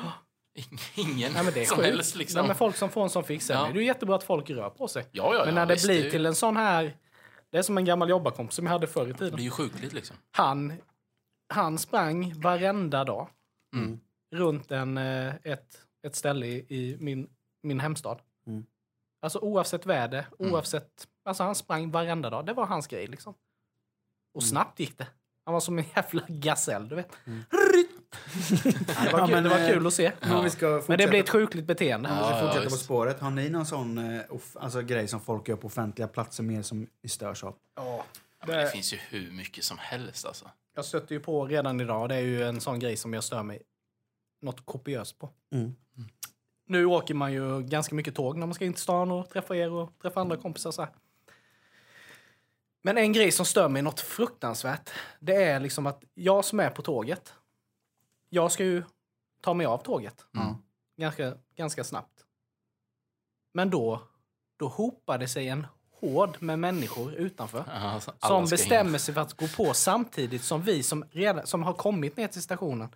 Ingen 0.95 1.33
Nej, 1.33 1.43
men 1.43 1.53
det 1.53 1.61
är 1.61 1.65
som 1.65 1.77
sjukt. 1.77 1.87
helst. 1.89 2.15
Liksom. 2.15 2.39
Nej, 2.39 2.47
men 2.47 2.55
folk 2.55 2.75
som 2.75 2.89
får 2.89 3.03
en 3.03 3.09
sån 3.09 3.23
fix. 3.23 3.49
Ja. 3.49 3.67
är 3.67 3.73
det 3.73 3.79
ju 3.79 3.85
jättebra 3.85 4.15
att 4.15 4.23
folk 4.23 4.49
rör 4.49 4.69
på 4.69 4.87
sig. 4.87 5.05
ja, 5.11 5.33
ja, 5.33 5.39
men 5.39 5.47
ja, 5.47 5.53
när 5.53 5.65
det 5.65 5.73
visst, 5.73 5.85
blir 5.85 6.05
är- 6.05 6.11
till 6.11 6.25
en 6.25 6.35
sån 6.35 6.57
här... 6.57 6.97
Det 7.49 7.57
är 7.57 7.61
som 7.61 7.77
en 7.77 7.85
gammal 7.85 8.09
jobbarkompis 8.09 8.55
som 8.55 8.65
jag 8.65 8.71
hade 8.73 8.87
förr 8.87 9.07
i 9.07 9.11
Det 9.11 9.17
tiden. 9.17 9.35
blir 9.35 9.45
ju 9.45 9.51
sjukligt 9.51 9.93
liksom. 9.93 10.15
Han, 10.31 10.73
han 11.53 11.77
sprang 11.77 12.39
varenda 12.41 13.03
dag 13.03 13.27
Mm. 13.75 13.99
runt 14.35 14.71
en, 14.71 14.97
eh, 14.97 15.33
ett, 15.43 15.77
ett 16.07 16.15
ställe 16.15 16.45
i, 16.45 16.65
i 16.69 16.97
min, 16.99 17.29
min 17.63 17.79
hemstad. 17.79 18.19
Mm. 18.47 18.65
Alltså 19.21 19.39
oavsett 19.39 19.85
väder, 19.85 20.25
Mm. 20.39 20.53
oavsett... 20.53 21.07
Alltså 21.25 21.43
han 21.43 21.55
sprang 21.55 21.91
varenda 21.91 22.29
dag. 22.29 22.45
Det 22.45 22.53
var 22.53 22.65
hans 22.65 22.87
grej 22.87 23.07
liksom. 23.07 23.33
Och 24.33 24.41
Mm. 24.41 24.49
snabbt 24.49 24.79
gick 24.79 24.97
det. 24.97 25.07
Han 25.45 25.53
var 25.53 25.59
som 25.59 25.77
en 25.79 25.85
jävla 25.95 26.23
gasell, 26.27 26.89
du 26.89 26.95
vet. 26.95 27.11
Mm. 27.25 27.43
Ja, 28.87 29.05
det 29.05 29.11
var, 29.11 29.19
Ja, 29.19 29.25
kul, 29.25 29.35
men, 29.35 29.43
det 29.43 29.49
var 29.49 29.59
eh, 29.59 29.67
kul 29.67 29.87
att 29.87 29.93
se. 29.93 30.11
Men 30.21 30.43
vi 30.43 30.49
ska 30.49 30.83
Men 30.87 30.97
det 30.97 31.07
blir 31.07 31.19
ett 31.19 31.29
sjukligt 31.29 31.65
beteende. 31.65 32.09
Om 32.09 32.17
vi 32.17 32.23
ska 32.23 32.31
Ja, 32.31 32.39
ja, 32.39 32.47
fortsätta 32.47 32.69
på 32.69 32.75
spåret. 32.75 33.19
Har 33.19 33.29
ni 33.29 33.49
någon 33.49 33.65
sån 33.65 33.97
eh, 33.97 34.21
alltså, 34.55 34.81
grej 34.81 35.07
som 35.07 35.19
folk 35.21 35.47
gör 35.47 35.55
på 35.55 35.67
offentliga 35.67 36.07
platser 36.07 36.43
mer 36.43 36.61
som 36.61 36.87
ni 37.03 37.09
störs 37.09 37.43
av? 37.43 37.55
Ja, 37.75 38.05
Ja, 38.41 38.47
men 38.47 38.57
det 38.57 38.69
finns 38.71 38.93
ju 38.93 38.97
hur 38.97 39.31
mycket 39.31 39.63
som 39.63 39.77
helst 39.77 40.25
alltså. 40.25 40.49
Jag 40.75 40.85
stötte 40.85 41.13
ju 41.13 41.19
på 41.19 41.45
redan 41.45 41.81
idag. 41.81 42.09
Det 42.09 42.15
är 42.15 42.21
ju 42.21 42.43
en 42.43 42.61
sån 42.61 42.79
grej 42.79 42.97
som 42.97 43.13
jag 43.13 43.23
stör 43.23 43.43
mig 43.43 43.61
något 44.41 44.65
kopiöst 44.65 45.19
på. 45.19 45.29
Mm. 45.51 45.75
Nu 46.67 46.85
åker 46.85 47.13
man 47.13 47.33
ju 47.33 47.61
ganska 47.61 47.95
mycket 47.95 48.15
tåg 48.15 48.37
när 48.37 48.47
man 48.47 48.53
ska 48.53 48.65
in 48.65 48.73
till 48.73 48.83
stan 48.83 49.11
och 49.11 49.29
träffa 49.29 49.55
er 49.55 49.71
och 49.71 49.89
träffa 50.01 50.21
andra 50.21 50.37
kompisar. 50.37 50.71
Så 50.71 50.81
här. 50.81 50.91
Men 52.81 52.97
en 52.97 53.13
grej 53.13 53.31
som 53.31 53.45
stör 53.45 53.69
mig 53.69 53.81
något 53.81 53.99
fruktansvärt, 53.99 54.89
det 55.19 55.35
är 55.43 55.59
liksom 55.59 55.87
att 55.87 56.03
jag 56.13 56.45
som 56.45 56.59
är 56.59 56.69
på 56.69 56.81
tåget, 56.81 57.33
jag 58.33 58.51
ska 58.51 58.63
ju 58.63 58.83
ta 59.41 59.53
mig 59.53 59.65
av 59.65 59.77
tåget 59.77 60.25
Mm. 60.35 60.55
ganska, 60.97 61.33
ganska 61.55 61.83
snabbt. 61.83 62.25
Men 63.53 63.69
då, 63.69 64.01
då 64.57 64.67
hopar 64.67 65.17
det 65.17 65.27
sig 65.27 65.47
en 65.47 65.67
hård 65.91 66.37
med 66.39 66.59
människor 66.59 67.13
utanför 67.13 67.63
Ja, 67.67 67.73
alltså, 67.73 68.13
som 68.19 68.43
in. 68.43 68.49
bestämmer 68.49 68.97
sig 68.97 69.13
för 69.13 69.21
att 69.21 69.33
gå 69.33 69.47
på 69.47 69.73
samtidigt 69.73 70.43
som 70.43 70.61
vi 70.61 70.83
som, 70.83 71.05
redan, 71.11 71.47
som 71.47 71.63
har 71.63 71.73
kommit 71.73 72.17
ner 72.17 72.27
till 72.27 72.41
stationen, 72.41 72.95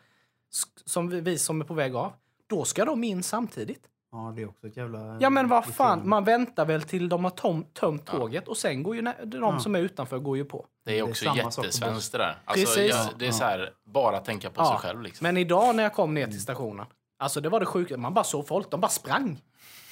som 0.86 1.10
vi, 1.10 1.22
vi 1.22 1.38
som 1.38 1.62
är 1.62 1.66
på 1.66 1.74
väg 1.74 1.96
av, 1.96 2.14
då 2.48 2.66
ska 2.66 2.86
de 2.86 3.04
in 3.04 3.24
samtidigt. 3.24 3.88
Ja, 4.16 4.34
det 4.36 4.42
är 4.42 4.50
också 4.50 4.68
ett 4.68 4.78
jävla... 4.78 5.18
Ja 5.20 5.30
men 5.30 5.48
vad 5.48 5.66
fan, 5.66 6.10
man 6.10 6.24
väntar 6.24 6.66
väl 6.66 6.82
till 6.82 7.10
de 7.10 7.24
har 7.24 7.32
tom, 7.32 7.64
tömt 7.64 8.06
tåget 8.06 8.48
och 8.48 8.58
sen 8.58 8.84
går 8.84 8.96
ju 8.96 9.02
de 9.02 9.14
Ja. 9.32 9.60
som 9.60 9.76
är 9.76 9.80
utanför 9.80 10.20
går 10.20 10.38
ju 10.38 10.46
på. 10.46 10.66
Det 10.86 10.92
är 10.92 10.94
Det 10.94 11.00
är 11.00 11.10
också 11.10 11.26
jättesvenskt 11.36 12.12
det 12.12 12.18
där. 12.18 12.38
Alltså, 12.46 12.66
Precis. 12.66 12.90
jag, 12.96 13.20
det 13.20 13.28
är 13.28 13.32
så 13.32 13.44
här, 13.44 13.70
bara 13.94 14.20
tänka 14.20 14.50
på 14.50 14.66
sig 14.66 14.78
själv 14.78 15.02
liksom. 15.02 15.24
Men 15.26 15.38
idag 15.38 15.76
när 15.76 15.84
jag 15.84 15.94
kom 15.94 16.14
ner 16.14 16.28
till 16.28 16.42
stationen, 16.42 16.86
alltså 17.20 17.42
det 17.42 17.50
var 17.50 17.60
det 17.60 17.66
sjuka, 17.66 17.98
man 17.98 18.14
bara 18.14 18.24
såg 18.24 18.48
folk, 18.48 18.72
de 18.72 18.82
bara 18.82 18.90
sprang. 18.90 19.42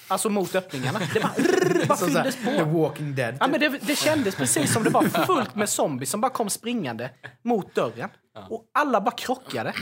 Alltså 0.08 0.30
mot 0.30 0.56
öppningarna. 0.56 1.00
Det 1.14 1.20
bara, 1.22 1.32
rrr, 1.38 1.88
bara 1.88 1.98
fylldes 1.98 2.36
The 2.36 2.60
på. 2.64 2.66
Walking 2.80 3.16
Dead. 3.16 3.38
Ja, 3.40 3.46
typ. 3.46 3.52
men 3.52 3.72
det, 3.72 3.78
det 3.88 3.96
kändes 3.96 4.36
precis 4.36 4.74
som 4.74 4.84
det 4.84 4.90
var 4.90 5.02
fullt 5.04 5.56
med 5.56 5.70
zombies 5.70 6.10
som 6.10 6.22
bara 6.22 6.32
kom 6.32 6.50
springande 6.50 7.10
mot 7.42 7.76
dörren. 7.76 8.10
Och 8.50 8.66
alla 8.74 9.02
bara 9.02 9.12
krockade. 9.16 9.74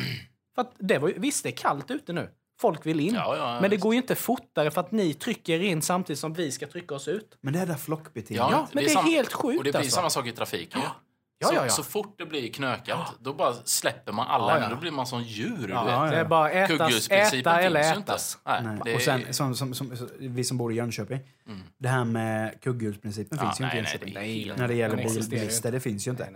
För 0.56 0.62
att 0.62 0.73
det 0.80 0.97
var, 0.99 1.08
ju- 1.10 1.19
visst, 1.19 1.43
det 1.43 1.49
är 1.49 1.56
kallt 1.58 1.91
ute 1.91 2.13
nu. 2.13 2.30
Folk 2.62 2.86
vill 2.86 3.00
in. 3.00 3.13
Ja, 3.13 3.38
ja, 3.38 3.54
men 3.54 3.62
det 3.62 3.69
visst. 3.69 3.84
går 3.84 3.93
ju 3.93 4.02
inte 4.02 4.15
fortare 4.15 4.71
för 4.71 4.82
att 4.82 4.91
ni 4.91 5.13
trycker 5.13 5.60
in 5.60 5.82
samtidigt 5.82 6.19
som 6.19 6.34
vi 6.34 6.52
ska 6.52 6.67
trycka 6.67 6.95
oss 6.95 7.08
ut. 7.08 7.38
Men 7.41 7.54
det 7.54 7.60
här 7.60 7.65
där 7.65 7.76
flockbeteendet. 7.76 8.47
Ja, 8.52 8.67
men 8.74 8.84
det 8.84 8.89
är 8.89 8.93
sam- 8.93 9.06
helt 9.06 9.34
sjukt, 9.34 9.58
Och 9.58 9.63
det 9.63 9.71
blir 9.71 9.80
alltså. 9.80 9.95
samma 9.95 10.10
sak 10.10 10.28
i 10.28 10.32
trafiken. 10.32 10.82
Ja, 10.84 11.47
så, 11.47 11.54
ja, 11.56 11.63
ja. 11.63 11.69
så 11.69 11.84
fort 11.84 12.15
det 12.17 12.26
blir 12.26 12.52
knökat, 12.54 13.13
då 13.19 13.34
bara 13.34 13.54
släpper 13.54 14.12
man 14.12 14.28
alla 14.28 14.58
Ja, 14.58 14.63
ja. 14.63 14.69
Då 14.69 14.76
blir 14.76 14.91
man 14.91 15.08
som 15.08 15.24
djur. 15.24 15.50
Ja, 15.50 15.58
du 15.60 15.65
vet. 15.67 15.76
ja, 15.93 16.06
Det 16.06 16.17
är 16.17 16.26
bara 16.26 16.52
ätas, 16.52 17.10
äta 17.12 17.62
eller 17.62 17.93
ätas. 17.97 18.38
Nej, 18.45 18.62
Nej. 18.63 18.80
det 18.86 18.95
Och 18.95 19.02
sen, 19.02 19.26
är- 19.26 19.32
som, 19.32 19.56
som, 19.56 19.74
som, 19.74 19.91
vi 20.19 20.43
som 20.43 20.58
bor 20.58 20.71
i 20.71 20.76
Jönköping, 20.76 21.19
Mm. 21.47 21.62
det 21.78 21.88
här 21.89 22.04
med 22.06 22.62
kugghjulsprincipen 22.62 23.38
Ja, 23.41 23.45
finns 23.45 23.60
ju 23.62 23.65
inte 23.65 23.78
i 23.78 23.82
nej, 23.82 23.84
nej, 23.84 23.91
Jönköping. 23.91 24.13
det 24.13 24.19
är 24.19 24.45
helt- 24.45 24.58
När 24.60 24.67
det 24.67 24.74
gäller 24.76 24.95
bilbilister, 24.97 25.71
det 25.71 25.80
finns 25.80 26.08
ju 26.08 26.12
inte. 26.12 26.30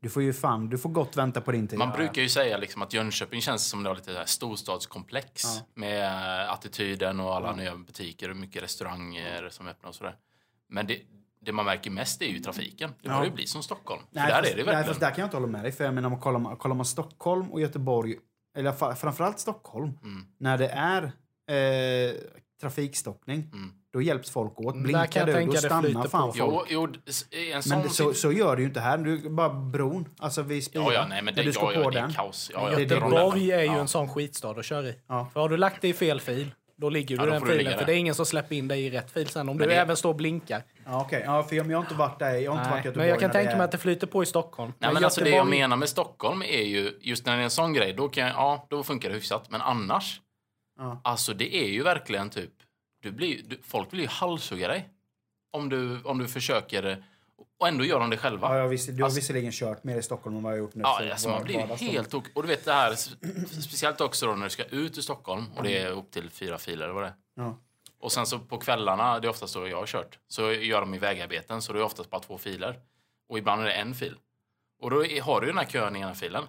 Nej, 0.00 0.02
nej, 0.02 0.02
nej. 0.02 0.02
Du 0.02 0.08
får 0.08 0.22
ju 0.22 0.32
fan, 0.32 0.68
du 0.68 0.78
får 0.78 0.90
gott 0.90 1.16
vänta 1.16 1.40
på 1.40 1.52
din 1.52 1.68
tid. 1.68 1.78
Man 1.78 1.92
brukar 1.92 2.22
ju 2.22 2.28
säga 2.28 2.56
liksom 2.58 2.82
att 2.82 2.92
Jönköping 2.92 3.40
känns 3.40 3.68
som 3.68 3.82
det 3.82 3.90
har 3.90 3.94
lite 3.96 4.26
storstadskomplex 4.26 5.42
Ja. 5.44 5.62
med 5.74 6.04
eh, 6.44 6.52
attityden 6.52 7.20
och 7.20 7.36
alla 7.36 7.52
nya 7.56 7.76
butiker 7.76 8.30
och 8.30 8.36
mycket 8.36 8.62
restauranger 8.62 9.48
som 9.50 9.68
öppnar 9.68 9.88
och 9.88 9.94
sådär. 9.94 10.16
Men 10.68 10.86
det, 10.86 11.00
det 11.40 11.52
man 11.52 11.64
märker 11.64 11.90
mest 11.90 12.22
är 12.22 12.26
ju 12.26 12.38
trafiken. 12.38 12.90
Det 12.90 12.96
Ja. 13.08 13.10
börjar 13.10 13.24
ju 13.24 13.30
bli 13.30 13.46
som 13.46 13.62
Stockholm. 13.62 14.02
För 14.02 14.08
Nej, 14.16 14.26
där 14.30 14.36
fast, 14.42 14.52
är 14.52 14.56
det 14.56 14.56
nej, 14.56 14.64
verkligen. 14.64 14.86
fast 14.86 15.00
där 15.00 15.10
kan 15.10 15.18
jag 15.18 15.26
inte 15.26 15.36
hålla 15.36 15.46
med 15.46 15.62
dig. 15.64 15.72
För 15.72 15.84
jag 15.84 15.94
menar, 15.94 16.10
om 16.10 16.20
kollar, 16.20 16.38
man, 16.38 16.56
kollar 16.56 16.74
man 16.76 16.86
Stockholm 16.86 17.52
och 17.52 17.60
Göteborg, 17.60 18.16
eller 18.56 18.94
framförallt 18.94 19.38
Stockholm, 19.38 19.98
Mm. 20.02 20.26
när 20.38 20.58
det 20.58 20.68
är 20.68 21.02
eh, 21.50 22.14
trafikstockning, 22.60 23.50
Mm. 23.52 23.72
Då 23.92 24.02
hjälps 24.02 24.30
folk 24.30 24.60
åt. 24.60 24.74
Där 24.74 24.80
Blinkar 24.82 25.06
kan 25.06 25.20
jag 25.20 25.28
du, 25.28 25.32
tänka 25.32 25.52
då 25.52 25.58
stannar 25.58 26.08
fan 26.08 26.28
på. 26.28 26.34
folk. 26.34 26.66
Jo, 26.70 26.88
jo, 27.06 27.12
en 27.54 27.62
sån 27.62 27.70
Men 27.78 27.82
det, 27.82 27.88
så, 27.94 28.14
så 28.14 28.32
gör 28.32 28.56
det 28.56 28.62
ju 28.62 28.68
inte 28.68 28.80
här. 28.80 28.98
Du, 28.98 29.28
bara 29.30 29.48
bron, 29.50 30.08
alltså 30.18 30.42
vid 30.42 30.64
Spira. 30.64 30.82
Ja, 30.82 30.92
ja, 30.92 31.06
nej, 31.08 31.22
men 31.22 31.34
det, 31.34 31.42
du 31.42 31.52
ska 31.52 31.62
ja, 31.62 31.72
ja, 31.72 31.82
på 31.84 31.90
det 31.90 31.98
är 31.98 32.02
den. 32.02 32.12
kaos. 32.12 32.50
Ja, 32.54 32.60
ja, 32.70 32.76
det 32.76 32.82
är 32.82 32.86
Göteborg 32.86 33.52
är 33.52 33.60
ju 33.60 33.66
ja. 33.66 33.78
en 33.78 33.88
sån 33.88 34.08
skitstad 34.08 34.50
att 34.50 34.64
köra 34.64 34.86
i. 34.88 34.94
Ja. 35.08 35.30
För 35.32 35.40
har 35.40 35.48
du 35.48 35.56
lagt 35.56 35.80
dig 35.82 35.90
i 35.90 35.94
fel 35.94 36.20
fil, 36.20 36.50
då 36.76 36.90
ligger 36.90 37.16
Ja, 37.16 37.22
du 37.22 37.28
i 37.28 37.32
den 37.32 37.42
du 37.44 37.56
filen. 37.58 37.78
För 37.78 37.86
det 37.86 37.92
är 37.92 37.96
ingen 37.96 38.14
som 38.14 38.26
släpper 38.26 38.56
in 38.56 38.68
dig 38.68 38.86
i 38.86 38.90
rätt 38.90 39.10
fil 39.10 39.28
sen. 39.28 39.48
Om 39.48 39.56
Men 39.56 39.68
du 39.68 39.74
det- 39.74 39.80
även 39.80 39.96
står 39.96 40.08
och 40.10 40.16
blinkar. 40.16 40.62
Ja, 40.84 41.00
okej. 41.00 41.22
Ja, 41.26 41.42
för 41.42 41.56
jag, 41.56 41.70
jag 41.70 41.76
har 41.78 41.82
inte 41.82 41.94
varit 41.94 42.18
där. 42.18 42.34
Jag 42.34 42.52
har 42.52 42.58
inte 42.58 42.70
varit 42.70 42.84
i 42.84 42.88
Göteborg 42.88 42.96
men 42.98 43.08
jag 43.08 43.20
kan 43.20 43.30
tänka 43.30 43.56
mig 43.56 43.64
att 43.64 43.72
det 43.72 43.78
flyter 43.78 44.06
på 44.06 44.22
i 44.22 44.26
Stockholm. 44.26 44.72
Nej, 44.78 44.92
men 44.94 45.04
alltså 45.04 45.24
det 45.24 45.30
jag 45.30 45.46
menar 45.46 45.76
med 45.76 45.88
Stockholm 45.88 46.42
är 46.42 46.62
ju, 46.62 46.92
just 47.00 47.26
när 47.26 47.34
det 47.36 47.42
är 47.42 47.44
en 47.44 47.50
sån 47.50 47.72
grej, 47.72 47.92
då 47.92 48.08
kan 48.08 48.26
jag, 48.26 48.34
ja, 48.36 48.66
då 48.70 48.82
funkar 48.82 49.08
det 49.08 49.14
hyfsat. 49.14 49.50
Men 49.50 49.60
annars, 49.60 50.20
alltså 51.04 51.34
det 51.34 51.56
är 51.56 51.68
ju 51.68 51.82
verkligen 51.82 52.30
typ, 52.30 52.50
du 53.00 53.10
blir, 53.10 53.42
du, 53.42 53.58
folk 53.62 53.92
vill 53.92 54.00
ju 54.00 54.06
halshugga 54.06 54.68
dig. 54.68 54.88
Om 55.50 55.68
du, 55.68 56.02
om 56.02 56.18
du 56.18 56.28
försöker, 56.28 57.04
och 57.58 57.68
ändå 57.68 57.84
gör 57.84 58.00
de 58.00 58.10
det 58.10 58.16
själva. 58.16 58.48
Ja, 58.48 58.58
jag 58.58 58.68
visste, 58.68 58.92
du 58.92 59.02
har 59.02 59.04
Alltså- 59.04 59.20
visserligen 59.20 59.52
kört 59.52 59.84
mer 59.84 59.96
i 59.96 60.02
Stockholm 60.02 60.36
än 60.36 60.42
vad 60.42 60.52
jag 60.52 60.56
har 60.56 60.60
gjort 60.62 60.74
nu. 60.74 60.82
Ja, 60.82 61.10
alltså 61.10 61.28
man 61.28 61.44
blir 61.44 61.76
helt 61.76 62.10
tok... 62.10 62.24
Och 62.34 62.42
du 62.42 62.48
vet 62.48 62.64
det 62.64 62.72
här, 62.72 62.94
speciellt 63.60 64.00
också 64.00 64.26
då 64.26 64.34
när 64.34 64.44
du 64.44 64.50
ska 64.50 64.64
ut 64.64 64.98
ur 64.98 65.02
Stockholm 65.02 65.44
och 65.56 65.62
det 65.62 65.78
är 65.78 65.90
upp 65.90 66.10
till 66.10 66.30
fyra 66.30 66.58
filer 66.58 66.84
eller 66.84 66.94
vad 66.94 67.02
det 67.02 67.08
är. 67.08 67.14
Ja. 67.34 67.58
Och 68.00 68.12
sen 68.12 68.26
så 68.26 68.38
på 68.38 68.58
kvällarna, 68.58 69.20
det 69.20 69.26
är 69.26 69.30
oftast 69.30 69.54
då 69.54 69.68
jag 69.68 69.76
har 69.78 69.86
kört, 69.86 70.18
så 70.28 70.52
gör 70.52 70.80
de 70.80 70.94
i 70.94 70.98
vägarbeten 70.98 71.62
så 71.62 71.72
det 71.72 71.78
är 71.78 71.82
oftast 71.82 72.10
bara 72.10 72.20
två 72.20 72.38
filer. 72.38 72.80
Och 73.28 73.38
ibland 73.38 73.62
är 73.62 73.64
det 73.66 73.72
en 73.72 73.94
fil. 73.94 74.16
Och 74.80 74.90
då 74.90 74.96
har 75.22 75.40
du 75.40 75.46
den 75.46 75.58
här 75.58 75.64
kön 75.64 75.96
i 75.96 76.00
ena 76.00 76.14
filen. 76.14 76.44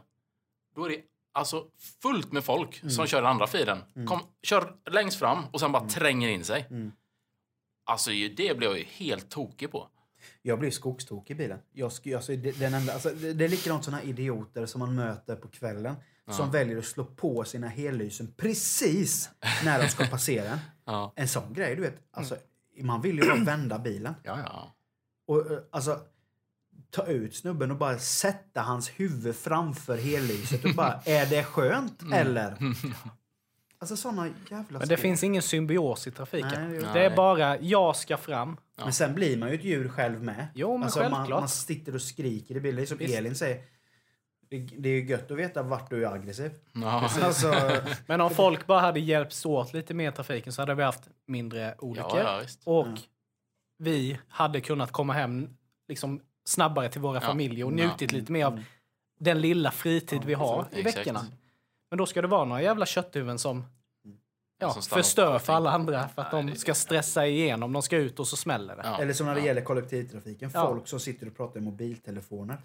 Då 0.76 0.86
är 0.86 0.90
det 0.90 1.02
alltså 1.34 1.66
fullt 2.02 2.32
med 2.32 2.44
folk 2.44 2.80
Mm. 2.82 2.90
som 2.92 3.08
kör 3.08 3.22
den 3.22 3.32
andra 3.32 3.48
filen. 3.48 3.84
Kom, 4.08 4.20
kör 4.44 4.76
längst 4.92 5.20
fram 5.20 5.44
och 5.52 5.60
sen 5.60 5.72
bara 5.72 5.88
tränger 5.88 6.30
in 6.30 6.44
sig. 6.44 6.68
Mm. 6.70 6.92
Alltså 7.86 8.10
det 8.12 8.58
blir 8.58 8.68
jag 8.68 8.78
ju 8.78 8.84
helt 8.84 9.30
tokig 9.30 9.72
på. 9.72 9.88
Jag 10.42 10.60
blev 10.60 10.72
skogstokig 10.72 11.34
i 11.34 11.38
bilen. 11.38 11.60
Jag, 11.72 11.86
alltså, 12.16 12.36
den 12.36 12.74
enda, 12.74 12.94
alltså, 12.94 13.10
det, 13.10 13.46
är 13.46 13.50
likadant 13.50 13.84
såna 13.86 14.04
idioter 14.04 14.66
som 14.66 14.80
man 14.80 14.96
möter 14.96 15.36
på 15.36 15.48
kvällen. 15.48 15.96
Som 16.32 16.52
väljer 16.52 16.78
att 16.78 16.86
slå 16.86 17.06
på 17.06 17.44
sina 17.44 17.68
hellysen 17.68 18.34
precis 18.38 19.30
när 19.66 19.82
de 19.82 19.88
ska 19.90 20.06
passera 20.08 20.50
en. 20.50 20.60
Ja. 20.86 21.14
En 21.16 21.28
sån 21.28 21.54
grej, 21.54 21.76
du 21.76 21.82
vet. 21.82 21.96
Alltså, 22.12 22.38
Man 22.82 23.02
vill 23.02 23.16
ju 23.18 23.28
bara 23.28 23.44
vända 23.44 23.80
bilen. 23.80 24.14
Ja. 24.24 24.74
Och 25.28 25.52
eh, 25.52 25.60
alltså, 25.72 26.00
ta 26.92 27.06
ut 27.06 27.36
snubben 27.36 27.72
och 27.72 27.78
bara 27.78 28.00
sätta 28.00 28.62
hans 28.62 28.90
huvud 28.90 29.36
framför 29.36 29.98
hellyset 29.98 30.66
och 30.66 30.74
bara, 30.76 31.02
är 31.06 31.26
det 31.26 31.44
skönt 31.44 32.04
eller? 32.14 32.58
Alltså 33.82 33.98
såna 33.98 34.28
jävla 34.52 34.80
Men 34.80 34.88
det 34.88 34.96
skit. 34.96 35.00
finns 35.00 35.24
ingen 35.24 35.42
symbios 35.42 36.08
i 36.08 36.12
trafiken. 36.12 36.72
Nej, 36.72 36.80
det 36.94 37.06
är 37.06 37.16
bara 37.16 37.60
jag 37.60 37.96
ska 37.96 38.18
fram. 38.18 38.58
Men 38.76 38.94
sen 38.94 39.16
blir 39.16 39.38
man 39.38 39.50
ju 39.50 39.56
ett 39.56 39.64
djur 39.64 39.90
själv 39.90 40.24
med. 40.24 40.48
Jo, 40.56 40.78
men 40.78 40.84
alltså, 40.84 41.00
man, 41.00 41.12
självklart. 41.12 41.40
man 41.40 41.50
sitter 41.50 41.96
och 41.96 42.02
skriker 42.02 42.56
i 42.56 42.60
bilen. 42.60 42.76
Det 42.76 42.82
är 42.82 42.86
som 42.86 42.98
Visst. 42.98 43.16
Elin 43.16 43.36
säger. 43.36 43.62
Det, 44.50 44.58
det 44.60 44.90
är 44.90 44.94
ju 44.94 45.06
gött 45.06 45.32
att 45.32 45.38
veta 45.38 45.64
vart 45.64 45.90
du 45.90 46.06
är 46.06 46.14
aggressiv. 46.14 46.52
Ja. 46.74 47.10
Alltså, 47.22 47.54
Men 48.06 48.22
om 48.22 48.30
folk 48.30 48.68
bara 48.68 48.80
hade 48.80 49.00
hjälpts 49.00 49.46
åt 49.46 49.74
lite 49.74 49.94
mer 49.94 50.12
i 50.12 50.14
trafiken 50.16 50.54
så 50.54 50.62
hade 50.62 50.76
vi 50.76 50.84
haft 50.84 51.10
mindre 51.28 51.76
olyckor. 51.80 52.20
Ja, 52.20 52.42
ja. 52.66 52.72
Och 52.72 53.00
vi 53.78 54.20
hade 54.28 54.62
kunnat 54.62 54.92
komma 54.92 55.14
hem 55.14 55.50
liksom 55.88 56.22
snabbare 56.50 56.90
till 56.90 57.02
våra 57.02 57.16
Ja. 57.16 57.22
familjer 57.22 57.66
och 57.66 57.72
Ja. 57.72 57.76
njutit 57.76 58.12
lite 58.12 58.32
mer 58.32 58.46
av 58.46 58.64
den 59.20 59.42
lilla 59.42 59.72
fritid 59.72 60.22
vi 60.26 60.34
har 60.34 60.68
i 60.72 60.82
veckorna. 60.82 61.26
Men 61.90 61.98
då 61.98 62.06
ska 62.06 62.22
det 62.22 62.28
vara 62.28 62.46
några 62.46 62.62
jävla 62.62 62.86
kötthuvuden 62.86 63.40
som 63.40 63.66
ja, 64.60 64.74
förstör 64.82 65.40
för 65.40 65.54
alla 65.54 65.72
andra 65.72 66.08
för 66.10 66.22
att 66.22 66.32
Nej, 66.32 66.44
de 66.44 66.52
det- 66.52 66.60
ska 66.60 66.74
stressa 66.76 67.28
igenom. 67.28 67.74
De 67.74 67.82
ska 67.82 67.98
ut 67.98 68.20
och 68.20 68.28
så 68.28 68.36
smäller 68.38 68.76
det. 68.76 68.82
Ja. 68.86 69.02
Eller 69.02 69.14
som 69.14 69.26
när 69.28 69.34
det 69.36 69.40
Ja. 69.40 69.46
gäller 69.46 69.62
kollektivtrafiken. 69.62 70.52
Ja. 70.54 70.68
Folk 70.68 70.88
som 70.88 71.00
sitter 71.00 71.28
och 71.28 71.38
pratar 71.38 71.60
i 71.60 71.64
mobiltelefoner. 71.64 72.58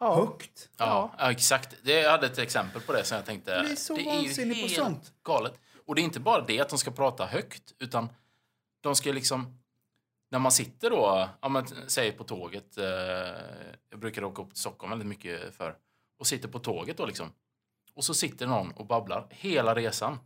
Ja. 0.00 0.14
Högt. 0.16 0.68
Ja, 0.78 1.12
ja, 1.18 1.30
exakt. 1.30 1.76
Det, 1.82 1.92
jag 2.00 2.10
hade 2.10 2.26
ett 2.26 2.38
exempel 2.38 2.80
på 2.82 2.92
det 2.92 3.04
som 3.04 3.16
jag 3.16 3.24
tänkte. 3.26 3.50
Jag 3.50 3.64
blir 3.64 3.76
så 3.76 3.94
det 3.94 4.00
är 4.00 4.04
ju 4.20 4.26
vansinnig 4.26 4.62
på 4.62 4.68
sånt. 4.68 5.12
galet. 5.22 5.52
Och 5.86 5.94
det 5.94 6.00
är 6.00 6.04
inte 6.04 6.20
bara 6.20 6.44
det 6.46 6.60
att 6.60 6.68
de 6.68 6.78
ska 6.78 6.90
prata 6.90 7.26
högt, 7.26 7.74
utan 7.78 8.08
de 8.80 8.94
ska 8.96 9.12
liksom... 9.12 9.58
När 10.30 10.38
man 10.38 10.52
sitter 10.52 10.90
då, 10.90 11.28
ja, 11.40 11.48
men, 11.48 11.66
säg 11.86 12.12
på 12.12 12.24
tåget, 12.24 12.78
eh, 12.78 12.84
jag 13.90 13.98
brukar 13.98 14.24
åka 14.24 14.42
upp 14.42 14.48
till 14.48 14.60
Stockholm 14.60 14.90
väldigt 14.90 15.08
mycket 15.08 15.54
för, 15.54 15.76
och 16.18 16.26
sitter 16.26 16.48
på 16.48 16.58
tåget 16.58 16.96
då 16.96 17.06
liksom. 17.06 17.32
Och 17.94 18.04
så 18.04 18.14
sitter 18.14 18.46
någon 18.46 18.70
och 18.72 18.86
babblar 18.86 19.26
hela 19.30 19.74
resan. 19.74 20.18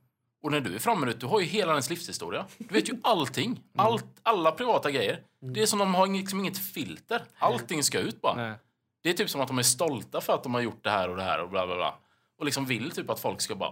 Och 0.42 0.50
när 0.50 0.60
du 0.60 0.74
är 0.74 0.78
framme 0.78 1.06
nu, 1.06 1.12
du 1.12 1.26
har 1.26 1.40
ju 1.40 1.46
hela 1.46 1.72
ens 1.72 1.90
livshistoria. 1.90 2.46
Du 2.58 2.74
vet 2.74 2.88
ju 2.88 2.96
allting. 3.02 3.62
Allt, 3.76 4.06
alla 4.22 4.52
privata 4.52 4.90
grejer. 4.90 5.22
Det 5.40 5.62
är 5.62 5.66
som 5.66 5.78
de 5.78 5.94
har 5.94 6.06
liksom 6.06 6.40
inget 6.40 6.58
filter. 6.58 7.22
Allting 7.38 7.82
ska 7.82 7.98
ut 7.98 8.20
bara. 8.20 8.34
Nej. 8.34 8.54
Det 9.02 9.10
är 9.10 9.14
typ 9.14 9.30
som 9.30 9.40
att 9.40 9.48
de 9.48 9.58
är 9.58 9.62
stolta 9.62 10.20
för 10.20 10.32
att 10.34 10.42
de 10.42 10.54
har 10.54 10.60
gjort 10.60 10.84
det 10.84 10.90
här 10.90 11.08
och 11.08 11.16
det 11.16 11.22
här 11.22 11.42
och 11.42 11.50
bla 11.50 11.66
bla 11.66 11.76
bla. 11.76 11.94
Och 12.38 12.44
liksom 12.44 12.66
vill 12.66 12.90
typ 12.90 13.10
att 13.10 13.20
folk 13.20 13.40
ska 13.40 13.54
bara... 13.54 13.70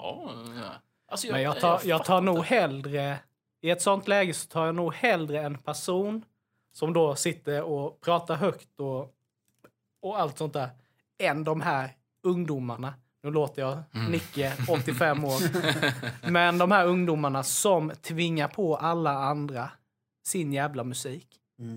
Alltså, 1.11 1.33
Men 1.33 1.43
jag 1.43 1.61
tar, 1.61 1.81
jag 1.85 1.99
tar 1.99 2.05
fattar 2.05 2.21
nog 2.21 2.45
hellre... 2.45 3.19
I 3.61 3.71
ett 3.71 3.83
sånt 3.83 4.09
läge 4.09 4.35
så 4.35 4.49
tar 4.49 4.67
jag 4.67 4.75
nog 4.75 4.95
hellre 4.95 5.41
en 5.43 5.59
person 5.59 6.25
som 6.73 6.93
då 6.93 7.15
sitter 7.15 7.63
och 7.63 8.01
pratar 8.01 8.35
högt 8.37 8.81
och, 8.81 9.13
och 10.03 10.21
allt 10.21 10.39
sånt 10.39 10.53
där, 10.53 10.69
än 11.19 11.45
de 11.45 11.61
här 11.61 11.91
ungdomarna. 12.23 12.95
Nu 13.23 13.31
låter 13.31 13.63
jag 13.63 13.79
Mm. 13.95 14.13
Nicke, 14.13 14.53
85 14.69 15.25
år. 15.25 15.41
Men 16.31 16.59
de 16.59 16.71
här 16.71 16.87
ungdomarna 16.87 17.43
som 17.43 17.93
tvingar 18.03 18.49
på 18.49 18.77
alla 18.77 19.11
andra 19.11 19.71
sin 20.27 20.53
jävla 20.53 20.85
musik. 20.85 21.27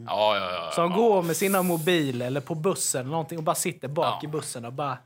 Ja, 0.08 0.36
ja, 0.38 0.52
ja. 0.52 0.72
Som 0.72 0.92
ja. 0.92 0.98
går 0.98 1.24
med 1.24 1.38
sina 1.38 1.64
mobiler 1.64 2.28
eller 2.28 2.42
på 2.42 2.56
bussen 2.56 3.02
eller 3.02 3.12
någonting 3.12 3.38
och 3.38 3.44
bara 3.44 3.56
sitter 3.56 3.88
bak 3.88 4.20
Ja. 4.24 4.28
i 4.30 4.32
bussen 4.32 4.66
och 4.66 4.74
bara 4.74 4.98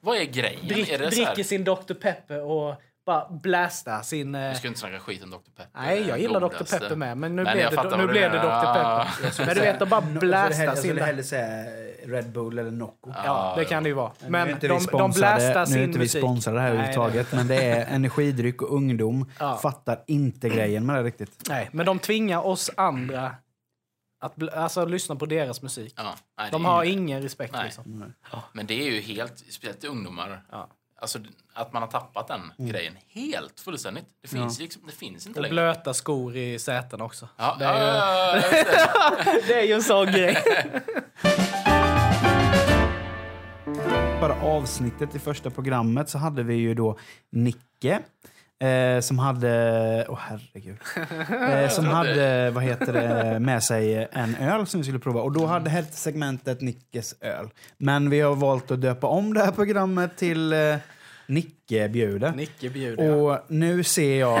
Vad 0.00 0.16
är 0.16 0.24
grejen? 0.24 0.68
drick, 0.68 0.88
är 0.88 0.98
det 0.98 1.10
så 1.10 1.20
här... 1.22 1.26
dricker 1.34 1.44
sin 1.48 1.64
Dr. 1.64 1.94
Pepper 1.94 2.42
och 2.42 2.74
bara 3.06 3.28
blastar 3.30 4.02
sin... 4.02 4.34
eh, 4.34 4.50
Du 4.50 4.56
ska 4.56 4.68
inte 4.68 4.80
snacka 4.80 4.98
skit 5.00 5.22
om 5.24 5.30
Dr. 5.30 5.36
Pepper. 5.56 5.66
Nej, 5.80 6.08
jag 6.08 6.18
gillar 6.20 6.40
Dr. 6.40 6.46
Godaste. 6.48 6.78
Pepper 6.78 6.96
med, 6.96 7.16
men 7.18 7.36
nu 7.36 7.42
blev 7.44 7.70
det, 7.70 7.96
nu 7.96 8.06
blev 8.06 8.32
det 8.32 8.38
Dr. 8.38 8.60
Pepper. 8.74 9.46
Men 9.46 9.54
du 9.54 9.60
vet, 9.60 9.78
de 9.78 9.88
bara 9.88 10.00
blastar 10.00 10.50
hellre- 10.56 10.64
Jag 10.64 10.78
sin... 10.78 10.90
skulle 10.90 11.04
hellre 11.04 11.22
säga 11.22 11.64
Red 12.06 12.32
Bull 12.32 12.58
eller 12.58 12.70
Nocco. 12.70 13.12
Ja, 13.24 13.54
det 13.58 13.64
kan 13.64 13.82
det 13.82 13.88
ju 13.88 13.94
vara. 13.94 14.12
Men 14.28 14.58
de, 14.60 14.68
de 14.92 15.10
blastar 15.10 15.64
sin 15.66 15.74
Nu 15.74 15.80
är 15.80 15.84
inte 15.84 15.98
vi 15.98 16.04
musik. 16.04 16.20
sponsrade 16.22 16.60
här 16.60 16.68
överhuvudtaget, 16.70 17.32
men 17.32 17.48
det 17.48 17.62
är 17.64 17.86
energidryck 17.94 18.62
och 18.62 18.74
ungdom 18.74 19.30
Ja. 19.38 19.56
fattar 19.56 20.02
inte 20.06 20.48
grejen 20.48 20.86
med 20.86 20.96
det 20.96 21.02
riktigt. 21.02 21.48
Nej, 21.48 21.68
men 21.72 21.86
de 21.86 21.98
tvingar 21.98 22.46
oss 22.46 22.70
andra 22.76 23.34
att 24.20 24.54
alltså, 24.54 24.84
lyssna 24.86 25.16
på 25.16 25.26
deras 25.26 25.62
musik. 25.62 25.94
Ja, 25.96 26.14
nej, 26.38 26.48
De 26.52 26.64
har 26.64 26.84
ingen 26.84 27.22
respekt. 27.22 27.52
Nej. 27.52 27.64
Liksom. 27.64 28.12
Men 28.52 28.66
det 28.66 28.74
är 28.74 28.90
ju 28.92 29.00
helt, 29.00 29.38
speciellt 29.38 29.84
ungdomar, 29.84 30.42
Ja. 30.52 30.68
Alltså 31.04 31.18
att 31.54 31.72
man 31.72 31.82
har 31.82 31.90
tappat 31.90 32.28
den 32.28 32.52
grejen 32.68 32.92
helt 33.08 33.60
fullständigt. 33.60 34.04
Det 34.22 34.28
finns, 34.28 34.60
liksom, 34.60 34.82
det 34.86 34.92
finns 34.92 35.26
inte 35.26 35.38
Och 35.38 35.42
längre. 35.42 35.52
blöta 35.52 35.94
skor 35.94 36.36
i 36.36 36.58
sätena 36.58 37.04
också. 37.04 37.28
Ja, 37.36 37.56
det, 37.58 37.64
är 37.64 37.74
ju, 37.74 37.80
ja, 37.86 38.36
ja, 38.36 38.42
ja, 39.26 39.32
just 39.34 39.48
det. 39.48 39.60
är 39.60 39.64
ju 39.66 39.72
en 39.72 39.82
sån 39.82 40.06
grej. 40.06 40.36
Bara 44.20 44.34
avsnittet 44.42 45.14
i 45.14 45.18
första 45.18 45.50
programmet 45.50 46.08
så 46.08 46.18
hade 46.18 46.42
vi 46.42 46.54
ju 46.54 46.74
då 46.74 46.98
Nicke. 47.32 48.00
Eh, 48.62 49.00
som 49.00 49.18
hade, 49.18 50.06
åh 50.08 50.18
herregud, 50.20 50.76
eh, 51.50 51.68
som 51.68 51.84
hade, 51.86 52.50
vad 52.50 52.64
heter 52.64 52.92
det, 52.92 53.38
med 53.40 53.62
sig 53.62 54.08
en 54.12 54.34
öl 54.36 54.66
som 54.66 54.80
vi 54.80 54.84
skulle 54.84 54.98
prova. 54.98 55.20
Och 55.20 55.32
då 55.32 55.46
hade 55.46 55.70
hette 55.70 55.96
segmentet 55.96 56.60
Nickes 56.60 57.14
öl. 57.20 57.48
Men 57.78 58.10
vi 58.10 58.20
har 58.20 58.34
valt 58.34 58.70
att 58.70 58.80
döpa 58.80 59.06
om 59.06 59.34
det 59.34 59.44
här 59.44 59.52
programmet 59.52 60.16
till 60.16 60.52
eh, 60.52 60.76
Nicke 61.26 61.88
bjuder. 61.88 62.32
Nicke 62.32 62.70
bjuder. 62.70 63.04
jag. 63.04 63.18
Och 63.18 63.38
nu 63.48 63.84
ser 63.84 64.20
jag 64.20 64.40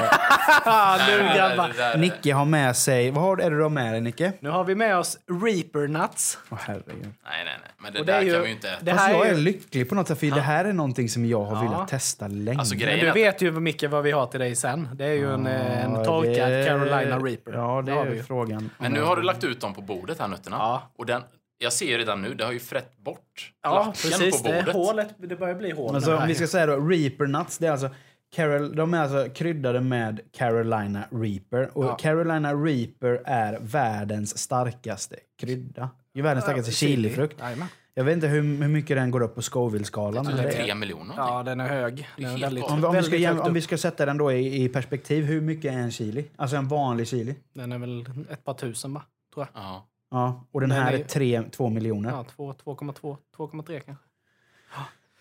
nu 1.08 1.18
grabbar. 1.36 1.96
Nicke 1.96 2.32
har 2.34 2.44
med 2.44 2.76
sig, 2.76 3.10
vad 3.10 3.24
har, 3.24 3.36
är 3.38 3.50
det 3.50 3.56
du 3.56 3.62
har 3.62 3.70
med 3.70 3.92
dig 3.92 4.00
Nicke? 4.00 4.32
Nu 4.40 4.50
har 4.50 4.64
vi 4.64 4.74
med 4.74 4.96
oss 4.98 5.18
Reaper 5.44 5.88
Nuts. 5.88 6.38
Åh 6.50 6.58
herregud. 6.62 6.86
Nej, 7.02 7.10
nej, 7.24 7.44
nej. 7.44 7.70
Men 7.78 7.92
det 7.92 8.00
Och 8.00 8.06
det 8.06 8.12
där 8.12 8.18
är 8.18 8.22
ju- 8.24 8.32
kan 8.32 8.40
vi 8.42 8.46
ju 8.48 8.54
inte 8.54 8.68
äta. 8.70 8.84
det 8.84 8.90
Fast 8.92 9.04
här 9.06 9.12
jag 9.12 9.26
är 9.26 9.30
är 9.32 9.34
ju- 9.36 9.40
lycklig 9.42 9.88
på 9.88 9.94
något 9.94 10.08
sätt, 10.08 10.20
för 10.20 10.26
det 10.26 10.40
här 10.40 10.64
är 10.64 10.72
någonting 10.72 11.08
som 11.08 11.24
jag 11.26 11.44
har 11.44 11.64
Ja. 11.64 11.70
velat 11.70 11.88
testa 11.88 12.28
länge. 12.28 12.58
Alltså, 12.58 12.74
Men 12.74 12.80
grejen 12.82 13.00
du 13.00 13.06
är 13.06 13.10
att- 13.10 13.16
vet 13.16 13.42
ju 13.42 13.50
Micke 13.52 13.82
vad 13.90 14.02
vi 14.04 14.10
har 14.10 14.26
till 14.26 14.40
dig 14.40 14.56
sen. 14.56 14.88
Det 14.94 15.04
är 15.04 15.12
ju 15.12 15.34
en, 15.34 15.46
eh, 15.46 15.84
en 15.84 15.94
Ja, 15.94 16.04
torkad 16.04 16.50
det- 16.50 16.64
Carolina 16.66 17.18
Reaper. 17.18 17.52
Ja, 17.52 17.82
det 17.86 17.92
har 17.92 18.04
vi 18.04 18.10
är 18.10 18.14
ju. 18.14 18.22
frågan. 18.22 18.70
Men 18.78 18.92
nu 18.92 19.00
har 19.02 19.16
du 19.16 19.22
lagt 19.22 19.44
ut 19.44 19.60
dem 19.60 19.74
på 19.74 19.80
bordet 19.80 20.20
här, 20.20 20.28
nötterna. 20.28 20.56
Ja. 20.58 20.82
Och 20.98 21.06
den, 21.06 21.22
jag 21.58 21.72
ser 21.72 21.86
ju 21.86 21.98
redan 21.98 22.22
nu, 22.22 22.34
det 22.34 22.44
har 22.44 22.52
ju 22.52 22.60
frätt 22.60 22.96
bort 22.98 23.52
Ja, 23.62 23.92
precis. 24.02 24.42
på 24.42 24.48
Det, 24.48 24.54
är 24.54 24.60
bordet. 24.62 24.74
hålet, 24.74 25.08
det 25.18 25.36
börjar 25.36 25.54
bli 25.54 25.70
hål. 25.70 25.94
Alltså, 25.94 26.16
om 26.16 26.28
vi 26.28 26.34
ska 26.34 26.46
säga 26.46 26.66
då, 26.66 26.88
Reaper 26.88 27.26
Nuts, 27.26 27.58
det 27.58 27.66
är 27.66 27.70
alltså 27.70 27.90
Carol, 28.36 28.76
de 28.76 28.94
är 28.94 29.00
alltså 29.00 29.28
kryddade 29.34 29.80
med 29.80 30.20
Carolina 30.32 31.04
Reaper. 31.10 31.78
Och 31.78 31.84
Ja. 31.84 31.96
Carolina 31.96 32.54
Reaper 32.54 33.22
är 33.24 33.58
världens 33.60 34.38
starkaste 34.38 35.16
krydda. 35.40 35.90
Det 36.14 36.20
är 36.20 36.24
världens 36.24 36.44
starkaste 36.44 36.72
chilifrukt. 36.72 37.40
Jajamän. 37.40 37.68
Jag 37.96 38.04
vet 38.04 38.14
inte 38.14 38.26
hur, 38.26 38.42
hur 38.42 38.68
mycket 38.68 38.96
den 38.96 39.10
går 39.10 39.20
upp 39.22 39.34
på 39.34 39.42
Scoville-skalan. 39.42 40.26
Typ 40.26 40.36
det 40.36 40.42
är- 40.42 40.64
tre 40.64 40.74
miljoner. 40.74 41.14
Ja, 41.16 41.42
den 41.42 41.60
är 41.60 41.68
hög. 41.68 42.08
Den 42.16 42.24
är 42.34 42.38
väldigt. 42.38 42.64
Om, 42.64 42.80
vi- 42.80 42.86
om, 42.86 42.94
vi 42.94 43.02
ska, 43.02 43.42
om 43.42 43.54
vi 43.54 43.60
ska 43.60 43.78
sätta 43.78 44.06
den 44.06 44.18
då 44.18 44.32
i, 44.32 44.64
i 44.64 44.68
perspektiv, 44.68 45.24
hur 45.24 45.40
mycket 45.40 45.72
är 45.72 45.76
en 45.78 45.90
chili? 45.90 46.24
Alltså 46.36 46.56
en 46.56 46.68
vanlig 46.68 47.08
chili? 47.08 47.34
Den 47.54 47.72
är 47.72 47.78
väl 47.78 48.06
ett 48.30 48.44
par 48.44 48.54
tusen, 48.54 48.94
va? 48.94 49.02
Tror 49.34 49.46
jag. 49.52 49.62
Ja. 49.62 49.86
Ja, 50.14 50.44
och 50.52 50.60
den 50.60 50.70
Den 50.70 50.78
här 50.82 50.92
är- 50.92 50.98
är 50.98 51.04
tre, 51.04 51.42
två 51.50 51.68
miljoner. 51.68 52.10
Ja. 52.10 52.16
Ja, 52.16 52.24
två- 52.36 52.52
2,2, 52.74 53.16
2,3 53.36 53.80
kanske. 53.80 54.04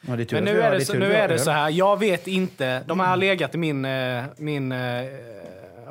det 0.02 0.12
är 0.12 0.26
tur 0.26 0.36
Men 0.38 0.44
nu 0.44 0.62
är 0.62 0.72
det, 0.72 0.86
så, 0.86 0.94
nu 0.94 1.14
är 1.14 1.28
det 1.28 1.40
så 1.40 1.52
här. 1.52 1.70
Jag 1.70 2.00
vet 2.00 2.28
inte. 2.28 2.84
De 2.88 3.00
här 3.00 3.08
har 3.08 3.18
legat 3.18 3.56
i 3.56 3.58
min, 3.58 3.86
eh, 3.86 4.24
min, 4.38 4.72
eh, 4.72 4.80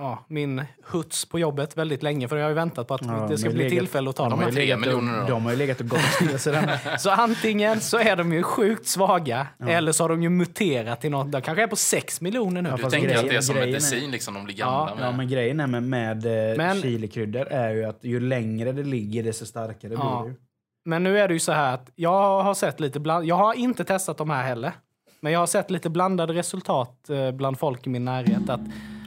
ja, 0.03 0.25
min 0.29 0.63
huts 0.93 1.25
på 1.25 1.39
jobbet 1.39 1.77
väldigt 1.77 2.03
länge. 2.03 2.29
För 2.29 2.37
jag 2.37 2.45
har 2.45 2.49
ju 2.51 2.55
väntat 2.55 2.89
på 2.89 2.95
att 2.95 3.01
Ja, 3.05 3.27
det 3.31 3.39
ska 3.39 3.51
bli 3.51 3.59
legat- 3.59 3.71
tillfälle 3.79 4.11
att 4.11 4.17
ta 4.17 4.23
De 4.29 4.33
har, 4.33 4.39
här. 4.39 4.47
ju 4.51 4.55
legat 4.57 4.83
Tre 4.83 4.91
miljoner 4.91 5.21
och, 5.21 5.27
då. 5.29 5.35
de 5.35 5.45
har 5.45 5.51
ju 5.51 5.57
legat 5.59 5.81
och 5.81 5.89
gått 5.89 6.01
till 6.19 6.39
sig. 6.39 6.79
Så 6.99 7.11
antingen 7.11 7.81
så 7.81 7.99
är 7.99 8.17
de 8.17 8.33
ju 8.33 8.43
sjukt 8.43 8.87
svaga 8.87 9.47
eller 9.69 9.93
så 9.93 10.05
har 10.05 10.09
de 10.09 10.23
ju 10.23 10.29
muterat 10.29 11.01
till 11.01 11.11
något. 11.11 11.33
De 11.33 11.43
kanske 11.43 11.63
är 11.63 11.67
på 11.67 11.77
6 11.77 12.21
miljoner 12.21 12.63
nu. 12.63 12.69
Ja, 12.69 12.77
Du 12.77 12.83
tänker 12.83 12.99
grejen- 13.09 13.19
att 13.25 13.31
det 13.31 13.37
är 13.37 13.41
som 13.41 13.55
medicin, 13.57 14.11
liksom, 14.11 14.35
de 14.35 14.45
blir 14.45 14.55
gamla 14.57 14.89
Ja, 14.91 14.95
med. 14.95 15.07
Ja, 15.07 15.13
men 15.13 15.29
grejen 15.29 15.61
är 15.61 15.67
med, 15.67 15.83
med 15.83 16.51
eh, 16.51 16.57
Men- 16.57 16.83
chilikryddor 16.83 17.47
är 17.47 17.71
ju 17.75 17.85
att 17.85 17.99
ju 18.05 18.21
längre 18.21 18.73
det 18.73 18.83
ligger 18.85 19.23
desto 19.23 19.47
starkare 19.47 19.93
Ja. 19.93 20.21
blir 20.23 20.33
det 20.33 20.39
ju. 20.39 20.41
Men 20.85 21.03
nu 21.03 21.19
är 21.19 21.29
det 21.29 21.35
ju 21.35 21.41
så 21.41 21.53
här 21.53 21.75
att 21.75 21.91
jag 21.95 22.43
har 22.43 22.55
sett 22.55 22.81
lite 22.81 23.01
bland... 23.01 23.27
Jag 23.27 23.35
har 23.37 23.55
inte 23.55 23.85
testat 23.85 24.19
de 24.19 24.31
här 24.31 24.43
heller. 24.43 24.73
Men 25.21 25.33
jag 25.33 25.41
har 25.41 25.47
sett 25.47 25.71
lite 25.71 25.91
blandade 25.91 26.33
resultat 26.35 27.11
eh, 27.11 27.31
bland 27.31 27.59
folk 27.59 27.87
i 27.87 27.91
min 27.91 28.05
närhet. 28.05 28.49
Att 28.49 28.61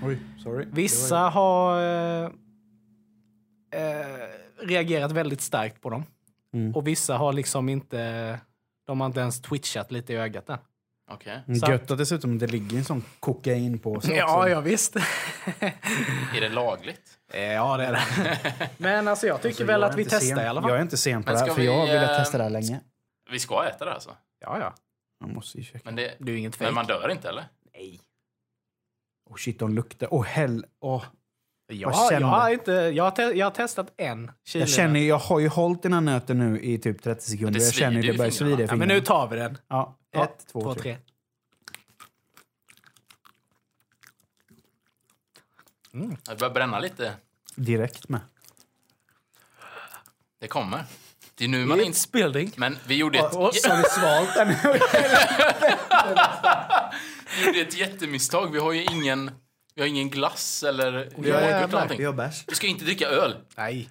Oj, 0.04 0.20
sorry. 0.44 0.66
vissa 0.72 1.18
har 1.18 1.82
eh, 1.82 2.30
eh, 3.72 4.06
reagerat 4.60 5.12
väldigt 5.12 5.42
starkt 5.42 5.82
på 5.82 5.90
dem. 5.90 6.04
Mm. 6.54 6.76
Och 6.76 6.88
vissa 6.88 7.18
har 7.18 7.34
liksom 7.34 7.70
inte... 7.70 8.40
De 8.88 9.00
har 9.02 9.08
inte 9.08 9.20
ens 9.20 9.42
twitchat 9.42 9.92
lite 9.92 10.14
i 10.14 10.16
ögat 10.16 10.50
än. 10.50 10.58
Så- 11.60 11.72
Gött 11.72 11.92
att 11.92 11.98
dessutom 11.98 12.38
det 12.38 12.48
ligger 12.48 12.78
en 12.78 12.84
sån 12.86 13.04
kokain 13.20 13.80
på 13.80 14.02
sig 14.02 14.16
Ja, 14.18 14.38
också. 14.38 14.50
ja 14.50 14.60
visst. 14.62 14.96
Är 16.36 16.42
det 16.42 16.50
lagligt? 16.50 17.18
ja, 17.34 17.78
det 17.78 17.86
är 17.86 17.92
det. 17.92 18.70
Men 18.78 19.08
alltså 19.08 19.28
jag 19.28 19.38
tycker 19.38 19.48
Alltså, 19.50 19.64
väl 19.64 19.82
jag 19.82 19.90
att 19.90 19.98
vi 19.98 20.04
testar 20.04 20.20
sen. 20.20 20.40
i 20.40 20.48
alla 20.48 20.62
fall. 20.62 20.70
Jag 20.72 20.78
är 20.78 20.82
inte 20.82 20.98
sen 20.98 21.24
på 21.24 21.30
Men 21.32 21.40
det 21.40 21.46
här, 21.46 21.54
för 21.54 21.62
vi, 21.62 21.66
jag 21.68 21.78
har 21.78 21.88
velat 21.88 22.10
eh, 22.12 22.18
testa 22.18 22.38
det 22.38 22.44
här 22.44 22.52
länge. 22.52 22.80
Vi 23.32 23.40
ska 23.40 23.66
äta 23.68 23.86
det 23.86 23.94
alltså? 23.94 24.16
Ja, 24.40 24.60
ja. 24.60 24.74
Jag 25.20 25.30
måste 25.30 25.58
ju 25.58 25.64
checka. 25.64 25.80
Men, 25.84 25.96
det, 25.96 26.16
Det 26.20 26.32
är 26.32 26.34
ju 26.34 26.40
inget 26.40 26.60
men 26.60 26.66
fejk. 26.68 26.76
man 26.76 26.86
dör 26.86 27.10
inte 27.12 27.30
eller? 27.30 27.46
Nej. 27.74 28.00
Oh 29.36 29.38
shit, 29.38 29.60
de 29.60 29.76
luktar. 29.76 30.08
Åh, 30.12 30.24
hell. 30.24 30.66
Åh. 30.80 31.04
Jag, 31.68 31.94
jag, 32.12 32.28
har 32.28 32.50
inte, 32.50 32.72
jag, 32.72 33.04
har 33.04 33.12
te, 33.12 33.22
jag 33.22 33.46
har 33.46 33.52
testat 33.52 33.94
en 33.98 34.32
chili. 34.46 34.62
Jag 34.62 34.70
känner, 34.70 35.00
jag 35.00 35.18
har 35.18 35.40
ju 35.40 35.48
hållit 35.48 35.84
den 35.84 35.94
här 35.94 36.02
nöten 36.02 36.40
nu 36.40 36.62
i 36.62 36.78
typ 36.78 37.04
30 37.04 37.30
sekunder. 37.30 37.60
det 37.60 37.66
jag 37.66 37.74
känner 37.74 38.04
i 38.04 38.08
det 38.08 38.18
börjar 38.18 38.32
fingrarna. 38.32 38.32
svida 38.32 38.64
i 38.64 38.66
ja, 38.66 38.76
men 38.76 38.80
fingrarna. 38.80 38.94
nu 38.94 39.02
tar 39.02 39.28
vi 39.28 39.36
den. 39.36 39.58
Ja, 39.68 39.98
Ja, 40.12 40.24
ett, 40.24 40.46
två, 40.52 40.74
tre. 40.74 40.98
Det 45.92 46.36
börjar 46.40 46.54
bränna 46.54 46.80
lite. 46.80 47.14
Direkt 47.56 48.10
med. 48.10 48.22
Det 50.40 50.48
kommer. 50.48 50.84
Det 51.36 51.44
är 51.44 51.48
nu 51.50 51.66
man 51.66 51.82
inte... 51.82 52.00
Building. 52.12 52.52
Men 52.56 52.78
vi 52.88 52.96
gjorde 52.96 53.20
ett, 53.20 53.36
Och 53.36 53.56
så 53.56 53.70
har 53.70 53.78
vi 53.78 53.84
svalt 53.84 54.34
den. 54.36 54.48
vi 57.40 57.46
gjorde 57.46 57.60
ett 57.62 57.78
jättemisstag. 57.78 58.52
Vi 58.52 58.60
har 58.60 58.72
ju 58.74 58.84
ingen, 58.84 59.32
vi 59.76 59.82
har 59.82 59.88
ingen 59.88 60.10
glass 60.10 60.64
eller 60.64 60.92
Vi 61.18 61.32
har, 61.32 61.42
yoghurt 61.42 61.54
eller 61.56 61.68
någonting. 61.68 61.98
vi 61.98 62.06
har 62.06 62.14
bärs. 62.14 62.46
Du 62.46 62.56
ska 62.56 62.68
inte 62.68 62.86
dricka 62.86 63.08
öl. 63.08 63.36
Nej, 63.56 63.90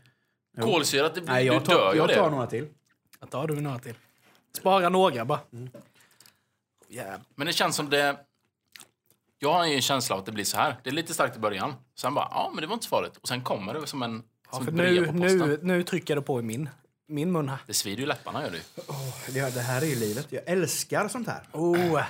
Kolsyrat, 0.60 1.14
det 1.14 1.20
blir, 1.20 1.32
Nej, 1.34 1.46
jag 1.46 1.62
du 1.62 1.66
dör 1.66 1.74
tar, 1.78 1.94
ju 1.94 2.00
av 2.00 2.10
jag 2.10 2.18
tar 2.18 2.30
några 2.30 2.46
till. 2.46 2.66
jag 3.20 3.30
tar 3.30 3.46
du 3.46 3.60
några 3.60 3.78
till. 3.78 3.94
Spara 4.56 4.88
några 4.88 5.24
bara. 5.24 5.40
Jävlar. 6.88 7.20
Men 7.34 7.46
det 7.46 7.52
känns 7.52 7.76
som 7.76 7.90
det... 7.90 8.16
Jag 9.38 9.52
har 9.52 9.66
ju 9.66 9.74
en 9.74 9.82
känsla 9.82 10.14
av 10.14 10.20
att 10.20 10.26
det 10.26 10.32
blir 10.32 10.44
så 10.44 10.56
här. 10.56 10.76
Det 10.82 10.90
är 10.90 10.94
lite 10.94 11.14
starkt 11.14 11.36
i 11.36 11.40
början. 11.40 11.74
Sen 11.98 12.14
bara, 12.14 12.28
ja 12.30 12.50
men 12.54 12.60
det 12.60 12.66
var 12.66 12.74
inte 12.74 12.84
så 12.86 12.88
farligt. 12.90 13.16
Och 13.16 13.28
sen 13.28 13.42
kommer 13.42 13.74
det 13.74 13.86
som 13.86 14.02
en 14.02 14.22
Ja, 14.50 14.56
som 14.56 14.64
för 14.64 14.72
ett 14.72 14.76
brev 14.78 14.92
nu, 15.02 15.06
på 15.06 15.12
posten. 15.12 15.38
nu, 15.38 15.58
nu 15.62 15.82
trycker 15.82 16.14
det 16.16 16.22
på 16.22 16.40
i 16.40 16.42
min, 16.42 16.68
min 17.08 17.32
mun 17.32 17.48
här. 17.48 17.58
Det 17.66 17.74
svider 17.74 18.00
ju 18.00 18.06
läpparna 18.06 18.42
gör 18.42 18.50
det 18.50 18.56
ju. 18.56 18.62
Det, 19.40 19.54
det 19.54 19.60
här 19.60 19.82
är 19.82 19.86
ju 19.86 19.94
livet. 19.94 20.26
Jag 20.30 20.42
älskar 20.46 21.08
sånt 21.08 21.28
här. 21.28 21.42
Oh, 21.52 22.02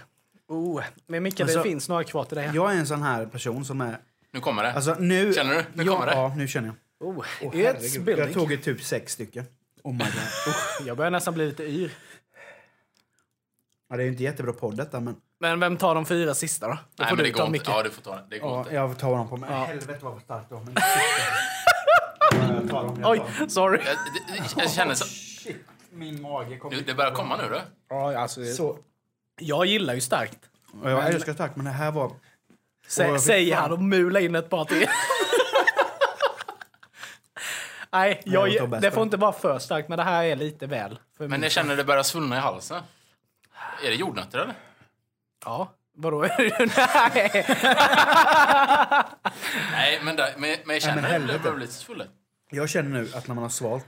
oh. 0.49 0.82
Men 1.07 1.22
Micke, 1.22 1.40
Alltså- 1.40 1.59
det 1.59 1.62
finns 1.62 1.88
några 1.88 2.05
kvar 2.05 2.24
till 2.24 2.36
dig. 2.36 2.51
Jag 2.55 2.72
är 2.74 2.76
en 2.78 2.86
sån 2.86 3.03
här 3.03 3.26
person 3.26 3.64
som 3.64 3.80
är... 3.80 3.99
Nu 4.32 4.40
kommer 4.40 4.62
det. 4.62 4.72
Alltså 4.72 4.97
nu... 4.99 5.32
Känner 5.32 5.55
du? 5.55 5.64
Nu 5.74 5.82
ja, 5.84 5.92
kommer 5.92 6.07
det. 6.07 6.12
Ja, 6.12 6.34
nu 6.36 6.49
känner 6.49 6.68
jag. 6.68 7.09
Oh, 7.09 7.24
herregud. 7.53 8.05
building. 8.05 8.24
jag 8.24 8.32
tog 8.34 8.62
typ 8.64 8.82
sex 8.82 9.12
stycken. 9.12 9.45
Oh 9.82 9.92
my 9.92 9.99
god. 9.99 10.09
Usch. 10.49 10.86
Jag 10.86 10.97
börjar 10.97 11.11
nästan 11.11 11.34
bli 11.34 11.47
lite 11.47 11.62
yr. 11.64 11.92
Ja, 13.88 13.97
det 13.97 14.03
är 14.03 14.05
ju 14.05 14.11
inte 14.11 14.22
jättebra 14.22 14.53
podd 14.53 14.76
detta, 14.76 15.01
men... 15.01 15.16
Men 15.40 15.61
vem 15.61 15.76
tar 15.76 15.95
de 15.95 16.07
fyra 16.07 16.34
sista 16.34 16.68
då? 16.68 16.72
Då 16.72 16.78
Nej, 16.99 17.09
får 17.09 17.16
men 17.16 17.24
du 17.24 17.30
det 17.30 17.38
går 17.38 17.47
inte. 17.47 17.70
Ja, 17.70 17.82
du 17.82 17.90
får 17.90 18.03
ta 18.03 18.16
det. 18.16 18.24
Det 18.30 18.38
går 18.38 18.51
Ja, 18.51 18.59
inte. 18.59 18.74
jag 18.74 18.99
tar 18.99 19.09
honom 19.11 19.28
på 19.28 19.36
mig. 19.36 19.51
Ja. 19.53 19.64
Helvete 19.64 20.05
vad 20.05 20.22
starkt 20.22 20.51
dem, 20.51 20.68
jag 23.01 23.11
Oj, 23.11 23.22
dem. 23.38 23.49
sorry. 23.49 23.80
Jag, 23.84 23.97
det, 24.57 24.62
jag 24.62 24.70
känner 24.70 24.95
så... 24.95 25.05
Shit, 25.05 25.57
min 25.92 26.22
mage 26.22 26.57
kommer... 26.57 26.80
Det 26.86 26.95
börjar 26.95 27.11
komma 27.11 27.36
nu, 27.36 27.42
du. 27.49 27.61
Ja, 27.88 28.18
alltså, 28.18 28.45
Så. 28.45 28.78
Jag 29.41 29.66
gillar 29.66 29.95
ju 29.95 30.01
starkt. 30.01 30.39
Och 30.82 30.91
jag 30.91 31.07
älskar 31.07 31.35
starkt, 31.35 31.57
men 31.57 31.64
det 31.64 31.70
här 31.70 31.91
var... 31.91 32.12
Sä, 32.89 33.18
säger 33.18 33.57
han 33.57 33.72
och 33.72 33.82
mular 33.82 34.20
in 34.20 34.35
ett 34.35 34.51
par 34.51 34.64
till. 34.64 34.87
Nej, 37.93 38.22
jag 38.24 38.70
bäst 38.70 38.82
det 38.82 38.91
får 38.91 39.03
inte 39.03 39.16
vara 39.16 39.32
för 39.32 39.59
starkt, 39.59 39.89
men 39.89 39.99
det 39.99 40.05
här 40.05 40.24
är 40.24 40.37
lite 40.37 40.66
väl. 40.66 40.99
För 41.16 41.24
Men 41.24 41.30
min- 41.30 41.43
jag 41.43 41.53
känner 41.53 41.76
det 41.76 41.85
börjar 41.85 42.03
svullna 42.03 42.37
i 42.37 42.41
halsen. 42.41 42.82
Är 43.85 43.91
det 43.91 43.95
jordnötter, 43.97 44.39
eller? 44.39 44.55
Ja, 45.45 45.74
vadå? 45.97 46.20
Nej. 46.59 47.47
Nej, 49.72 50.01
men, 50.03 50.16
där, 50.16 50.35
men, 50.39 50.57
men 50.64 50.74
jag 50.76 50.82
känner 50.82 50.95
men 50.95 51.05
det. 51.05 51.09
helvete. 51.11 51.32
Det 51.39 51.43
börjar 51.43 51.57
bli 51.57 51.66
lite 51.66 51.78
svullet. 51.78 52.09
Jag 52.51 52.68
känner 52.68 52.91
nu 53.01 53.09
att 53.14 53.28
när 53.28 53.35
man 53.35 53.43
har 53.43 53.49
svalt... 53.49 53.87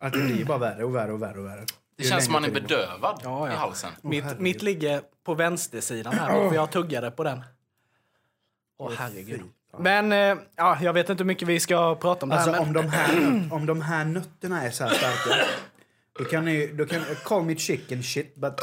Att 0.00 0.12
det 0.12 0.18
blir 0.18 0.44
bara 0.44 0.58
värre 0.58 0.84
och 0.84 0.94
värre 0.94 1.12
och 1.12 1.22
värre 1.22 1.38
och 1.38 1.46
värre. 1.46 1.66
Det 2.00 2.08
känns 2.08 2.24
som 2.24 2.32
man 2.32 2.44
är 2.44 2.50
bedövad. 2.50 3.20
Ja, 3.22 3.48
ja. 3.48 3.52
i 3.52 3.56
halsen. 3.56 3.92
Mitt, 4.02 4.24
herregud. 4.24 4.42
mitt 4.42 4.62
ligger 4.62 5.02
på 5.24 5.34
vänstersidan 5.34 6.12
här, 6.12 6.48
för 6.48 6.54
jag 6.54 6.70
tuggade 6.70 7.10
på 7.10 7.24
den. 7.24 7.44
Åh, 8.78 8.92
herregud. 8.96 9.42
Men 9.78 10.12
eh, 10.12 10.44
ja, 10.56 10.78
jag 10.82 10.92
vet 10.92 11.08
inte 11.10 11.22
hur 11.22 11.26
mycket 11.26 11.48
vi 11.48 11.60
ska 11.60 11.94
prata 11.94 12.26
om 12.26 12.28
det 12.28 12.34
Alltså 12.34 12.50
här. 12.50 12.60
om 12.60 12.72
Men, 12.72 12.82
de, 12.82 12.88
här, 12.88 13.52
om 13.52 13.66
de 13.66 13.80
här 13.80 14.04
nötterna 14.04 14.62
är 14.62 14.70
så 14.70 14.84
här 14.84 14.94
starka, 14.94 15.44
då 16.18 16.24
kan 16.24 16.44
ni 16.44 16.66
då 16.66 16.86
kan, 16.86 17.02
call 17.24 17.42
me 17.42 17.56
chicken 17.56 18.02
shit, 18.02 18.36
but 18.36 18.60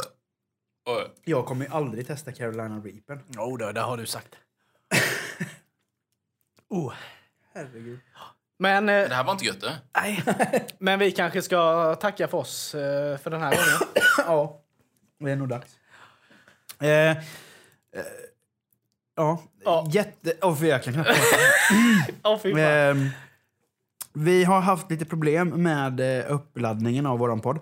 jag 1.24 1.46
kommer 1.46 1.64
ju 1.64 1.72
aldrig 1.72 2.06
testa 2.06 2.32
Carolina 2.32 2.80
Reapen. 2.80 3.20
Jo, 3.28 3.56
då, 3.56 3.72
det 3.72 3.80
har 3.80 3.96
du 3.96 4.06
sagt. 4.06 4.34
oh. 6.68 6.94
Herregud. 7.54 7.98
Men, 8.58 8.88
eh, 8.88 9.08
Det 9.08 9.14
här 9.14 9.24
var 9.24 9.32
inte 9.32 9.44
gött, 9.44 9.60
det. 9.60 9.76
nej. 10.00 10.24
Men 10.78 10.98
vi 10.98 11.12
kanske 11.12 11.42
ska 11.42 11.94
tacka 11.94 12.28
för 12.28 12.38
oss 12.38 12.74
eh, 12.74 13.18
för 13.18 13.30
den 13.30 13.40
här 13.40 13.50
gången. 13.50 13.92
Ja, 14.26 14.60
det 15.20 15.30
är 15.30 15.36
nog 15.36 15.48
dags. 15.48 15.66
Eh, 16.80 16.88
eh, 16.88 17.16
ja, 19.16 19.42
Ja. 19.64 19.86
jätte... 19.90 20.32
Åh, 20.42 20.56
för 20.56 20.66
jag 20.66 20.82
kan 20.82 20.92
knappt 20.94 21.08
fan. 22.42 22.58
Ehm, 22.58 23.08
Vi 24.12 24.44
har 24.44 24.60
haft 24.60 24.90
lite 24.90 25.04
problem 25.04 25.48
med 25.48 26.00
eh, 26.20 26.24
uppladdningen 26.32 27.06
av 27.06 27.18
våran 27.18 27.40
podd. 27.40 27.58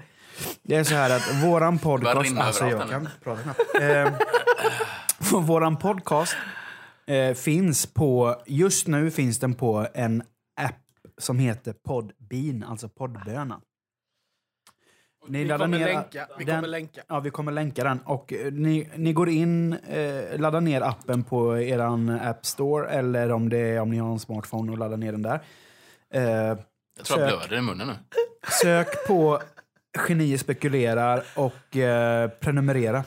Det 0.63 0.77
är 0.77 0.85
så 0.85 0.95
här 0.95 1.11
att 1.17 1.35
våran 1.45 1.79
podcast... 1.79 2.37
Alltså 2.39 2.67
jag 2.69 2.91
kan 2.91 3.09
prata 3.25 3.43
knappt. 3.43 3.61
Ehm, 3.81 4.13
våran 5.47 5.77
podcast 5.77 6.37
eh, 7.07 7.35
finns 7.35 7.87
på... 7.87 8.43
Just 8.47 8.87
nu 8.87 9.11
finns 9.11 9.39
den 9.39 9.55
på 9.55 9.87
en 9.95 10.23
som 11.19 11.39
heter 11.39 11.73
Podbean, 11.73 12.63
alltså 12.69 12.89
poddböna. 12.89 13.61
Ni 15.29 15.39
vi 15.39 15.45
laddar 15.45 15.65
kommer 15.65 15.79
ner 15.79 15.87
länka. 15.87 16.29
Vi 16.39 16.45
den- 16.45 16.55
kommer 16.57 16.69
länka. 16.69 17.01
Ja, 17.09 17.21
vi 17.21 17.31
kommer 17.31 17.53
länka 17.53 17.85
den. 17.85 17.99
Och 18.05 18.33
eh, 18.33 18.53
ni, 18.53 18.89
ni 18.97 19.13
går 19.13 19.29
in, 19.29 19.73
eh, 19.73 20.39
laddar 20.41 20.61
ner 20.61 20.81
appen 20.81 21.25
på 21.25 21.59
eran 21.59 22.11
App 22.11 22.47
Store 22.47 22.89
eller 22.89 23.33
om, 23.33 23.49
det 23.49 23.59
är, 23.59 23.81
om 23.81 23.91
ni 23.91 23.99
har 23.99 24.13
en 24.13 24.19
smartphone 24.19 24.73
och 24.73 24.79
laddar 24.79 24.97
ner 24.97 25.13
den 25.13 25.23
där. 25.23 25.41
Eh, 26.11 26.23
Jag 26.23 26.57
tror 27.05 27.21
jag 27.21 27.31
Sök. 27.31 27.39
blöder 27.39 27.57
i 27.59 27.61
munnen 27.63 27.87
nu. 27.89 27.95
sök 28.63 29.07
på 29.07 29.41
Genier 30.09 30.39
spekulerar 30.39 31.23
och 31.37 31.77
eh, 31.77 32.29
prenumerera. 32.31 33.05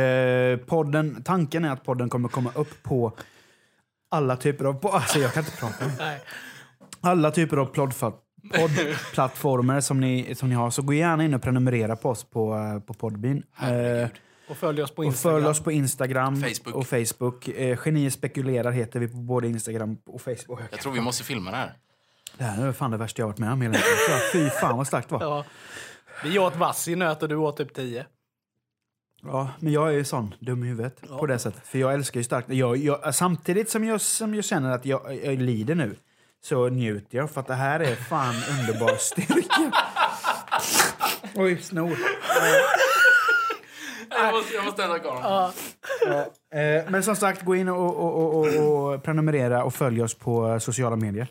Eh, 0.00 0.58
podden, 0.58 1.22
tanken 1.22 1.64
är 1.64 1.70
att 1.72 1.84
podden 1.84 2.08
kommer 2.08 2.28
komma 2.28 2.52
upp 2.54 2.82
på 2.82 3.12
alla 4.10 4.36
typer 4.36 4.64
av... 4.64 4.86
Alltså 4.86 5.18
jag 5.18 5.32
kan 5.32 5.44
inte 5.44 5.56
prata. 5.56 5.84
Alla 7.04 7.30
typer 7.30 7.56
av 7.56 7.66
poddplattformar 8.50 9.80
som 9.80 10.00
ni, 10.00 10.34
som 10.34 10.48
ni 10.48 10.54
har. 10.54 10.70
Så 10.70 10.82
gå 10.82 10.92
gärna 10.92 11.24
in 11.24 11.34
och 11.34 11.42
prenumerera 11.42 11.96
på 11.96 12.10
oss 12.10 12.24
på, 12.24 12.54
eh, 12.54 12.80
på 12.80 12.94
Podbean. 12.94 13.42
Eh. 13.62 14.08
Och 14.48 14.56
följ 14.56 14.82
oss 14.82 14.90
på 14.90 14.98
och 14.98 15.04
Instagram. 15.04 15.34
följ 15.34 15.46
oss 15.50 15.60
på 15.60 15.72
Instagram 15.72 16.42
Facebook. 16.42 16.74
och 16.74 16.86
Facebook. 16.86 17.48
Eh, 17.48 17.76
Genier 17.76 18.10
spekulerar 18.10 18.70
heter 18.70 19.00
vi 19.00 19.08
på 19.08 19.16
både 19.16 19.48
Instagram 19.48 19.98
och 20.06 20.20
Facebook. 20.20 20.60
Jag 20.70 20.80
tror 20.80 20.92
vi 20.92 21.00
måste 21.00 21.24
filma 21.24 21.50
det 21.50 21.56
här. 21.56 21.72
Det 22.38 22.44
här 22.44 22.66
är 22.66 22.72
fan 22.72 22.90
det 22.90 22.96
värsta 22.96 23.22
jag 23.22 23.26
varit 23.26 23.38
med 23.38 23.52
om 23.52 23.60
hela. 23.60 23.78
Fy 24.32 24.48
fan 24.48 24.76
vad 24.76 24.86
starkt 24.86 25.08
det 25.08 25.14
var. 25.14 25.22
Ja. 25.22 25.44
Vi 26.24 26.38
åt 26.38 26.56
vass 26.56 26.88
i 26.88 26.96
nöt 26.96 27.22
och 27.22 27.28
du 27.28 27.36
åt 27.36 27.56
typ 27.56 27.74
10. 27.74 28.06
Ja, 29.22 29.50
men 29.58 29.72
jag 29.72 29.88
är 29.88 29.92
ju 29.92 30.04
sån, 30.04 30.34
dum 30.40 30.64
i 30.64 30.66
huvudet 30.66 31.08
på 31.08 31.26
det 31.26 31.38
sättet. 31.38 31.66
För 31.66 31.78
jag 31.78 31.94
älskar 31.94 32.20
ju 32.20 32.24
starkt. 32.24 32.50
Jag, 32.50 32.76
jag, 32.76 33.14
samtidigt 33.14 33.70
som 33.70 33.84
jag, 33.84 34.00
som 34.00 34.34
jag 34.34 34.44
känner 34.44 34.70
att 34.70 34.86
jag, 34.86 35.24
jag 35.24 35.38
lider 35.38 35.74
nu 35.74 35.96
så 36.44 36.68
njuter 36.68 37.18
jag 37.18 37.30
för 37.30 37.40
att 37.40 37.46
det 37.46 37.54
här 37.54 37.80
är 37.80 37.94
fan 37.94 38.34
underbar 38.60 38.96
styrka. 38.96 39.72
Oj, 41.34 41.62
snor. 41.62 41.96
Jag 44.10 44.34
måste, 44.34 44.54
jag 44.54 44.64
måste 44.64 44.82
ställa 44.82 44.98
kameran. 44.98 45.52
Eh, 46.54 46.90
men 46.90 47.02
som 47.02 47.16
sagt, 47.16 47.42
gå 47.42 47.56
in 47.56 47.68
och, 47.68 47.96
och, 47.96 48.14
och, 48.14 48.34
och, 48.34 48.92
och 48.92 49.02
prenumerera 49.02 49.64
och 49.64 49.74
följ 49.74 50.02
oss 50.02 50.14
på 50.14 50.60
sociala 50.60 50.96
medier. 50.96 51.28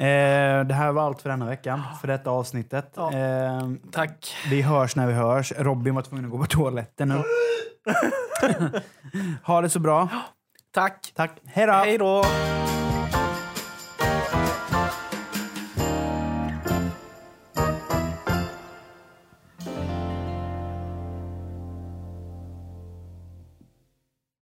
Eh, 0.00 0.66
det 0.66 0.74
här 0.74 0.92
var 0.92 1.02
allt 1.02 1.22
för 1.22 1.30
denna 1.30 1.46
veckan, 1.46 1.82
för 2.00 2.08
detta 2.08 2.30
avsnittet. 2.30 2.92
Ja. 2.96 3.12
Eh, 3.12 3.70
Tack. 3.92 4.36
vi 4.50 4.62
hörs 4.62 4.96
när 4.96 5.06
vi 5.06 5.12
hörs. 5.12 5.52
Robin 5.56 5.94
var 5.94 6.02
tvungen 6.02 6.24
att 6.24 6.30
gå 6.30 6.38
på 6.38 6.46
toaletten 6.46 7.08
nu. 7.08 7.22
ha 9.42 9.60
det 9.60 9.68
så 9.68 9.78
bra. 9.78 10.08
Tack. 10.74 11.12
Tack. 11.14 11.30
Hej 11.46 11.98
då. 11.98 12.24